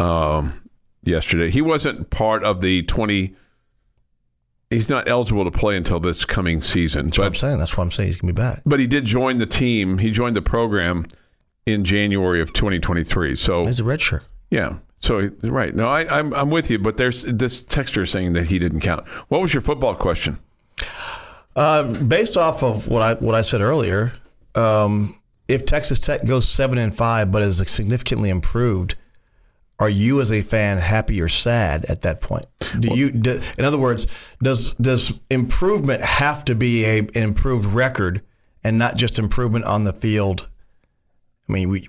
um, 0.00 0.68
yesterday. 1.02 1.50
He 1.50 1.60
wasn't 1.60 2.08
part 2.10 2.42
of 2.44 2.60
the 2.62 2.82
20. 2.84 3.36
He's 4.70 4.88
not 4.88 5.06
eligible 5.06 5.44
to 5.44 5.50
play 5.56 5.76
until 5.76 6.00
this 6.00 6.24
coming 6.24 6.60
season. 6.62 7.06
That's 7.06 7.18
what 7.18 7.26
I'm 7.26 7.32
But, 7.32 7.38
saying. 7.38 7.58
That's 7.58 7.76
what 7.76 7.84
I'm 7.84 7.90
saying. 7.92 8.08
He's 8.08 8.16
gonna 8.20 8.32
be 8.32 8.40
back. 8.40 8.60
but 8.66 8.80
he 8.80 8.86
did 8.86 9.04
join 9.04 9.36
the 9.36 9.46
team. 9.46 9.98
He 9.98 10.10
joined 10.10 10.34
the 10.34 10.42
program 10.42 11.06
in 11.66 11.84
January 11.84 12.40
of 12.40 12.52
2023. 12.54 13.36
So, 13.36 13.64
He's 13.64 13.80
a 13.80 13.84
red 13.84 14.00
shirt. 14.00 14.24
yeah. 14.50 14.76
So, 14.98 15.30
right. 15.42 15.76
No, 15.76 15.88
I, 15.88 16.18
I'm, 16.18 16.34
I'm 16.34 16.50
with 16.50 16.70
you, 16.70 16.78
but 16.80 16.96
there's 16.96 17.22
this 17.22 17.62
texter 17.62 18.08
saying 18.08 18.32
that 18.32 18.46
he 18.46 18.58
didn't 18.58 18.80
count. 18.80 19.06
What 19.28 19.40
was 19.40 19.54
your 19.54 19.60
football 19.60 19.94
question? 19.94 20.38
Uh, 21.58 21.82
based 22.04 22.36
off 22.36 22.62
of 22.62 22.86
what 22.86 23.02
I 23.02 23.14
what 23.14 23.34
I 23.34 23.42
said 23.42 23.60
earlier, 23.60 24.12
um, 24.54 25.12
if 25.48 25.66
Texas 25.66 25.98
Tech 25.98 26.24
goes 26.24 26.46
seven 26.46 26.78
and 26.78 26.94
five, 26.94 27.32
but 27.32 27.42
is 27.42 27.56
significantly 27.68 28.30
improved, 28.30 28.94
are 29.80 29.88
you 29.88 30.20
as 30.20 30.30
a 30.30 30.40
fan 30.40 30.78
happy 30.78 31.20
or 31.20 31.26
sad 31.26 31.84
at 31.86 32.02
that 32.02 32.20
point? 32.20 32.46
Do 32.78 32.94
you, 32.96 33.10
do, 33.10 33.40
in 33.58 33.64
other 33.64 33.76
words, 33.76 34.06
does 34.40 34.74
does 34.74 35.18
improvement 35.30 36.04
have 36.04 36.44
to 36.44 36.54
be 36.54 36.84
a, 36.84 36.98
an 37.00 37.10
improved 37.16 37.66
record 37.66 38.22
and 38.62 38.78
not 38.78 38.96
just 38.96 39.18
improvement 39.18 39.64
on 39.64 39.82
the 39.82 39.92
field? 39.92 40.48
I 41.48 41.52
mean, 41.52 41.70
we, 41.70 41.88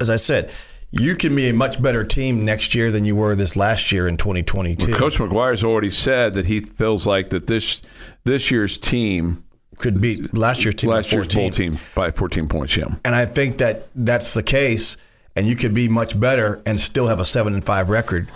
as 0.00 0.08
I 0.08 0.16
said, 0.16 0.50
you 0.90 1.16
can 1.16 1.34
be 1.34 1.48
a 1.48 1.52
much 1.52 1.82
better 1.82 2.04
team 2.04 2.44
next 2.44 2.74
year 2.74 2.90
than 2.90 3.04
you 3.04 3.16
were 3.16 3.34
this 3.34 3.56
last 3.56 3.92
year 3.92 4.06
in 4.08 4.16
2022. 4.16 4.94
Coach 4.94 5.18
McGuire's 5.18 5.64
already 5.64 5.90
said 5.90 6.34
that 6.34 6.46
he 6.46 6.60
feels 6.60 7.06
like 7.06 7.30
that 7.30 7.46
this 7.46 7.82
this 8.24 8.50
year's 8.50 8.78
team, 8.78 9.44
could 9.78 10.00
beat 10.00 10.34
last 10.34 10.64
year's 10.64 10.76
team. 10.76 10.90
last 10.90 11.12
year's 11.12 11.26
14. 11.26 11.42
bowl 11.42 11.50
team, 11.50 11.78
by 11.94 12.10
14 12.10 12.48
points. 12.48 12.76
Yeah. 12.76 12.86
And 13.04 13.14
I 13.14 13.26
think 13.26 13.58
that 13.58 13.88
that's 13.94 14.34
the 14.34 14.42
case, 14.42 14.96
and 15.34 15.46
you 15.46 15.56
could 15.56 15.74
be 15.74 15.88
much 15.88 16.18
better 16.18 16.62
and 16.66 16.80
still 16.80 17.08
have 17.08 17.20
a 17.20 17.24
seven 17.24 17.54
and 17.54 17.64
five 17.64 17.90
record. 17.90 18.28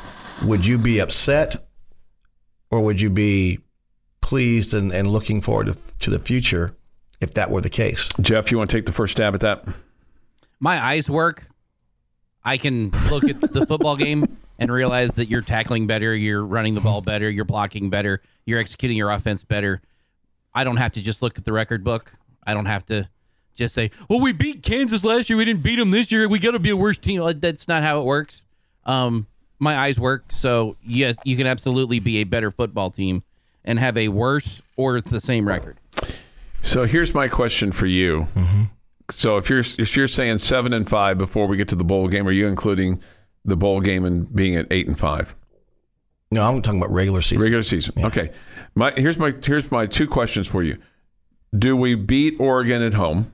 Would 0.45 0.67
you 0.67 0.79
be 0.79 0.99
upset, 1.01 1.67
or 2.71 2.81
would 2.83 3.01
you 3.01 3.11
be 3.11 3.61
pleased 4.21 4.75
and, 4.75 4.93
and 4.93 5.09
looking 5.11 5.41
forward 5.41 5.67
to, 5.67 5.77
to 6.01 6.11
the 6.11 6.19
future 6.19 6.77
if 7.21 7.35
that 7.35 7.51
were 7.51 7.61
the 7.61 7.71
case? 7.71 8.11
Jeff, 8.21 8.51
you 8.51 8.59
want 8.59 8.71
to 8.71 8.77
take 8.77 8.87
the 8.87 8.93
first 8.93 9.13
stab 9.13 9.35
at 9.35 9.41
that? 9.41 9.65
my 10.61 10.79
eyes 10.79 11.09
work. 11.09 11.47
I 12.45 12.57
can 12.57 12.91
look 13.11 13.25
at 13.25 13.41
the 13.41 13.67
football 13.67 13.97
game 13.97 14.39
and 14.59 14.71
realize 14.71 15.13
that 15.15 15.29
you're 15.29 15.43
tackling 15.43 15.87
better, 15.87 16.15
you're 16.15 16.45
running 16.45 16.75
the 16.75 16.81
ball 16.81 17.01
better, 17.01 17.31
you're 17.31 17.45
blocking 17.45 17.91
better, 17.91 18.23
you're 18.47 18.59
executing 18.59 18.97
your 18.97 19.11
offense 19.11 19.43
better. 19.43 19.81
I 20.55 20.65
don't 20.65 20.77
have 20.77 20.93
to 20.93 21.01
just 21.01 21.23
look 21.23 21.39
at 21.39 21.45
the 21.45 21.53
record 21.53 21.85
book. 21.85 22.13
I 22.47 22.55
don't 22.55 22.67
have 22.67 22.85
to 22.87 23.09
just 23.55 23.75
say, 23.75 23.91
"Well, 24.09 24.21
we 24.21 24.33
beat 24.33 24.63
Kansas 24.63 25.05
last 25.05 25.29
year. 25.29 25.37
We 25.37 25.45
didn't 25.45 25.63
beat 25.63 25.77
them 25.77 25.91
this 25.91 26.11
year. 26.11 26.29
We 26.29 26.39
got 26.39 26.53
to 26.53 26.59
be 26.59 26.71
a 26.71 26.77
worse 26.77 26.99
team." 26.99 27.23
That's 27.41 27.69
not 27.69 27.83
how 27.83 28.01
it 28.01 28.05
works. 28.05 28.45
Um, 28.85 29.27
my 29.59 29.77
eyes 29.77 30.01
work, 30.01 30.25
so 30.33 30.77
yes, 30.85 31.17
you 31.25 31.37
can 31.37 31.47
absolutely 31.47 32.01
be 32.01 32.19
a 32.19 32.25
better 32.25 32.51
football 32.51 32.91
team 32.91 33.23
and 33.65 33.79
have 33.79 33.97
a 33.97 34.09
worse 34.09 34.63
or 34.77 35.01
the 35.01 35.21
same 35.21 35.47
record. 35.47 35.77
So 36.63 36.85
here's 36.87 37.15
my 37.15 37.29
question 37.29 37.71
for 37.73 37.87
you. 37.87 38.27
So 39.11 39.37
if 39.37 39.51
you're 39.51 39.61
if 39.61 39.97
you're 39.97 40.09
saying 40.09 40.39
seven 40.39 40.73
and 40.73 40.89
five 40.89 41.19
before 41.19 41.47
we 41.47 41.57
get 41.57 41.69
to 41.69 41.77
the 41.77 41.85
bowl 41.85 42.09
game, 42.09 42.27
are 42.29 42.33
you 42.33 42.47
including 42.47 43.03
the 43.45 43.57
bowl 43.57 43.81
game 43.81 44.05
and 44.05 44.33
being 44.35 44.57
at 44.57 44.67
eight 44.71 44.87
and 44.87 44.99
five? 44.99 45.35
No, 46.33 46.43
I'm 46.43 46.63
talking 46.63 46.81
about 46.81 46.93
regular 46.93 47.23
season. 47.23 47.43
Regular 47.43 47.63
season. 47.63 47.95
Okay. 48.05 48.31
My 48.75 48.93
here's 48.97 49.19
my 49.19 49.35
here's 49.45 49.71
my 49.71 49.87
two 49.87 50.07
questions 50.07 50.47
for 50.47 50.63
you. 50.63 50.79
Do 51.57 51.77
we 51.77 51.97
beat 51.97 52.37
Oregon 52.39 52.83
at 52.83 52.95
home 52.95 53.33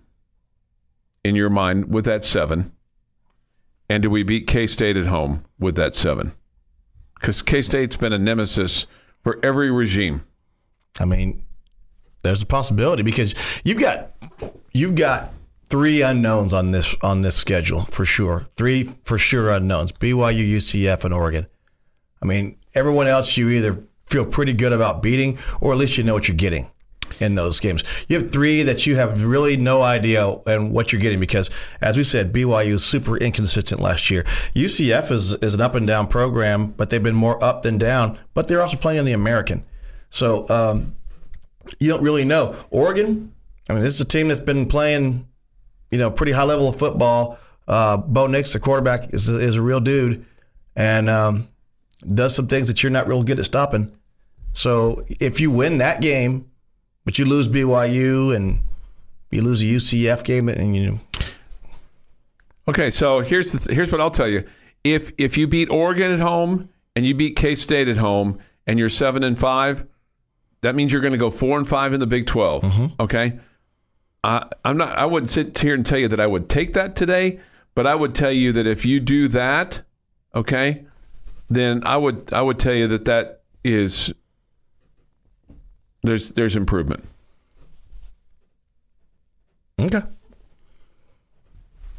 in 1.23 1.35
your 1.35 1.51
mind 1.51 1.93
with 1.93 2.07
that 2.07 2.25
seven? 2.25 2.73
And 3.89 4.03
do 4.03 4.11
we 4.11 4.23
beat 4.23 4.47
K 4.47 4.67
State 4.67 4.97
at 4.97 5.07
home 5.07 5.45
with 5.59 5.77
that 5.77 5.95
seven? 5.95 6.33
Because 7.15 7.43
K 7.43 7.61
State's 7.63 7.97
been 7.97 8.13
a 8.13 8.19
nemesis 8.19 8.87
for 9.23 9.39
every 9.43 9.71
regime. 9.71 10.23
I 10.99 11.05
mean, 11.05 11.45
there's 12.23 12.43
a 12.43 12.47
possibility 12.47 13.03
because 13.03 13.35
you've 13.63 13.79
got 13.79 14.13
you've 14.73 14.95
got 14.95 15.33
three 15.69 16.03
unknowns 16.03 16.53
on 16.53 16.71
this 16.71 16.95
on 17.03 17.23
this 17.23 17.37
schedule 17.37 17.83
for 17.87 18.05
sure. 18.05 18.49
Three 18.57 18.85
for 18.85 19.19
sure 19.19 19.51
unknowns: 19.51 19.93
BYU, 19.93 20.57
UCF, 20.57 21.05
and 21.05 21.15
Oregon. 21.15 21.47
I 22.23 22.27
mean, 22.27 22.59
everyone 22.75 23.07
else 23.07 23.37
you 23.37 23.49
either 23.51 23.85
feel 24.07 24.25
pretty 24.25 24.53
good 24.53 24.73
about 24.73 25.03
beating, 25.03 25.39
or 25.61 25.73
at 25.73 25.79
least 25.79 25.99
you 25.99 26.05
know 26.05 26.15
what 26.15 26.29
you're 26.29 26.37
getting 26.37 26.71
in 27.21 27.35
those 27.35 27.61
games. 27.61 27.83
You 28.09 28.21
have 28.21 28.31
three 28.31 28.63
that 28.63 28.87
you 28.87 28.97
have 28.97 29.23
really 29.23 29.57
no 29.57 29.83
idea 29.83 30.29
and 30.47 30.73
what 30.73 30.93
you're 30.93 31.01
getting 31.01 31.21
because, 31.21 31.51
as 31.81 31.97
we 31.97 32.05
said, 32.05 32.33
BYU 32.33 32.73
is 32.75 32.85
super 32.85 33.17
inconsistent 33.17 33.81
last 33.81 34.11
year. 34.11 34.25
UCF 34.55 35.11
is 35.11 35.35
is 35.35 35.55
an 35.55 35.61
up 35.61 35.75
and 35.75 35.87
down 35.87 36.07
program, 36.07 36.69
but 36.69 36.91
they've 36.91 37.03
been 37.03 37.15
more 37.15 37.43
up 37.43 37.63
than 37.63 37.79
down. 37.79 38.19
But 38.35 38.49
they're 38.49 38.63
also 38.63 38.77
playing 38.77 39.01
in 39.01 39.05
the 39.05 39.13
American, 39.13 39.65
so 40.11 40.49
um, 40.49 40.97
you 41.79 41.89
don't 41.89 42.03
really 42.03 42.25
know. 42.25 42.57
Oregon, 42.71 43.33
I 43.69 43.75
mean, 43.75 43.83
this 43.83 43.95
is 43.95 44.01
a 44.01 44.07
team 44.07 44.29
that's 44.29 44.41
been 44.41 44.67
playing, 44.67 45.27
you 45.91 45.99
know, 45.99 46.11
pretty 46.11 46.33
high 46.33 46.43
level 46.45 46.69
of 46.69 46.77
football. 46.79 47.39
Uh, 47.69 47.97
Bo 47.97 48.27
Nix, 48.27 48.53
the 48.53 48.61
quarterback, 48.61 49.13
is 49.13 49.29
a, 49.29 49.39
is 49.39 49.57
a 49.57 49.63
real 49.63 49.81
dude, 49.81 50.25
and 50.77 51.11
um, 51.11 51.49
does 52.15 52.35
some 52.35 52.47
things 52.47 52.69
that 52.69 52.83
you're 52.83 52.91
not 52.93 53.09
real 53.09 53.23
good 53.23 53.39
at 53.39 53.45
stopping. 53.45 53.93
So 54.53 55.05
if 55.21 55.41
you 55.41 55.51
win 55.51 55.79
that 55.79 56.01
game, 56.01 56.51
but 57.05 57.19
you 57.19 57.25
lose 57.25 57.49
BYU 57.49 58.35
and 58.35 58.61
you 59.31 59.43
lose 59.43 59.61
a 59.61 59.65
UCF 59.65 60.25
game, 60.25 60.49
and 60.49 60.75
you 60.77 60.91
know, 60.93 60.99
Okay, 62.69 62.91
so 62.91 63.21
here's 63.21 63.53
the, 63.53 63.73
here's 63.73 63.93
what 63.93 64.01
I'll 64.01 64.11
tell 64.11 64.29
you. 64.29 64.45
If 64.83 65.13
if 65.19 65.37
you 65.37 65.47
beat 65.47 65.71
Oregon 65.71 66.13
at 66.13 66.21
home 66.21 66.69
and 66.97 67.07
you 67.07 67.15
beat 67.15 67.37
K 67.37 67.55
State 67.55 67.89
at 67.89 67.97
home 67.97 68.39
and 68.67 68.79
you're 68.79 68.89
seven 68.89 69.23
and 69.23 69.39
five, 69.39 69.87
that 70.63 70.75
means 70.75 70.93
you're 70.93 71.01
going 71.01 71.13
to 71.13 71.19
go 71.19 71.31
four 71.31 71.59
and 71.59 71.69
five 71.69 71.93
in 71.93 72.01
the 72.01 72.07
Big 72.07 72.27
12 72.27 72.65
Okay, 73.01 73.39
I, 74.27 74.49
I'm 74.65 74.77
not. 74.77 74.99
I 74.99 75.07
wouldn't 75.07 75.31
sit 75.31 75.57
here 75.57 75.73
and 75.73 75.87
tell 75.87 75.99
you 75.99 76.09
that 76.09 76.19
I 76.19 76.27
would 76.27 76.49
take 76.49 76.73
that 76.73 76.97
today, 76.97 77.39
but 77.77 77.87
I 77.87 77.95
would 77.95 78.13
tell 78.13 78.33
you 78.33 78.51
that 78.55 78.67
if 78.67 78.85
you 78.85 78.99
do 78.99 79.29
that, 79.29 79.83
okay, 80.35 80.85
then 81.49 81.83
I 81.87 81.97
would 81.97 82.33
I 82.33 82.43
would 82.43 82.59
tell 82.59 82.75
you 82.75 82.89
that 82.89 83.05
that 83.05 83.43
is 83.63 84.13
there's 86.03 86.31
there's 86.31 86.57
improvement. 86.57 87.05
okay. 89.81 90.03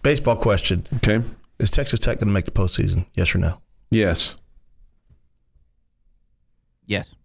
Baseball 0.04 0.36
question: 0.36 0.86
Okay. 0.96 1.22
Is 1.60 1.72
Texas 1.72 2.02
Tech 2.02 2.20
going 2.20 2.28
to 2.28 2.34
make 2.34 2.46
the 2.46 2.52
postseason? 2.52 3.06
Yes 3.16 3.34
or 3.34 3.38
no? 3.38 3.62
Yes. 3.90 4.36
Yes. 6.86 7.16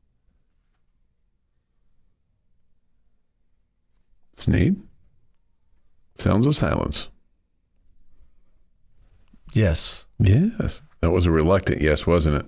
Snead. 4.37 4.81
Sounds 6.23 6.47
of 6.47 6.55
silence. 6.55 7.09
Yes. 9.55 10.07
Yes. 10.21 10.81
That 11.01 11.11
was 11.11 11.27
a 11.27 11.33
reluctant 11.33 11.81
yes, 11.83 12.07
wasn't 12.07 12.37
it? 12.37 12.47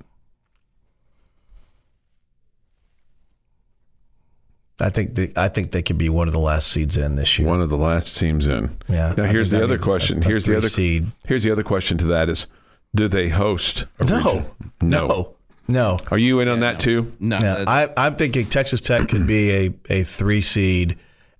I 4.80 4.90
think 4.90 5.14
they, 5.14 5.32
I 5.36 5.48
think 5.48 5.70
they 5.70 5.82
could 5.82 5.98
be 5.98 6.08
one 6.08 6.26
of 6.28 6.32
the 6.32 6.40
last 6.40 6.68
seeds 6.68 6.96
in 6.96 7.16
this 7.16 7.38
year. 7.38 7.48
One 7.48 7.60
of 7.60 7.68
the 7.68 7.76
last 7.76 8.16
teams 8.18 8.46
in. 8.48 8.76
Yeah, 8.88 9.14
Now 9.16 9.24
I 9.24 9.26
here's 9.28 9.50
the 9.50 9.58
other 9.58 9.74
means 9.74 9.80
a- 9.82 9.84
question. 9.84 10.22
a 10.22 10.26
here's 10.26 10.44
the 10.46 10.56
other 10.56 10.68
seed. 10.68 11.06
Here's 11.26 11.42
the 11.42 11.50
other 11.50 11.62
question 11.62 11.98
to 11.98 12.04
that 12.06 12.28
is 12.28 12.46
do 12.94 13.08
they 13.08 13.28
host 13.28 13.86
a 13.98 14.04
No. 14.04 14.16
region? 14.36 14.44
No. 14.82 15.06
No. 15.06 15.34
No. 15.66 15.98
Are 16.10 16.18
you 16.18 16.40
in 16.40 16.48
on 16.48 16.60
that 16.60 16.78
too? 16.78 17.12
No. 17.18 17.36
Yeah, 17.36 17.54
that's- 17.64 17.92
I, 17.98 18.06
I'm 18.06 18.14
thinking 18.14 18.46
Texas 18.46 18.80
Tech 18.80 19.08
could 19.08 19.26
be 19.26 19.50
a, 19.50 19.74
a 19.90 20.02
three 20.04 20.42
seed 20.42 20.96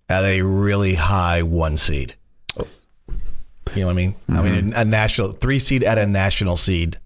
at 0.09 0.25
a 0.25 0.43
really 0.43 0.95
high 0.95 1.43
one 1.43 1.77
seed. 1.77 2.15
You 3.75 3.81
know 3.83 3.87
what 3.87 3.93
I 3.93 3.95
mean? 3.97 4.15
I 4.29 4.43
mean, 4.43 4.73
a 4.75 4.85
national 4.85 5.33
three 5.33 5.59
seed 5.59 5.83
at 5.83 5.99
a 5.99 6.07
national 6.07 6.57
seed. 6.57 6.99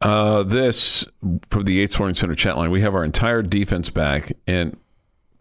Uh, 0.00 0.44
this 0.44 1.04
from 1.50 1.64
the 1.64 1.74
Yates 1.74 1.96
Flooring 1.96 2.14
Center 2.14 2.34
chat 2.34 2.56
line. 2.56 2.70
We 2.70 2.82
have 2.82 2.94
our 2.94 3.04
entire 3.04 3.42
defense 3.42 3.90
back 3.90 4.32
and 4.46 4.76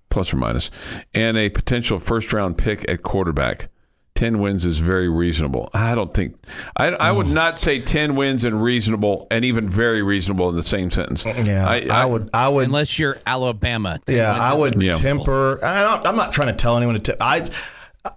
plus 0.10 0.34
or 0.34 0.38
minus, 0.38 0.72
and 1.14 1.38
a 1.38 1.50
potential 1.50 2.00
first 2.00 2.34
round 2.34 2.58
pick 2.58 2.90
at 2.90 3.04
quarterback. 3.04 3.70
Ten 4.16 4.40
wins 4.40 4.66
is 4.66 4.80
very 4.80 5.08
reasonable. 5.08 5.70
I 5.76 5.94
don't 5.94 6.12
think 6.12 6.40
I, 6.76 6.88
I 6.88 7.12
would 7.12 7.28
not 7.28 7.60
say 7.60 7.80
ten 7.80 8.16
wins 8.16 8.46
and 8.46 8.64
reasonable 8.64 9.28
and 9.30 9.46
even 9.46 9.70
very 9.70 10.02
reasonable 10.02 10.50
in 10.50 10.56
the 10.56 10.64
same 10.64 10.90
sentence. 10.90 11.24
Yeah, 11.24 11.68
I, 11.92 12.04
would. 12.04 12.32
I 12.34 12.48
would. 12.50 12.66
unless 12.66 12.98
you're 12.98 13.20
Alabama. 13.28 14.00
Yeah, 14.08 14.32
I 14.34 14.56
would 14.56 14.82
Yeah. 14.82 14.98
temper. 14.98 15.64
I 15.64 15.84
don't, 15.84 16.08
I'm 16.08 16.16
not 16.16 16.34
trying 16.34 16.48
to 16.48 16.56
tell 16.56 16.78
anyone 16.78 16.96
to. 16.96 17.12
T- 17.12 17.18
I, 17.22 17.48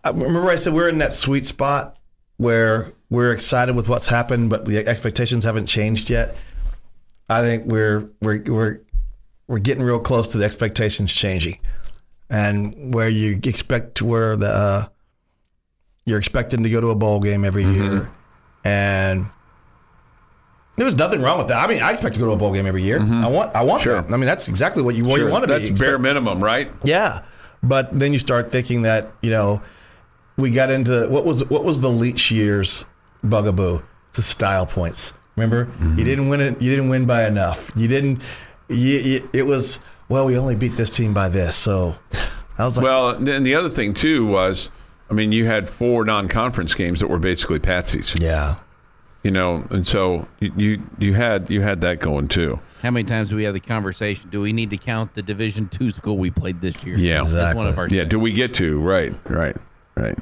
I 0.05 0.11
remember 0.11 0.49
I 0.51 0.57
said 0.57 0.73
we're 0.73 0.89
in 0.89 0.99
that 0.99 1.13
sweet 1.13 1.47
spot 1.47 1.99
where 2.37 2.87
we're 3.11 3.33
excited 3.33 3.75
with 3.77 3.89
what's 3.89 4.09
happened, 4.09 4.51
but 4.51 4.65
the 4.65 4.87
expectations 4.87 5.45
haven't 5.45 5.67
changed 5.67 6.11
yet. 6.11 6.37
I 7.29 7.43
think 7.43 7.65
we're 7.67 8.09
we're 8.21 8.43
we're 8.47 8.79
we're 9.47 9.59
getting 9.59 9.83
real 9.83 10.01
close 10.01 10.29
to 10.29 10.39
the 10.39 10.45
expectations 10.45 11.13
changing, 11.13 11.59
and 12.29 12.95
where 12.95 13.09
you 13.09 13.39
expect 13.45 13.97
to 13.97 14.05
where 14.05 14.37
the 14.37 14.49
uh, 14.49 14.85
you're 16.07 16.19
expecting 16.19 16.63
to 16.63 16.71
go 16.71 16.81
to 16.81 16.89
a 16.91 16.95
bowl 16.95 17.21
game 17.21 17.45
every 17.45 17.65
year, 17.65 18.11
and 18.65 19.27
there 20.77 20.87
was 20.87 20.97
nothing 20.97 21.21
wrong 21.21 21.39
with 21.39 21.49
that. 21.49 21.63
I 21.63 21.67
mean, 21.73 21.83
I 21.83 21.93
expect 21.93 22.15
to 22.15 22.21
go 22.21 22.27
to 22.27 22.33
a 22.33 22.37
bowl 22.37 22.53
game 22.53 22.67
every 22.67 22.83
year. 22.83 23.01
I 23.01 23.27
want 23.29 23.55
I 23.55 23.63
want 23.63 23.83
Sure. 23.83 24.01
that. 24.01 24.13
I 24.13 24.17
mean, 24.17 24.27
that's 24.27 24.49
exactly 24.49 24.83
what 24.83 24.95
you 24.95 25.05
what 25.05 25.21
you 25.21 25.29
want 25.29 25.45
to 25.47 25.53
that's 25.53 25.69
be. 25.69 25.75
bare 25.77 25.99
minimum, 25.99 26.43
right? 26.43 26.73
Yeah, 26.85 27.23
but 27.63 27.97
then 27.97 28.13
you 28.13 28.19
start 28.19 28.51
thinking 28.51 28.83
that 28.83 29.13
you 29.23 29.31
know 29.31 29.63
we 30.41 30.51
got 30.51 30.71
into 30.71 31.09
what 31.09 31.25
was 31.25 31.49
what 31.49 31.65
was 31.65 31.81
the 31.81 31.91
Leach 31.91 32.31
years 32.31 32.85
bugaboo? 33.23 33.81
The 34.13 34.23
style 34.23 34.67
points. 34.67 35.13
Remember, 35.37 35.67
mm-hmm. 35.67 35.99
you 35.99 36.05
didn't 36.05 36.29
win 36.29 36.41
it. 36.41 36.61
You 36.61 36.71
didn't 36.71 36.91
win 36.91 37.07
by 37.07 37.27
enough. 37.27 37.71
You 37.77 37.89
didn't. 37.89 38.23
You, 38.69 38.77
you, 38.77 39.31
it 39.33 39.45
was 39.45 39.81
well. 40.09 40.27
We 40.27 40.37
only 40.37 40.57
beat 40.57 40.73
this 40.73 40.91
team 40.91 41.15
by 41.15 41.29
this. 41.29 41.57
So 41.57 41.95
I 42.59 42.67
was 42.67 42.77
like, 42.77 42.85
Well, 42.85 43.19
then 43.19 43.43
the 43.43 43.55
other 43.55 43.71
thing 43.71 43.95
too 43.95 44.27
was, 44.27 44.71
I 45.09 45.15
mean, 45.15 45.33
you 45.33 45.47
had 45.47 45.69
four 45.69 46.05
non-conference 46.05 46.75
games 46.75 47.01
that 47.01 47.09
were 47.09 47.19
basically 47.19 47.59
patsies. 47.59 48.21
yeah. 48.21 48.57
You 49.23 49.31
know, 49.31 49.67
and 49.71 49.87
so 49.87 50.27
you 50.41 50.53
you, 50.57 50.83
you 50.99 51.15
had 51.15 51.51
you 51.51 51.61
had 51.61 51.83
that 51.83 52.01
going 52.01 52.29
too. 52.29 52.59
How 52.83 52.91
many 52.91 53.05
times 53.05 53.29
do 53.29 53.37
we 53.37 53.45
have 53.45 53.53
the 53.53 53.61
conversation? 53.61 54.31
Do 54.31 54.41
we 54.41 54.55
need 54.55 54.71
to 54.71 54.79
count 54.79 55.13
the 55.13 55.23
Division 55.23 55.69
two 55.69 55.91
school 55.91 56.17
we 56.17 56.31
played 56.31 56.63
this 56.63 56.83
year? 56.85 56.97
Yeah. 56.97 57.25
That's 57.25 57.55
one 57.55 57.67
of 57.67 57.77
our. 57.77 57.87
Yeah. 57.91 58.05
Do 58.05 58.19
we 58.19 58.33
get 58.33 58.55
to 58.55 58.81
right? 58.81 59.15
Right. 59.25 59.57
Right. 60.01 60.19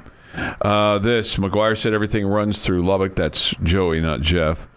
Uh, 0.60 0.98
this 0.98 1.36
McGuire 1.36 1.76
said 1.76 1.94
everything 1.94 2.26
runs 2.26 2.64
through 2.64 2.84
Lubbock. 2.84 3.14
That's 3.14 3.54
Joey, 3.62 4.00
not 4.00 4.20
Jeff. 4.20 4.68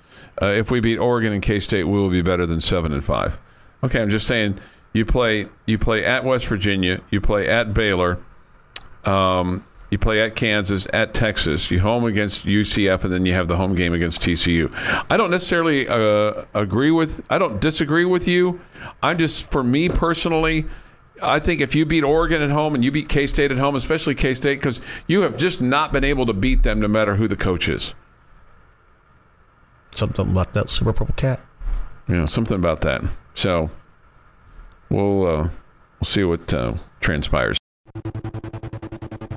Uh, 0.42 0.48
if 0.48 0.72
we 0.72 0.80
beat 0.80 0.98
Oregon 0.98 1.34
and 1.34 1.42
K 1.42 1.60
State, 1.60 1.84
we 1.84 1.94
will 1.94 2.10
be 2.10 2.22
better 2.22 2.46
than 2.46 2.60
seven 2.60 2.94
and 2.94 3.04
five. 3.04 3.40
Okay, 3.84 4.02
I'm 4.02 4.10
just 4.10 4.28
saying. 4.28 4.60
You 4.94 5.06
play 5.06 5.48
you 5.66 5.78
play 5.78 6.04
at 6.04 6.26
West 6.26 6.48
Virginia. 6.48 7.02
You 7.10 7.22
play 7.22 7.48
at 7.48 7.74
Baylor. 7.74 8.20
Um, 9.06 9.66
you 9.90 9.98
play 9.98 10.22
at 10.22 10.36
Kansas, 10.36 10.88
at 10.94 11.14
Texas. 11.14 11.72
You 11.72 11.80
home 11.80 12.06
against 12.06 12.46
UCF, 12.46 13.04
and 13.04 13.12
then 13.12 13.26
you 13.26 13.34
have 13.34 13.48
the 13.48 13.58
home 13.58 13.76
game 13.76 13.94
against 13.94 14.22
TCU. 14.22 14.72
I 15.10 15.18
don't 15.18 15.32
necessarily 15.32 15.88
uh, 15.88 16.46
agree 16.54 16.92
with. 16.92 17.22
I 17.30 17.38
don't 17.38 17.60
disagree 17.62 18.06
with 18.06 18.28
you. 18.28 18.60
I'm 19.02 19.18
just 19.18 19.50
for 19.50 19.64
me 19.64 19.90
personally. 19.90 20.66
I 21.22 21.40
think 21.40 21.62
if 21.62 21.76
you 21.76 21.86
beat 21.86 22.04
Oregon 22.04 22.42
at 22.42 22.50
home 22.50 22.76
and 22.76 22.84
you 22.84 22.92
beat 22.92 23.10
K 23.10 23.28
State 23.28 23.52
at 23.52 23.58
home, 23.58 23.76
especially 23.76 24.16
K 24.16 24.34
State, 24.34 24.60
because 24.60 24.82
you 25.08 25.22
have 25.22 25.38
just 25.38 25.62
not 25.62 25.94
been 25.94 26.04
able 26.04 26.26
to 26.26 26.34
beat 26.34 26.64
them 26.64 26.82
no 26.82 26.88
matter 26.88 27.16
who 27.16 27.28
the 27.28 27.36
coach 27.36 27.68
is. 27.70 27.94
Something 29.94 30.34
like 30.34 30.54
that 30.54 30.70
super 30.70 30.94
purple 30.94 31.16
cat. 31.16 31.42
Yeah, 32.08 32.26
something 32.26 32.56
about 32.56 32.82
that. 32.82 33.02
So 33.36 33.70
we'll 34.90 35.28
uh, 35.28 35.44
we'll 35.44 36.06
see 36.06 36.24
what 36.24 36.54
uh, 36.54 36.74
transpires. 37.00 37.58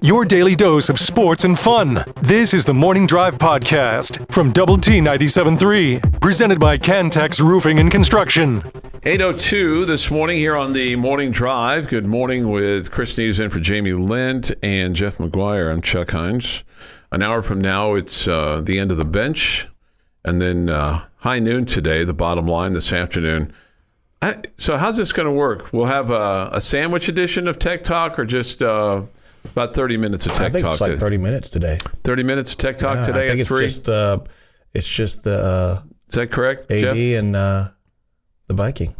Your 0.00 0.26
daily 0.26 0.54
dose 0.54 0.90
of 0.90 0.98
sports 0.98 1.44
and 1.44 1.58
fun. 1.58 2.04
This 2.20 2.52
is 2.52 2.66
the 2.66 2.74
Morning 2.74 3.06
Drive 3.06 3.38
Podcast 3.38 4.30
from 4.30 4.52
Double 4.52 4.76
T 4.76 5.00
97.3, 5.00 6.20
presented 6.20 6.60
by 6.60 6.76
Cantex 6.76 7.40
Roofing 7.40 7.78
and 7.78 7.90
Construction. 7.90 8.62
802 9.06 9.84
this 9.84 10.10
morning 10.10 10.38
here 10.38 10.56
on 10.56 10.72
the 10.72 10.96
Morning 10.96 11.30
Drive. 11.30 11.88
Good 11.88 12.06
morning 12.06 12.50
with 12.50 12.90
Chris 12.90 13.12
Snead 13.12 13.38
in 13.38 13.50
for 13.50 13.60
Jamie 13.60 13.92
Lent 13.92 14.50
and 14.62 14.96
Jeff 14.96 15.18
McGuire. 15.18 15.70
I'm 15.70 15.82
Chuck 15.82 16.12
Heinz. 16.12 16.64
An 17.12 17.22
hour 17.22 17.42
from 17.42 17.60
now, 17.60 17.96
it's 17.96 18.26
uh, 18.26 18.62
the 18.64 18.78
end 18.78 18.90
of 18.90 18.96
the 18.96 19.04
bench. 19.04 19.68
And 20.24 20.40
then 20.40 20.70
uh, 20.70 21.04
high 21.16 21.38
noon 21.38 21.66
today, 21.66 22.04
the 22.04 22.14
bottom 22.14 22.46
line 22.46 22.72
this 22.72 22.94
afternoon. 22.94 23.52
I, 24.22 24.38
so, 24.56 24.78
how's 24.78 24.96
this 24.96 25.12
going 25.12 25.26
to 25.26 25.32
work? 25.32 25.70
We'll 25.74 25.84
have 25.84 26.10
a, 26.10 26.48
a, 26.54 26.60
sandwich 26.62 27.10
edition 27.10 27.46
of 27.46 27.58
Tech 27.58 27.84
Talk 27.84 28.18
or 28.18 28.24
just 28.24 28.62
uh, 28.62 29.02
about 29.52 29.74
30 29.74 29.98
minutes 29.98 30.24
of 30.24 30.32
Tech 30.32 30.38
Talk. 30.38 30.46
I 30.46 30.50
think 30.50 30.64
Talk? 30.64 30.72
it's 30.72 30.80
like 30.80 30.90
today? 30.92 31.00
30 31.00 31.18
minutes 31.18 31.50
today. 31.50 31.78
30 32.04 32.22
minutes 32.22 32.52
of 32.52 32.56
Tech 32.56 32.78
Talk 32.78 32.96
Yeah, 32.96 33.06
today 33.06 33.18
I 33.18 33.22
think 33.22 33.32
at 33.34 33.40
it's 33.40 33.48
3? 33.48 33.66
just 33.66 33.88
uh, 33.90 34.18
it's 34.72 34.88
just 34.88 35.24
the 35.24 35.34
uh, 35.36 35.82
Is 36.08 36.14
that 36.14 36.30
correct, 36.30 36.72
AD 36.72 36.80
Jeff? 36.80 36.96
and 36.96 37.36
uh, 37.36 37.68
the 38.46 38.54
Viking. 38.54 38.94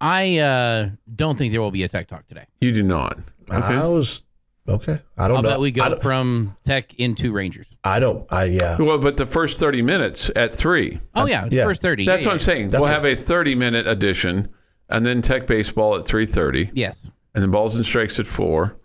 I 0.00 0.38
uh, 0.38 0.90
don't 1.16 1.36
think 1.36 1.52
there 1.52 1.60
will 1.60 1.70
be 1.70 1.82
a 1.82 1.88
tech 1.88 2.06
talk 2.06 2.26
today. 2.28 2.46
You 2.60 2.72
do 2.72 2.82
not. 2.82 3.18
Okay. 3.50 3.74
I 3.74 3.86
was 3.86 4.22
okay. 4.68 5.00
I 5.16 5.26
don't 5.26 5.38
I'll 5.38 5.42
know. 5.42 5.48
bet 5.50 5.60
we 5.60 5.68
I 5.68 5.70
go 5.72 5.88
don't, 5.90 6.02
from 6.02 6.54
tech 6.64 6.94
into 6.94 7.32
Rangers. 7.32 7.68
I 7.82 7.98
don't. 7.98 8.30
I 8.32 8.44
yeah. 8.44 8.76
Well, 8.78 8.98
but 8.98 9.16
the 9.16 9.26
first 9.26 9.58
30 9.58 9.82
minutes 9.82 10.30
at 10.36 10.52
3. 10.52 11.00
Oh 11.16 11.26
yeah, 11.26 11.48
yeah. 11.50 11.64
first 11.64 11.82
thirty. 11.82 12.04
That's 12.06 12.22
yeah, 12.22 12.28
what 12.28 12.32
I'm 12.32 12.38
yeah. 12.38 12.44
saying. 12.44 12.70
That's 12.70 12.80
we'll 12.80 12.90
what- 12.90 12.94
have 12.94 13.04
a 13.04 13.16
30 13.16 13.54
minute 13.56 13.86
edition, 13.88 14.48
and 14.88 15.04
then 15.04 15.20
Tech 15.22 15.46
baseball 15.46 15.96
at 15.96 16.02
3:30, 16.04 16.70
Yes. 16.74 17.10
and 17.34 17.42
then 17.42 17.50
balls 17.50 17.74
and 17.74 17.84
strikes 17.84 18.20
at 18.20 18.26
four, 18.26 18.76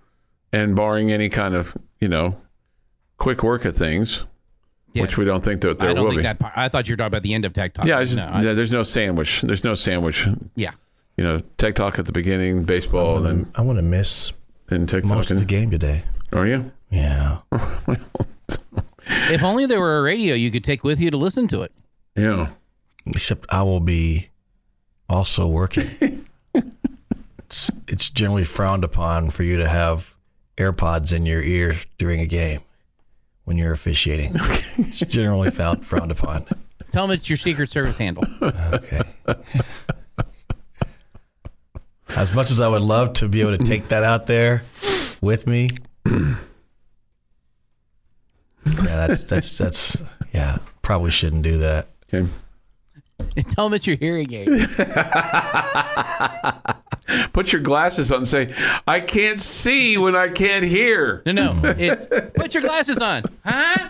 and 0.52 0.76
barring 0.76 1.12
any 1.12 1.30
kind 1.30 1.54
of 1.56 1.78
you 2.00 2.08
know 2.08 2.36
quick 3.18 3.44
work 3.44 3.66
of 3.66 3.76
things, 3.76 4.26
Yeah. 4.94 5.02
which 5.04 5.18
we 5.18 5.26
don't 5.26 5.44
think 5.44 5.62
that 5.62 5.80
there 5.80 5.90
I 5.90 5.94
don't 5.94 6.04
will 6.04 6.12
think 6.12 6.20
be. 6.20 6.24
that. 6.24 6.40
Part, 6.40 6.54
I 6.56 6.70
thought 6.70 6.88
you 6.88 6.94
were 6.94 6.98
talking 6.98 7.08
about 7.08 7.24
the 7.24 7.34
end 7.34 7.46
of 7.46 7.54
tech 7.54 7.74
talk. 7.74 7.86
yeah, 7.86 8.02
just, 8.04 8.18
No, 8.20 8.26
I- 8.26 8.42
yeah, 8.42 8.54
there's 8.54 8.72
no 8.72 8.84
sandwich. 8.84 9.42
There's 9.42 9.64
no 9.64 9.74
sandwich. 9.74 10.28
yeah. 10.56 10.72
You 11.18 11.24
know, 11.24 11.40
Tech 11.58 11.76
talk 11.76 12.00
at 12.00 12.06
the 12.08 12.12
beginning, 12.12 12.64
baseball, 12.64 13.18
and 13.18 13.26
then 13.26 13.52
I 13.56 13.62
want 13.62 13.78
to 13.78 13.84
miss 13.84 14.34
then 14.68 14.88
Tech 14.88 15.04
most 15.04 15.30
of 15.30 15.38
the 15.40 15.46
game 15.46 15.70
today. 15.70 16.02
Are 16.34 16.48
you? 16.48 16.72
Yeah. 16.90 17.38
If 19.30 19.44
only 19.44 19.66
there 19.66 19.80
were 19.80 20.00
a 20.00 20.02
radio 20.02 20.34
you 20.36 20.50
could 20.52 20.64
take 20.64 20.84
with 20.84 21.00
you 21.00 21.12
to 21.12 21.18
listen 21.18 21.48
to 21.50 21.62
it. 21.62 21.72
Yeah. 22.16 22.50
Except 23.06 23.46
I 23.50 23.62
will 23.64 23.80
be 23.82 24.30
also 25.10 25.48
working. 25.48 26.26
it's, 27.40 27.70
it's 27.88 28.10
generally 28.10 28.44
frowned 28.46 28.84
upon 28.84 29.30
for 29.30 29.44
you 29.44 29.58
to 29.58 29.68
have 29.68 30.16
AirPods 30.58 31.14
in 31.16 31.26
your 31.26 31.42
ear 31.42 31.76
during 31.98 32.20
a 32.22 32.26
game 32.28 32.62
when 33.46 33.58
you're 33.58 33.74
officiating. 33.74 34.32
it's 34.36 35.00
generally 35.00 35.52
found, 35.52 35.86
frowned 35.86 36.12
upon. 36.12 36.46
Tell 36.92 37.08
them 37.08 37.18
it's 37.18 37.30
your 37.30 37.38
Secret 37.38 37.70
Service 37.70 37.98
handle. 37.98 38.26
Okay. 38.42 39.02
As 42.16 42.36
much 42.36 42.52
as 42.52 42.60
I 42.60 42.68
would 42.68 42.84
love 42.84 43.14
to 43.14 43.28
be 43.28 43.42
able 43.42 43.58
to 43.58 43.64
take 43.64 43.88
that 43.88 44.04
out 44.04 44.28
there 44.28 44.62
with 45.22 45.48
me. 45.48 45.72
yeah, 46.06 46.36
that's 48.66 49.24
that's 49.24 49.58
that's 49.58 50.04
yeah. 50.32 50.58
Probably 50.84 51.10
shouldn't 51.10 51.44
do 51.44 51.58
that. 51.60 51.88
Okay. 52.14 52.30
and 53.36 53.50
tell 53.56 53.66
them 53.66 53.74
it's 53.74 53.88
your 53.88 53.96
hearing 53.96 54.32
aid. 54.32 54.48
Put 57.34 57.52
your 57.54 57.62
glasses 57.62 58.12
on. 58.12 58.20
and 58.20 58.28
Say, 58.28 58.54
I 58.88 59.00
can't 59.00 59.40
see 59.42 59.98
when 59.98 60.16
I 60.16 60.30
can't 60.30 60.66
hear. 60.66 61.22
No, 61.26 61.32
no. 61.32 61.54
It's 61.78 62.08
put 62.36 62.54
your 62.54 62.64
glasses 62.64 62.98
on, 63.00 63.24
huh? 63.46 63.90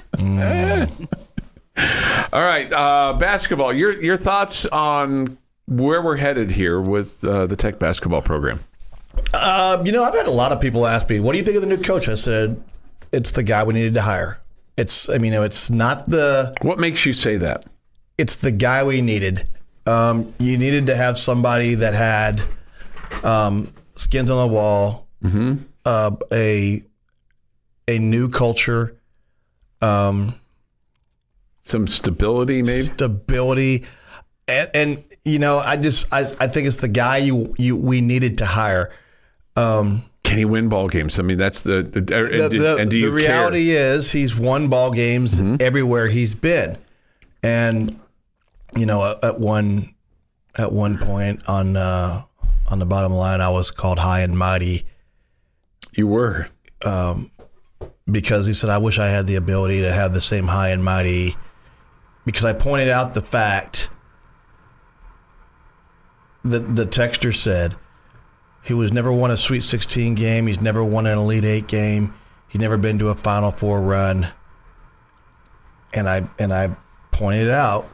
All 2.31 2.43
right, 2.43 2.71
uh, 2.71 3.13
basketball. 3.19 3.73
Your 3.73 4.01
your 4.01 4.17
thoughts 4.17 4.65
on 4.67 5.37
where 5.67 6.01
we're 6.01 6.17
headed 6.17 6.51
here 6.51 6.79
with 6.81 7.23
uh, 7.23 7.47
the 7.47 7.55
Tech 7.55 7.79
basketball 7.79 8.21
program? 8.21 8.59
Um, 9.33 9.85
you 9.85 9.91
know, 9.91 10.03
I've 10.03 10.13
had 10.15 10.27
a 10.27 10.31
lot 10.31 10.51
of 10.51 10.61
people 10.61 10.85
ask 10.85 11.09
me, 11.09 11.19
"What 11.19 11.31
do 11.33 11.37
you 11.39 11.43
think 11.43 11.55
of 11.55 11.61
the 11.61 11.67
new 11.67 11.77
coach?" 11.81 12.07
I 12.07 12.15
said, 12.15 12.61
"It's 13.11 13.31
the 13.31 13.43
guy 13.43 13.63
we 13.63 13.73
needed 13.73 13.93
to 13.95 14.01
hire." 14.01 14.39
It's, 14.77 15.07
I 15.07 15.19
mean, 15.19 15.33
it's 15.33 15.69
not 15.69 16.07
the, 16.09 16.51
What 16.63 16.79
makes 16.79 17.05
you 17.05 17.13
say 17.13 17.37
that? 17.37 17.67
it's 18.17 18.35
the 18.37 18.49
guy 18.51 18.83
we 18.83 19.01
needed. 19.01 19.47
Um, 19.85 20.33
you 20.39 20.57
needed 20.57 20.87
to 20.87 20.95
have 20.95 21.17
somebody 21.17 21.75
that 21.75 21.93
had 21.93 22.41
um, 23.23 23.67
skins 23.95 24.29
on 24.29 24.47
the 24.47 24.53
wall, 24.53 25.07
uh, 25.85 26.11
a 26.31 26.81
a 27.87 27.97
new 27.99 28.29
culture, 28.29 28.97
um, 29.81 30.33
Some 31.65 31.87
stability, 31.87 32.61
maybe. 32.63 32.81
stability, 32.83 33.85
and, 34.47 34.69
and 34.73 35.03
you 35.25 35.39
know, 35.39 35.59
I 35.59 35.77
just 35.77 36.11
I, 36.13 36.19
I 36.39 36.47
think 36.47 36.67
it's 36.67 36.77
the 36.77 36.87
guy 36.87 37.17
you 37.17 37.53
you 37.57 37.75
we 37.77 38.01
needed 38.01 38.37
to 38.39 38.45
hire. 38.45 38.91
Um, 39.55 40.03
Can 40.23 40.37
he 40.37 40.45
win 40.45 40.67
ball 40.69 40.87
games? 40.89 41.19
I 41.19 41.23
mean, 41.23 41.37
that's 41.37 41.63
the. 41.63 41.83
the, 41.83 42.01
the, 42.01 42.17
and, 42.41 42.51
do- 42.51 42.59
the- 42.59 42.75
and 42.77 42.89
do 42.91 42.99
the 43.01 43.07
you 43.07 43.11
reality 43.11 43.69
is 43.71 44.11
he's 44.11 44.35
won 44.37 44.67
ball 44.67 44.91
games 44.91 45.41
everywhere 45.61 46.07
he's 46.07 46.35
been, 46.35 46.77
and 47.43 47.99
you 48.75 48.85
know 48.85 49.03
at, 49.11 49.23
at 49.23 49.39
one 49.39 49.93
at 50.57 50.71
one 50.71 50.97
point 50.97 51.41
on 51.47 51.75
uh, 51.77 52.21
on 52.73 52.79
the 52.79 52.85
bottom 52.87 53.13
line, 53.13 53.39
I 53.39 53.49
was 53.49 53.69
called 53.71 53.99
high 53.99 54.21
and 54.21 54.37
mighty? 54.37 54.85
You 55.91 56.07
were. 56.07 56.47
Um, 56.83 57.31
because 58.11 58.47
he 58.47 58.53
said 58.53 58.69
I 58.71 58.79
wish 58.79 58.97
I 58.97 59.07
had 59.07 59.27
the 59.27 59.35
ability 59.35 59.81
to 59.81 59.93
have 59.93 60.13
the 60.13 60.19
same 60.19 60.47
high 60.47 60.69
and 60.69 60.83
mighty 60.83 61.37
because 62.25 62.43
I 62.43 62.51
pointed 62.53 62.89
out 62.89 63.13
the 63.13 63.21
fact 63.21 63.89
that 66.43 66.75
the 66.75 66.85
texture 66.85 67.31
said 67.31 67.75
he 68.63 68.73
was 68.73 68.91
never 68.91 69.11
won 69.11 69.29
a 69.29 69.37
Sweet 69.37 69.63
16 69.63 70.15
game. 70.15 70.47
He's 70.47 70.61
never 70.61 70.83
won 70.83 71.05
an 71.05 71.17
Elite 71.17 71.45
Eight 71.45 71.67
game. 71.67 72.13
He's 72.47 72.59
never 72.59 72.77
been 72.77 72.97
to 72.99 73.09
a 73.09 73.15
Final 73.15 73.51
Four 73.51 73.81
run. 73.81 74.27
And 75.93 76.09
I 76.09 76.27
and 76.39 76.51
I 76.51 76.75
pointed 77.11 77.51
out 77.51 77.87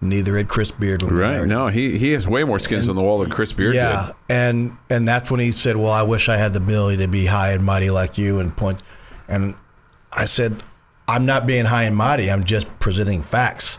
neither 0.00 0.36
had 0.36 0.48
Chris 0.48 0.70
Beard. 0.70 1.02
Right. 1.02 1.44
No, 1.46 1.68
he, 1.68 1.98
he 1.98 2.12
has 2.12 2.26
way 2.26 2.44
more 2.44 2.58
skins 2.58 2.88
on 2.88 2.96
the 2.96 3.02
wall 3.02 3.18
than 3.20 3.30
Chris 3.30 3.52
Beard 3.52 3.74
Yeah, 3.74 4.06
did. 4.06 4.14
and 4.34 4.76
and 4.88 5.06
that's 5.06 5.30
when 5.30 5.40
he 5.40 5.52
said, 5.52 5.76
"Well, 5.76 5.90
I 5.90 6.02
wish 6.02 6.28
I 6.28 6.36
had 6.36 6.52
the 6.52 6.58
ability 6.58 6.98
to 6.98 7.08
be 7.08 7.26
high 7.26 7.52
and 7.52 7.64
mighty 7.64 7.90
like 7.90 8.16
you 8.18 8.40
and 8.40 8.56
point." 8.56 8.80
And 9.28 9.54
I 10.12 10.24
said, 10.24 10.62
"I'm 11.06 11.26
not 11.26 11.46
being 11.46 11.66
high 11.66 11.84
and 11.84 11.96
mighty. 11.96 12.30
I'm 12.30 12.44
just 12.44 12.66
presenting 12.80 13.22
facts. 13.22 13.78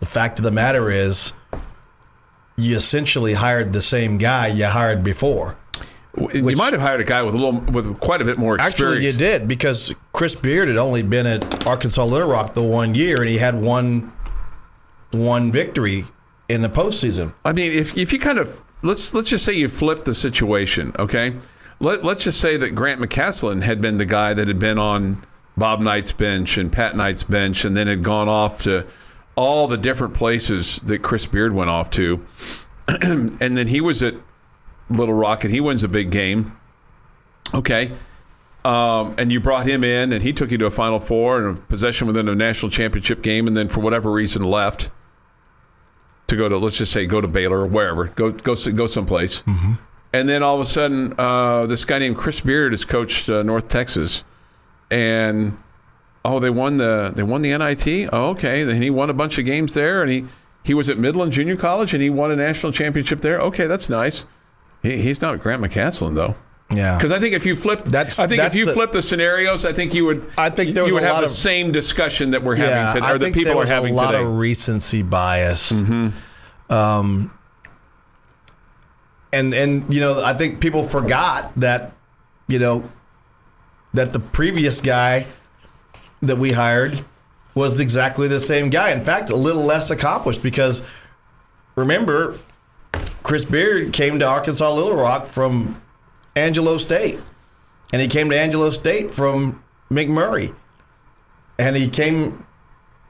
The 0.00 0.06
fact 0.06 0.38
of 0.38 0.44
the 0.44 0.50
matter 0.50 0.90
is, 0.90 1.32
you 2.56 2.76
essentially 2.76 3.34
hired 3.34 3.72
the 3.72 3.82
same 3.82 4.18
guy 4.18 4.48
you 4.48 4.64
hired 4.66 5.02
before. 5.04 5.56
you 6.32 6.42
Which- 6.42 6.56
might 6.58 6.72
have 6.72 6.82
hired 6.82 7.00
a 7.00 7.04
guy 7.04 7.22
with 7.22 7.34
a 7.34 7.38
little, 7.38 7.60
with 7.60 8.00
quite 8.00 8.20
a 8.20 8.24
bit 8.24 8.36
more 8.38 8.56
experience. 8.56 8.80
Actually, 8.96 9.06
you 9.06 9.12
did 9.12 9.46
because 9.46 9.94
Chris 10.12 10.34
Beard 10.34 10.68
had 10.68 10.76
only 10.76 11.02
been 11.02 11.26
at 11.26 11.66
Arkansas 11.66 12.04
Little 12.04 12.28
Rock 12.28 12.54
the 12.54 12.62
one 12.62 12.94
year, 12.94 13.18
and 13.20 13.28
he 13.28 13.38
had 13.38 13.54
one 13.60 14.10
one 15.10 15.50
victory 15.52 16.06
in 16.48 16.62
the 16.62 16.68
postseason. 16.68 17.32
I 17.44 17.52
mean, 17.52 17.72
if 17.72 17.96
if 17.96 18.12
you 18.12 18.18
kind 18.18 18.38
of 18.38 18.62
let's 18.82 19.14
let's 19.14 19.28
just 19.28 19.44
say 19.44 19.52
you 19.52 19.68
flip 19.68 20.04
the 20.04 20.14
situation, 20.14 20.92
okay? 20.98 21.34
Let 21.78 22.04
let's 22.04 22.24
just 22.24 22.40
say 22.40 22.56
that 22.56 22.74
Grant 22.74 23.00
McCasland 23.00 23.62
had 23.62 23.80
been 23.80 23.96
the 23.96 24.04
guy 24.04 24.34
that 24.34 24.48
had 24.48 24.58
been 24.58 24.78
on 24.78 25.22
Bob 25.56 25.80
Knight's 25.80 26.12
bench 26.12 26.58
and 26.58 26.70
Pat 26.70 26.96
Knight's 26.96 27.22
bench, 27.22 27.64
and 27.64 27.76
then 27.76 27.86
had 27.86 28.02
gone 28.02 28.28
off 28.28 28.62
to 28.62 28.86
all 29.36 29.68
the 29.68 29.78
different 29.78 30.14
places 30.14 30.76
that 30.80 30.98
Chris 30.98 31.26
Beard 31.26 31.54
went 31.54 31.70
off 31.70 31.90
to, 31.90 32.24
and 32.88 33.56
then 33.56 33.66
he 33.66 33.80
was 33.80 34.02
at 34.02 34.14
Little 34.90 35.14
Rock 35.14 35.44
and 35.44 35.52
he 35.52 35.60
wins 35.60 35.84
a 35.84 35.88
big 35.88 36.10
game. 36.10 36.56
Okay, 37.54 37.92
um, 38.64 39.14
and 39.18 39.32
you 39.32 39.40
brought 39.40 39.66
him 39.66 39.82
in, 39.82 40.12
and 40.12 40.22
he 40.22 40.32
took 40.32 40.50
you 40.50 40.58
to 40.58 40.66
a 40.66 40.70
Final 40.70 41.00
Four 41.00 41.38
and 41.38 41.58
a 41.58 41.60
possession 41.62 42.06
within 42.06 42.28
a 42.28 42.34
national 42.34 42.70
championship 42.70 43.22
game, 43.22 43.46
and 43.46 43.56
then 43.56 43.68
for 43.68 43.80
whatever 43.80 44.10
reason 44.10 44.42
left 44.42 44.90
to 46.30 46.36
go 46.36 46.48
to 46.48 46.56
let's 46.58 46.76
just 46.78 46.92
say 46.92 47.06
go 47.06 47.20
to 47.20 47.28
Baylor 47.28 47.58
or 47.60 47.66
wherever, 47.66 48.06
go 48.06 48.30
go 48.30 48.54
go 48.54 48.86
someplace, 48.86 49.42
and 50.12 50.28
then 50.28 50.42
all 50.42 50.54
of 50.56 50.60
a 50.60 50.64
sudden 50.64 51.14
uh, 51.18 51.66
this 51.66 51.84
guy 51.84 51.98
named 51.98 52.16
Chris 52.16 52.40
Beard 52.40 52.72
has 52.72 52.84
coached 52.84 53.28
uh, 53.28 53.42
North 53.42 53.68
Texas, 53.68 54.24
and 54.90 55.56
oh 56.24 56.40
they 56.40 56.50
won 56.50 56.76
the 56.76 57.12
they 57.14 57.22
won 57.22 57.42
the 57.42 57.56
NIT. 57.56 58.08
Oh, 58.12 58.30
okay, 58.30 58.62
and 58.62 58.82
he 58.82 58.90
won 58.90 59.10
a 59.10 59.14
bunch 59.14 59.38
of 59.38 59.44
games 59.44 59.74
there, 59.74 60.02
and 60.02 60.10
he 60.10 60.24
he 60.64 60.74
was 60.74 60.88
at 60.88 60.98
Midland 60.98 61.32
Junior 61.32 61.56
College 61.56 61.94
and 61.94 62.02
he 62.02 62.10
won 62.10 62.30
a 62.30 62.36
national 62.36 62.72
championship 62.72 63.20
there. 63.20 63.40
Okay, 63.40 63.66
that's 63.66 63.88
nice. 63.88 64.24
He, 64.82 64.98
he's 64.98 65.20
not 65.22 65.40
Grant 65.40 65.62
McCasland 65.62 66.14
though. 66.14 66.34
Yeah. 66.72 66.96
Because 66.96 67.10
I 67.10 67.18
think 67.18 67.34
if 67.34 67.44
you 67.44 67.56
flipped, 67.56 67.86
That's- 67.86 68.18
I 68.20 68.26
think 68.28 68.40
that's 68.40 68.54
if 68.54 68.58
you 68.58 68.64
the- 68.66 68.72
flip 68.74 68.92
the 68.92 69.02
scenarios, 69.02 69.64
I 69.66 69.72
think 69.72 69.92
you 69.92 70.04
would. 70.06 70.24
I 70.38 70.50
think 70.50 70.72
there 70.72 70.86
you 70.86 70.94
would 70.94 71.02
have 71.02 71.18
the 71.18 71.24
of- 71.24 71.30
same 71.30 71.72
discussion 71.72 72.30
that 72.30 72.42
we're 72.44 72.54
having 72.56 72.70
yeah, 72.70 72.92
today, 72.92 73.06
I 73.06 73.10
or 73.12 73.18
that 73.18 73.24
think 73.24 73.36
people 73.36 73.60
are 73.60 73.66
having 73.66 73.92
a 73.94 73.96
lot 73.96 74.12
today. 74.12 74.22
Mm-hmm. 74.22 74.32
of 74.32 74.38
recency 74.38 75.02
bias. 75.02 75.72
Um, 76.70 77.32
and 79.32 79.54
and 79.54 79.92
you 79.92 80.00
know, 80.00 80.22
I 80.22 80.34
think 80.34 80.60
people 80.60 80.84
forgot 80.84 81.52
that 81.56 81.92
you 82.48 82.58
know 82.60 82.84
that 83.94 84.12
the 84.12 84.20
previous 84.20 84.80
guy 84.80 85.26
that 86.22 86.38
we 86.38 86.52
hired 86.52 87.00
was 87.54 87.80
exactly 87.80 88.28
the 88.28 88.38
same 88.38 88.70
guy. 88.70 88.90
In 88.90 89.02
fact, 89.04 89.30
a 89.30 89.36
little 89.36 89.64
less 89.64 89.90
accomplished 89.90 90.42
because 90.42 90.82
remember, 91.74 92.36
Chris 93.24 93.44
Beard 93.44 93.92
came 93.92 94.20
to 94.20 94.26
Arkansas 94.26 94.72
Little 94.72 94.94
Rock 94.94 95.26
from 95.26 95.80
Angelo 96.36 96.78
State, 96.78 97.18
and 97.92 98.00
he 98.02 98.08
came 98.08 98.30
to 98.30 98.38
Angelo 98.38 98.70
State 98.70 99.10
from 99.10 99.62
McMurry, 99.90 100.54
and 101.58 101.76
he 101.76 101.88
came. 101.88 102.46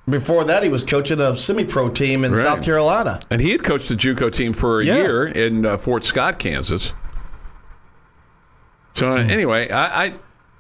Before 0.09 0.43
that, 0.45 0.65
he 0.65 0.69
was 0.69 0.83
coaching 0.83 1.21
a 1.21 1.37
semi-pro 1.37 1.91
team 1.91 2.25
in 2.25 2.33
Right. 2.33 2.43
South 2.43 2.65
Carolina. 2.65 3.21
and 3.31 3.41
he 3.41 3.51
had 3.53 3.63
coached 3.63 3.89
the 3.89 3.95
JUCO 3.95 4.33
team 4.33 4.53
for 4.53 4.81
a 4.81 4.85
Yeah. 4.85 4.97
year 4.97 5.27
in 5.29 5.65
uh, 5.65 5.77
Fort 5.77 6.03
Scott, 6.03 6.39
Kansas. 6.41 6.93
So 8.93 9.13
uh, 9.13 9.23
Hmm. 9.23 9.31
anyway, 9.31 9.71
I, 9.71 10.05
I 10.07 10.15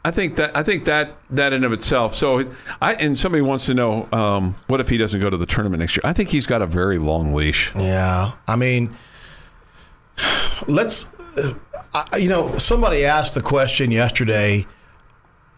I 0.04 0.10
think 0.12 0.36
that 0.36 0.56
I 0.56 0.62
think 0.62 0.84
that 0.84 1.16
that 1.30 1.52
in 1.52 1.64
of 1.64 1.72
itself. 1.72 2.14
So 2.14 2.44
I 2.80 2.94
and 2.94 3.18
somebody 3.18 3.42
wants 3.42 3.66
to 3.66 3.74
know 3.74 4.06
um, 4.12 4.54
what 4.68 4.78
if 4.80 4.88
he 4.88 4.96
doesn't 4.98 5.20
go 5.20 5.28
to 5.30 5.36
the 5.36 5.46
tournament 5.46 5.80
next 5.80 5.96
year? 5.96 6.02
I 6.04 6.12
think 6.12 6.28
he's 6.28 6.46
got 6.46 6.62
a 6.62 6.66
very 6.66 6.98
long 6.98 7.34
leash. 7.34 7.72
Yeah, 7.74 8.30
I 8.46 8.54
mean, 8.56 8.94
let's. 10.68 11.08
I, 11.92 12.18
you 12.18 12.28
know, 12.28 12.56
somebody 12.58 13.04
asked 13.04 13.34
the 13.34 13.42
question 13.42 13.90
yesterday. 13.90 14.66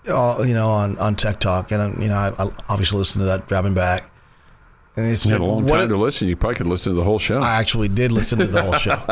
Uh, 0.08 0.42
you 0.44 0.54
know, 0.54 0.68
on 0.68 0.98
on 0.98 1.14
Tech 1.14 1.38
Talk, 1.38 1.70
and 1.70 1.80
um, 1.80 2.02
you 2.02 2.08
know, 2.08 2.16
I, 2.16 2.44
I 2.44 2.50
obviously 2.68 2.98
listened 2.98 3.22
to 3.22 3.26
that 3.26 3.46
driving 3.46 3.72
back, 3.72 4.10
and 4.96 5.06
it's 5.06 5.24
You 5.24 5.32
had 5.32 5.40
a 5.40 5.44
long 5.44 5.64
time 5.66 5.88
to 5.88 5.96
listen. 5.96 6.26
You 6.26 6.34
probably 6.34 6.56
could 6.56 6.66
listen 6.66 6.92
to 6.92 6.96
the 6.96 7.04
whole 7.04 7.20
show. 7.20 7.40
I 7.40 7.54
actually 7.60 7.86
did 7.86 8.10
listen 8.10 8.40
to 8.40 8.46
the 8.46 8.62
whole 8.62 8.72
show. 8.72 8.98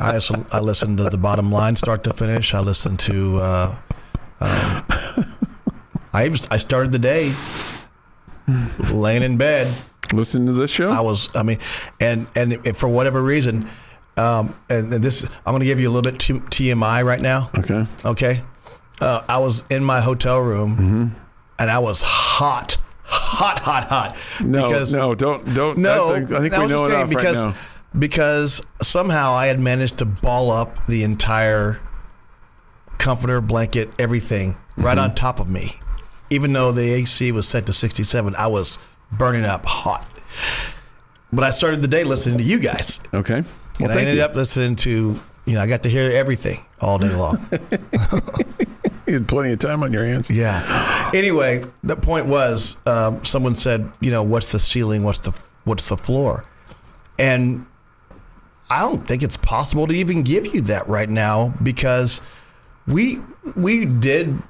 I 0.00 0.14
listened, 0.14 0.46
I 0.50 0.58
listened 0.58 0.98
to 0.98 1.04
the 1.04 1.18
bottom 1.18 1.52
line, 1.52 1.76
start 1.76 2.02
to 2.04 2.12
finish. 2.14 2.52
I 2.52 2.60
listened 2.60 2.98
to. 3.00 3.36
Uh, 3.36 3.76
um, 4.40 4.84
I 6.12 6.26
even, 6.26 6.40
I 6.50 6.58
started 6.58 6.90
the 6.90 6.98
day 6.98 7.32
laying 8.92 9.22
in 9.22 9.36
bed. 9.36 9.72
listening 10.12 10.46
to 10.46 10.52
this 10.52 10.70
show. 10.70 10.90
I 10.90 11.00
was, 11.00 11.34
I 11.36 11.42
mean, 11.42 11.58
and 12.00 12.26
and 12.34 12.76
for 12.76 12.88
whatever 12.88 13.22
reason, 13.22 13.68
um, 14.18 14.54
and 14.68 14.92
this, 14.92 15.24
I'm 15.46 15.52
going 15.52 15.60
to 15.60 15.66
give 15.66 15.80
you 15.80 15.88
a 15.88 15.92
little 15.92 16.10
bit 16.10 16.18
t- 16.20 16.34
TMI 16.34 17.04
right 17.04 17.20
now. 17.20 17.50
okay. 17.58 17.86
Okay, 18.04 18.42
uh, 19.00 19.22
I 19.28 19.38
was 19.38 19.64
in 19.70 19.82
my 19.84 20.00
hotel 20.00 20.40
room, 20.40 20.76
Mm-hmm. 20.76 21.06
and 21.58 21.70
I 21.70 21.78
was 21.78 22.02
hot, 22.02 22.76
hot, 23.04 23.58
hot, 23.60 23.84
hot. 23.84 24.16
No, 24.44 24.64
because, 24.64 24.92
no, 24.94 25.14
don't, 25.14 25.54
don't. 25.54 25.78
no. 25.78 26.10
I 26.10 26.18
think, 26.18 26.32
I 26.32 26.40
think 26.40 26.56
we 26.56 26.66
know 26.66 26.84
enough 26.86 27.08
because 27.08 27.42
right 27.42 27.54
now. 27.54 27.60
because 27.98 28.62
somehow 28.82 29.32
I 29.34 29.46
had 29.46 29.60
managed 29.60 29.98
to 29.98 30.04
ball 30.04 30.50
up 30.50 30.76
the 30.88 31.02
entire 31.04 31.78
comforter, 32.98 33.40
blanket, 33.40 33.90
everything 33.98 34.56
right 34.76 34.96
Mm-hmm. 34.96 35.10
on 35.10 35.14
top 35.14 35.40
of 35.40 35.48
me. 35.48 35.76
Even 36.30 36.52
though 36.52 36.72
the 36.72 36.82
AC 36.92 37.32
was 37.32 37.48
set 37.48 37.66
to 37.66 37.72
67, 37.72 38.34
I 38.36 38.46
was 38.48 38.78
burning 39.10 39.44
up 39.44 39.64
hot. 39.66 40.06
But 41.32 41.44
I 41.44 41.50
started 41.50 41.80
the 41.82 41.88
day 41.88 42.04
listening 42.04 42.38
to 42.38 42.44
you 42.44 42.58
guys. 42.58 43.00
Okay. 43.14 43.42
Well, 43.80 43.90
and 43.90 43.98
I 43.98 44.02
ended 44.02 44.16
you. 44.16 44.22
up 44.22 44.34
listening 44.34 44.76
to, 44.76 45.18
you 45.44 45.52
know, 45.54 45.60
I 45.60 45.66
got 45.66 45.82
to 45.84 45.88
hear 45.88 46.10
everything 46.10 46.58
all 46.80 46.98
day 46.98 47.14
long. 47.14 47.38
You 49.08 49.14
had 49.14 49.26
plenty 49.26 49.52
of 49.52 49.58
time 49.58 49.82
on 49.82 49.90
your 49.90 50.04
hands. 50.04 50.28
yeah. 50.28 51.10
Anyway, 51.14 51.64
the 51.82 51.96
point 51.96 52.26
was, 52.26 52.76
um, 52.84 53.24
someone 53.24 53.54
said, 53.54 53.90
you 54.02 54.10
know, 54.10 54.22
what's 54.22 54.52
the 54.52 54.58
ceiling? 54.58 55.02
What's 55.02 55.20
the 55.20 55.32
what's 55.64 55.88
the 55.88 55.96
floor? 55.96 56.44
And 57.18 57.64
I 58.68 58.80
don't 58.80 58.98
think 58.98 59.22
it's 59.22 59.38
possible 59.38 59.86
to 59.86 59.94
even 59.94 60.24
give 60.24 60.46
you 60.54 60.60
that 60.62 60.86
right 60.88 61.08
now 61.08 61.54
because 61.62 62.20
we 62.86 63.20
we 63.56 63.86
did 63.86 64.42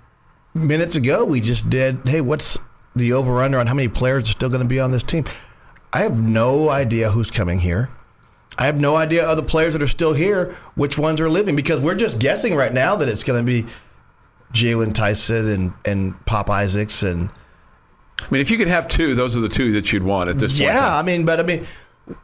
minutes 0.54 0.96
ago. 0.96 1.24
We 1.24 1.40
just 1.40 1.70
did. 1.70 2.00
Hey, 2.08 2.20
what's 2.20 2.58
the 2.96 3.12
over 3.12 3.40
under 3.40 3.60
on 3.60 3.68
how 3.68 3.74
many 3.74 3.86
players 3.86 4.24
are 4.24 4.32
still 4.32 4.48
going 4.48 4.62
to 4.62 4.66
be 4.68 4.80
on 4.80 4.90
this 4.90 5.04
team? 5.04 5.24
I 5.92 6.00
have 6.00 6.26
no 6.28 6.68
idea 6.68 7.12
who's 7.12 7.30
coming 7.30 7.60
here. 7.60 7.90
I 8.58 8.66
have 8.66 8.80
no 8.80 8.96
idea 8.96 9.24
of 9.24 9.36
the 9.36 9.42
players 9.42 9.72
that 9.74 9.82
are 9.82 9.86
still 9.88 10.12
here, 10.12 10.54
which 10.74 10.98
ones 10.98 11.20
are 11.20 11.30
living, 11.30 11.54
because 11.56 11.80
we're 11.80 11.94
just 11.94 12.18
guessing 12.18 12.54
right 12.56 12.72
now 12.74 12.96
that 12.96 13.08
it's 13.08 13.22
going 13.24 13.40
to 13.40 13.46
be 13.46 13.66
Jaylon 14.52 14.92
Tyson 14.92 15.46
and, 15.48 15.72
and 15.84 16.26
Pop 16.26 16.50
Isaacs 16.50 17.02
and 17.02 17.30
I 18.20 18.26
mean, 18.30 18.40
if 18.40 18.50
you 18.50 18.58
could 18.58 18.66
have 18.66 18.88
two, 18.88 19.14
those 19.14 19.36
are 19.36 19.40
the 19.40 19.48
two 19.48 19.70
that 19.72 19.92
you'd 19.92 20.02
want 20.02 20.28
at 20.28 20.38
this 20.38 20.54
point. 20.54 20.72
yeah. 20.72 20.96
I 20.96 21.02
mean, 21.04 21.24
but 21.24 21.38
I 21.38 21.44
mean, 21.44 21.64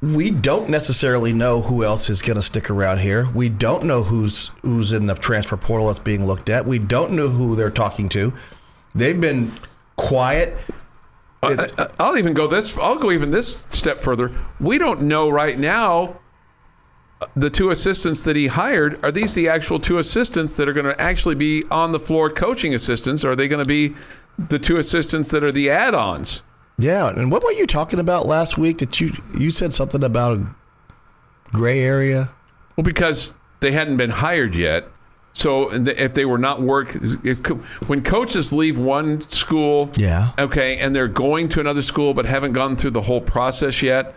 we 0.03 0.33
don't 0.33 0.69
necessarily 0.69 1.33
know 1.33 1.61
who 1.61 1.85
else 1.85 2.11
is 2.11 2.21
going 2.21 2.35
to 2.35 2.43
stick 2.43 2.69
around 2.69 2.99
here. 2.99 3.29
We 3.33 3.49
don't 3.49 3.85
know 3.85 4.03
who's 4.03 4.49
who's 4.63 4.93
in 4.93 5.07
the 5.07 5.15
transfer 5.15 5.57
portal 5.57 5.87
that's 5.87 6.01
being 6.01 6.27
looked 6.27 6.49
at. 6.49 6.67
We 6.67 6.81
don't 6.81 7.13
know 7.13 7.29
who 7.29 7.55
they're 7.55 7.71
talking 7.71 8.09
to. 8.09 8.33
They've 8.97 9.21
been 9.21 9.53
quiet. 9.95 10.57
Uh, 11.45 11.51
it's- 11.53 11.73
I, 11.79 11.89
I'll 12.01 12.19
even 12.19 12.35
go 12.35 12.49
this. 12.49 12.77
I'll 12.77 12.99
go 12.99 13.13
even 13.13 13.31
this 13.31 13.67
step 13.69 14.01
further. 14.01 14.33
We 14.59 14.79
don't 14.79 15.03
know 15.03 15.31
right 15.31 15.57
now. 15.57 16.19
The 17.37 17.51
two 17.51 17.71
assistants 17.71 18.25
that 18.25 18.37
he 18.37 18.47
hired 18.47 19.03
are 19.05 19.11
these 19.13 19.35
the 19.35 19.49
actual 19.49 19.79
two 19.81 19.99
assistants 19.99 20.57
that 20.57 20.69
are 20.69 20.73
going 20.73 20.87
to 20.87 21.01
actually 21.01 21.35
be 21.35 21.65
on 21.71 21.93
the 21.93 22.01
floor 22.01 22.31
coaching 22.31 22.75
assistants? 22.75 23.25
Or 23.25 23.31
are 23.33 23.37
they 23.37 23.49
going 23.49 23.63
to 23.63 23.69
be 23.69 23.95
the 24.49 24.59
two 24.59 24.79
assistants 24.79 25.31
that 25.31 25.45
are 25.45 25.53
the 25.53 25.71
add-ons? 25.71 26.43
Yeah, 26.79 27.09
and 27.09 27.31
what 27.31 27.45
were 27.45 27.53
you 27.53 27.67
talking 27.67 28.01
about 28.01 28.27
last 28.27 28.59
week? 28.59 28.79
That 28.79 29.01
you 29.01 29.13
you 29.39 29.51
said 29.53 29.73
something 29.73 30.03
about 30.03 30.39
a 30.39 30.47
gray 31.53 31.81
area. 31.81 32.31
Well, 32.77 32.83
because 32.83 33.37
they 33.61 33.71
hadn't 33.71 33.97
been 33.97 34.11
hired 34.11 34.55
yet. 34.57 34.89
So 35.33 35.73
if 35.73 36.15
they 36.15 36.25
were 36.25 36.39
not 36.39 36.63
work, 36.63 36.97
if 37.25 37.39
when 37.89 38.03
coaches 38.05 38.53
leave 38.53 38.79
one 38.79 39.21
school, 39.29 39.91
Yeah. 39.97 40.31
okay, 40.39 40.77
and 40.79 40.95
they're 40.95 41.09
going 41.09 41.49
to 41.51 41.61
another 41.61 41.83
school 41.83 42.15
but 42.15 42.25
haven't 42.25 42.53
gone 42.53 42.77
through 42.77 42.93
the 42.93 43.01
whole 43.01 43.21
process 43.21 43.83
yet, 43.83 44.15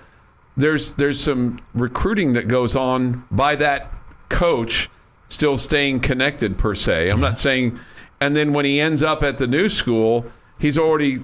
there's 0.57 0.93
there's 0.93 1.19
some 1.19 1.59
recruiting 1.73 2.33
that 2.33 2.47
goes 2.47 2.75
on 2.75 3.23
by 3.31 3.55
that 3.55 3.93
coach 4.29 4.89
still 5.29 5.57
staying 5.57 6.01
connected 6.01 6.57
per 6.57 6.75
se. 6.75 7.09
I'm 7.09 7.21
not 7.21 7.37
saying, 7.37 7.79
and 8.19 8.35
then 8.35 8.53
when 8.53 8.65
he 8.65 8.79
ends 8.81 9.03
up 9.03 9.23
at 9.23 9.37
the 9.37 9.47
new 9.47 9.69
school, 9.69 10.25
he's 10.59 10.77
already 10.77 11.23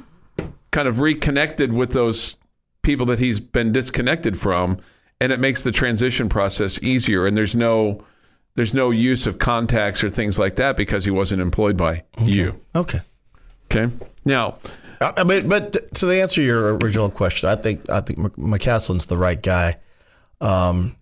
kind 0.72 0.88
of 0.88 1.00
reconnected 1.00 1.74
with 1.74 1.92
those 1.92 2.38
people 2.84 3.06
that 3.08 3.20
he's 3.20 3.40
been 3.40 3.72
disconnected 3.72 4.38
from 4.38 4.80
and 5.24 5.32
it 5.32 5.40
makes 5.40 5.64
the 5.64 5.72
transition 5.72 6.28
process 6.28 6.82
easier. 6.84 7.26
And 7.26 7.36
there's 7.36 7.56
no 7.56 8.04
there's 8.56 8.74
no 8.74 8.92
use 8.92 9.26
of 9.26 9.40
contacts 9.40 10.04
or 10.04 10.10
things 10.10 10.38
like 10.38 10.58
that 10.58 10.78
because 10.78 11.06
he 11.06 11.12
wasn't 11.12 11.42
employed 11.42 11.78
by 11.78 12.04
you. 12.22 12.60
Okay. 12.76 13.00
okay? 13.72 13.92
Now 14.26 14.58
I 15.02 15.24
mean, 15.24 15.50
but 15.50 15.94
to 15.96 16.12
answer 16.12 16.42
your 16.42 16.78
original 16.78 17.10
question, 17.10 17.50
I 17.50 17.56
think 17.56 17.90
I 17.90 18.02
think 18.02 18.20
McCasland's 18.38 19.06
the 19.08 19.18
right 19.18 19.42
guy. 19.42 19.78
Um, 20.42 20.96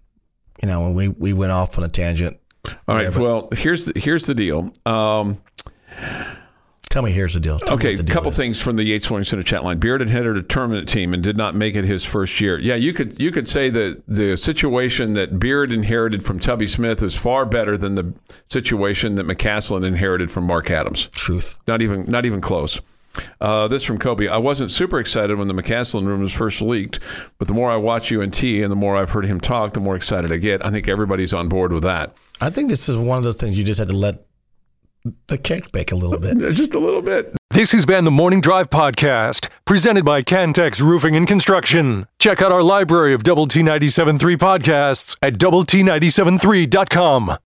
you 0.61 0.67
know, 0.67 0.81
when 0.81 0.93
we, 0.93 1.07
we 1.07 1.33
went 1.33 1.51
off 1.51 1.77
on 1.77 1.83
a 1.83 1.89
tangent. 1.89 2.39
all 2.67 2.73
right 2.95 3.03
Yeah, 3.03 3.09
but- 3.09 3.21
well 3.21 3.49
here's 3.53 3.85
the, 3.85 3.99
here's 3.99 4.25
the 4.25 4.35
deal 4.35 4.71
um, 4.85 5.41
Tell 6.89 7.01
me, 7.01 7.11
here's 7.11 7.33
the 7.33 7.39
deal. 7.39 7.57
Tell 7.57 7.75
Okay, 7.75 7.93
a 7.95 8.03
couple 8.03 8.31
is. 8.31 8.35
things 8.35 8.59
from 8.59 8.75
the 8.75 8.83
Yates 8.83 9.05
Flooring 9.05 9.23
Center 9.23 9.43
chat 9.43 9.63
line. 9.63 9.77
Beard 9.79 10.01
inherited 10.01 10.43
a 10.43 10.45
tournament 10.45 10.89
team 10.89 11.13
and 11.13 11.23
did 11.23 11.37
not 11.37 11.55
make 11.55 11.73
it 11.75 11.85
his 11.85 12.03
first 12.03 12.41
year. 12.41 12.59
Yeah, 12.59 12.75
you 12.75 12.91
could 12.91 13.17
you 13.17 13.31
could 13.31 13.47
say 13.47 13.69
that 13.69 14.03
the 14.09 14.35
situation 14.35 15.13
that 15.13 15.39
Beard 15.39 15.71
inherited 15.71 16.21
from 16.25 16.37
Tubby 16.37 16.67
Smith 16.67 17.01
is 17.01 17.15
far 17.17 17.45
better 17.45 17.77
than 17.77 17.95
the 17.95 18.13
situation 18.49 19.15
that 19.15 19.25
McCasland 19.25 19.85
inherited 19.85 20.29
from 20.29 20.43
Mark 20.43 20.69
Adams. 20.69 21.07
Truth. 21.13 21.55
Not 21.65 21.81
even 21.81 22.03
not 22.05 22.25
even 22.25 22.41
close. 22.41 22.81
Uh, 23.39 23.67
this 23.67 23.83
from 23.83 23.97
Kobe. 23.97 24.27
I 24.27 24.37
wasn't 24.37 24.71
super 24.71 24.99
excited 24.99 25.37
when 25.37 25.47
the 25.47 25.53
McCasland 25.53 26.05
rumors 26.05 26.33
first 26.33 26.61
leaked, 26.61 26.99
but 27.37 27.47
the 27.47 27.53
more 27.53 27.69
I 27.69 27.75
watch 27.75 28.11
UNT 28.11 28.41
and 28.43 28.71
the 28.71 28.75
more 28.75 28.95
I've 28.97 29.11
heard 29.11 29.25
him 29.25 29.39
talk, 29.39 29.73
the 29.73 29.79
more 29.79 29.95
excited 29.95 30.31
I 30.31 30.37
get. 30.37 30.65
I 30.65 30.69
think 30.71 30.87
everybody's 30.87 31.33
on 31.33 31.49
board 31.49 31.73
with 31.73 31.83
that. 31.83 32.13
I 32.39 32.49
think 32.49 32.69
this 32.69 32.89
is 32.89 32.97
one 32.97 33.17
of 33.17 33.23
those 33.23 33.37
things 33.37 33.57
you 33.57 33.63
just 33.63 33.79
had 33.79 33.89
to 33.89 33.95
let 33.95 34.25
the 35.27 35.37
cake 35.37 35.71
bake 35.71 35.91
a 35.91 35.95
little 35.95 36.19
bit. 36.19 36.37
Just 36.53 36.75
a 36.75 36.79
little 36.79 37.01
bit. 37.01 37.35
This 37.49 37.71
has 37.71 37.85
been 37.85 38.05
the 38.05 38.11
Morning 38.11 38.39
Drive 38.39 38.69
Podcast, 38.69 39.49
presented 39.65 40.05
by 40.05 40.21
Cantex 40.21 40.79
Roofing 40.79 41.15
and 41.15 41.27
Construction. 41.27 42.07
Check 42.19 42.41
out 42.41 42.51
our 42.51 42.63
library 42.63 43.13
of 43.13 43.23
Double 43.23 43.47
T97.3 43.47 44.37
podcasts 44.37 45.17
at 45.21 45.37
double 45.39 45.63
T97.3.com. 45.65 47.37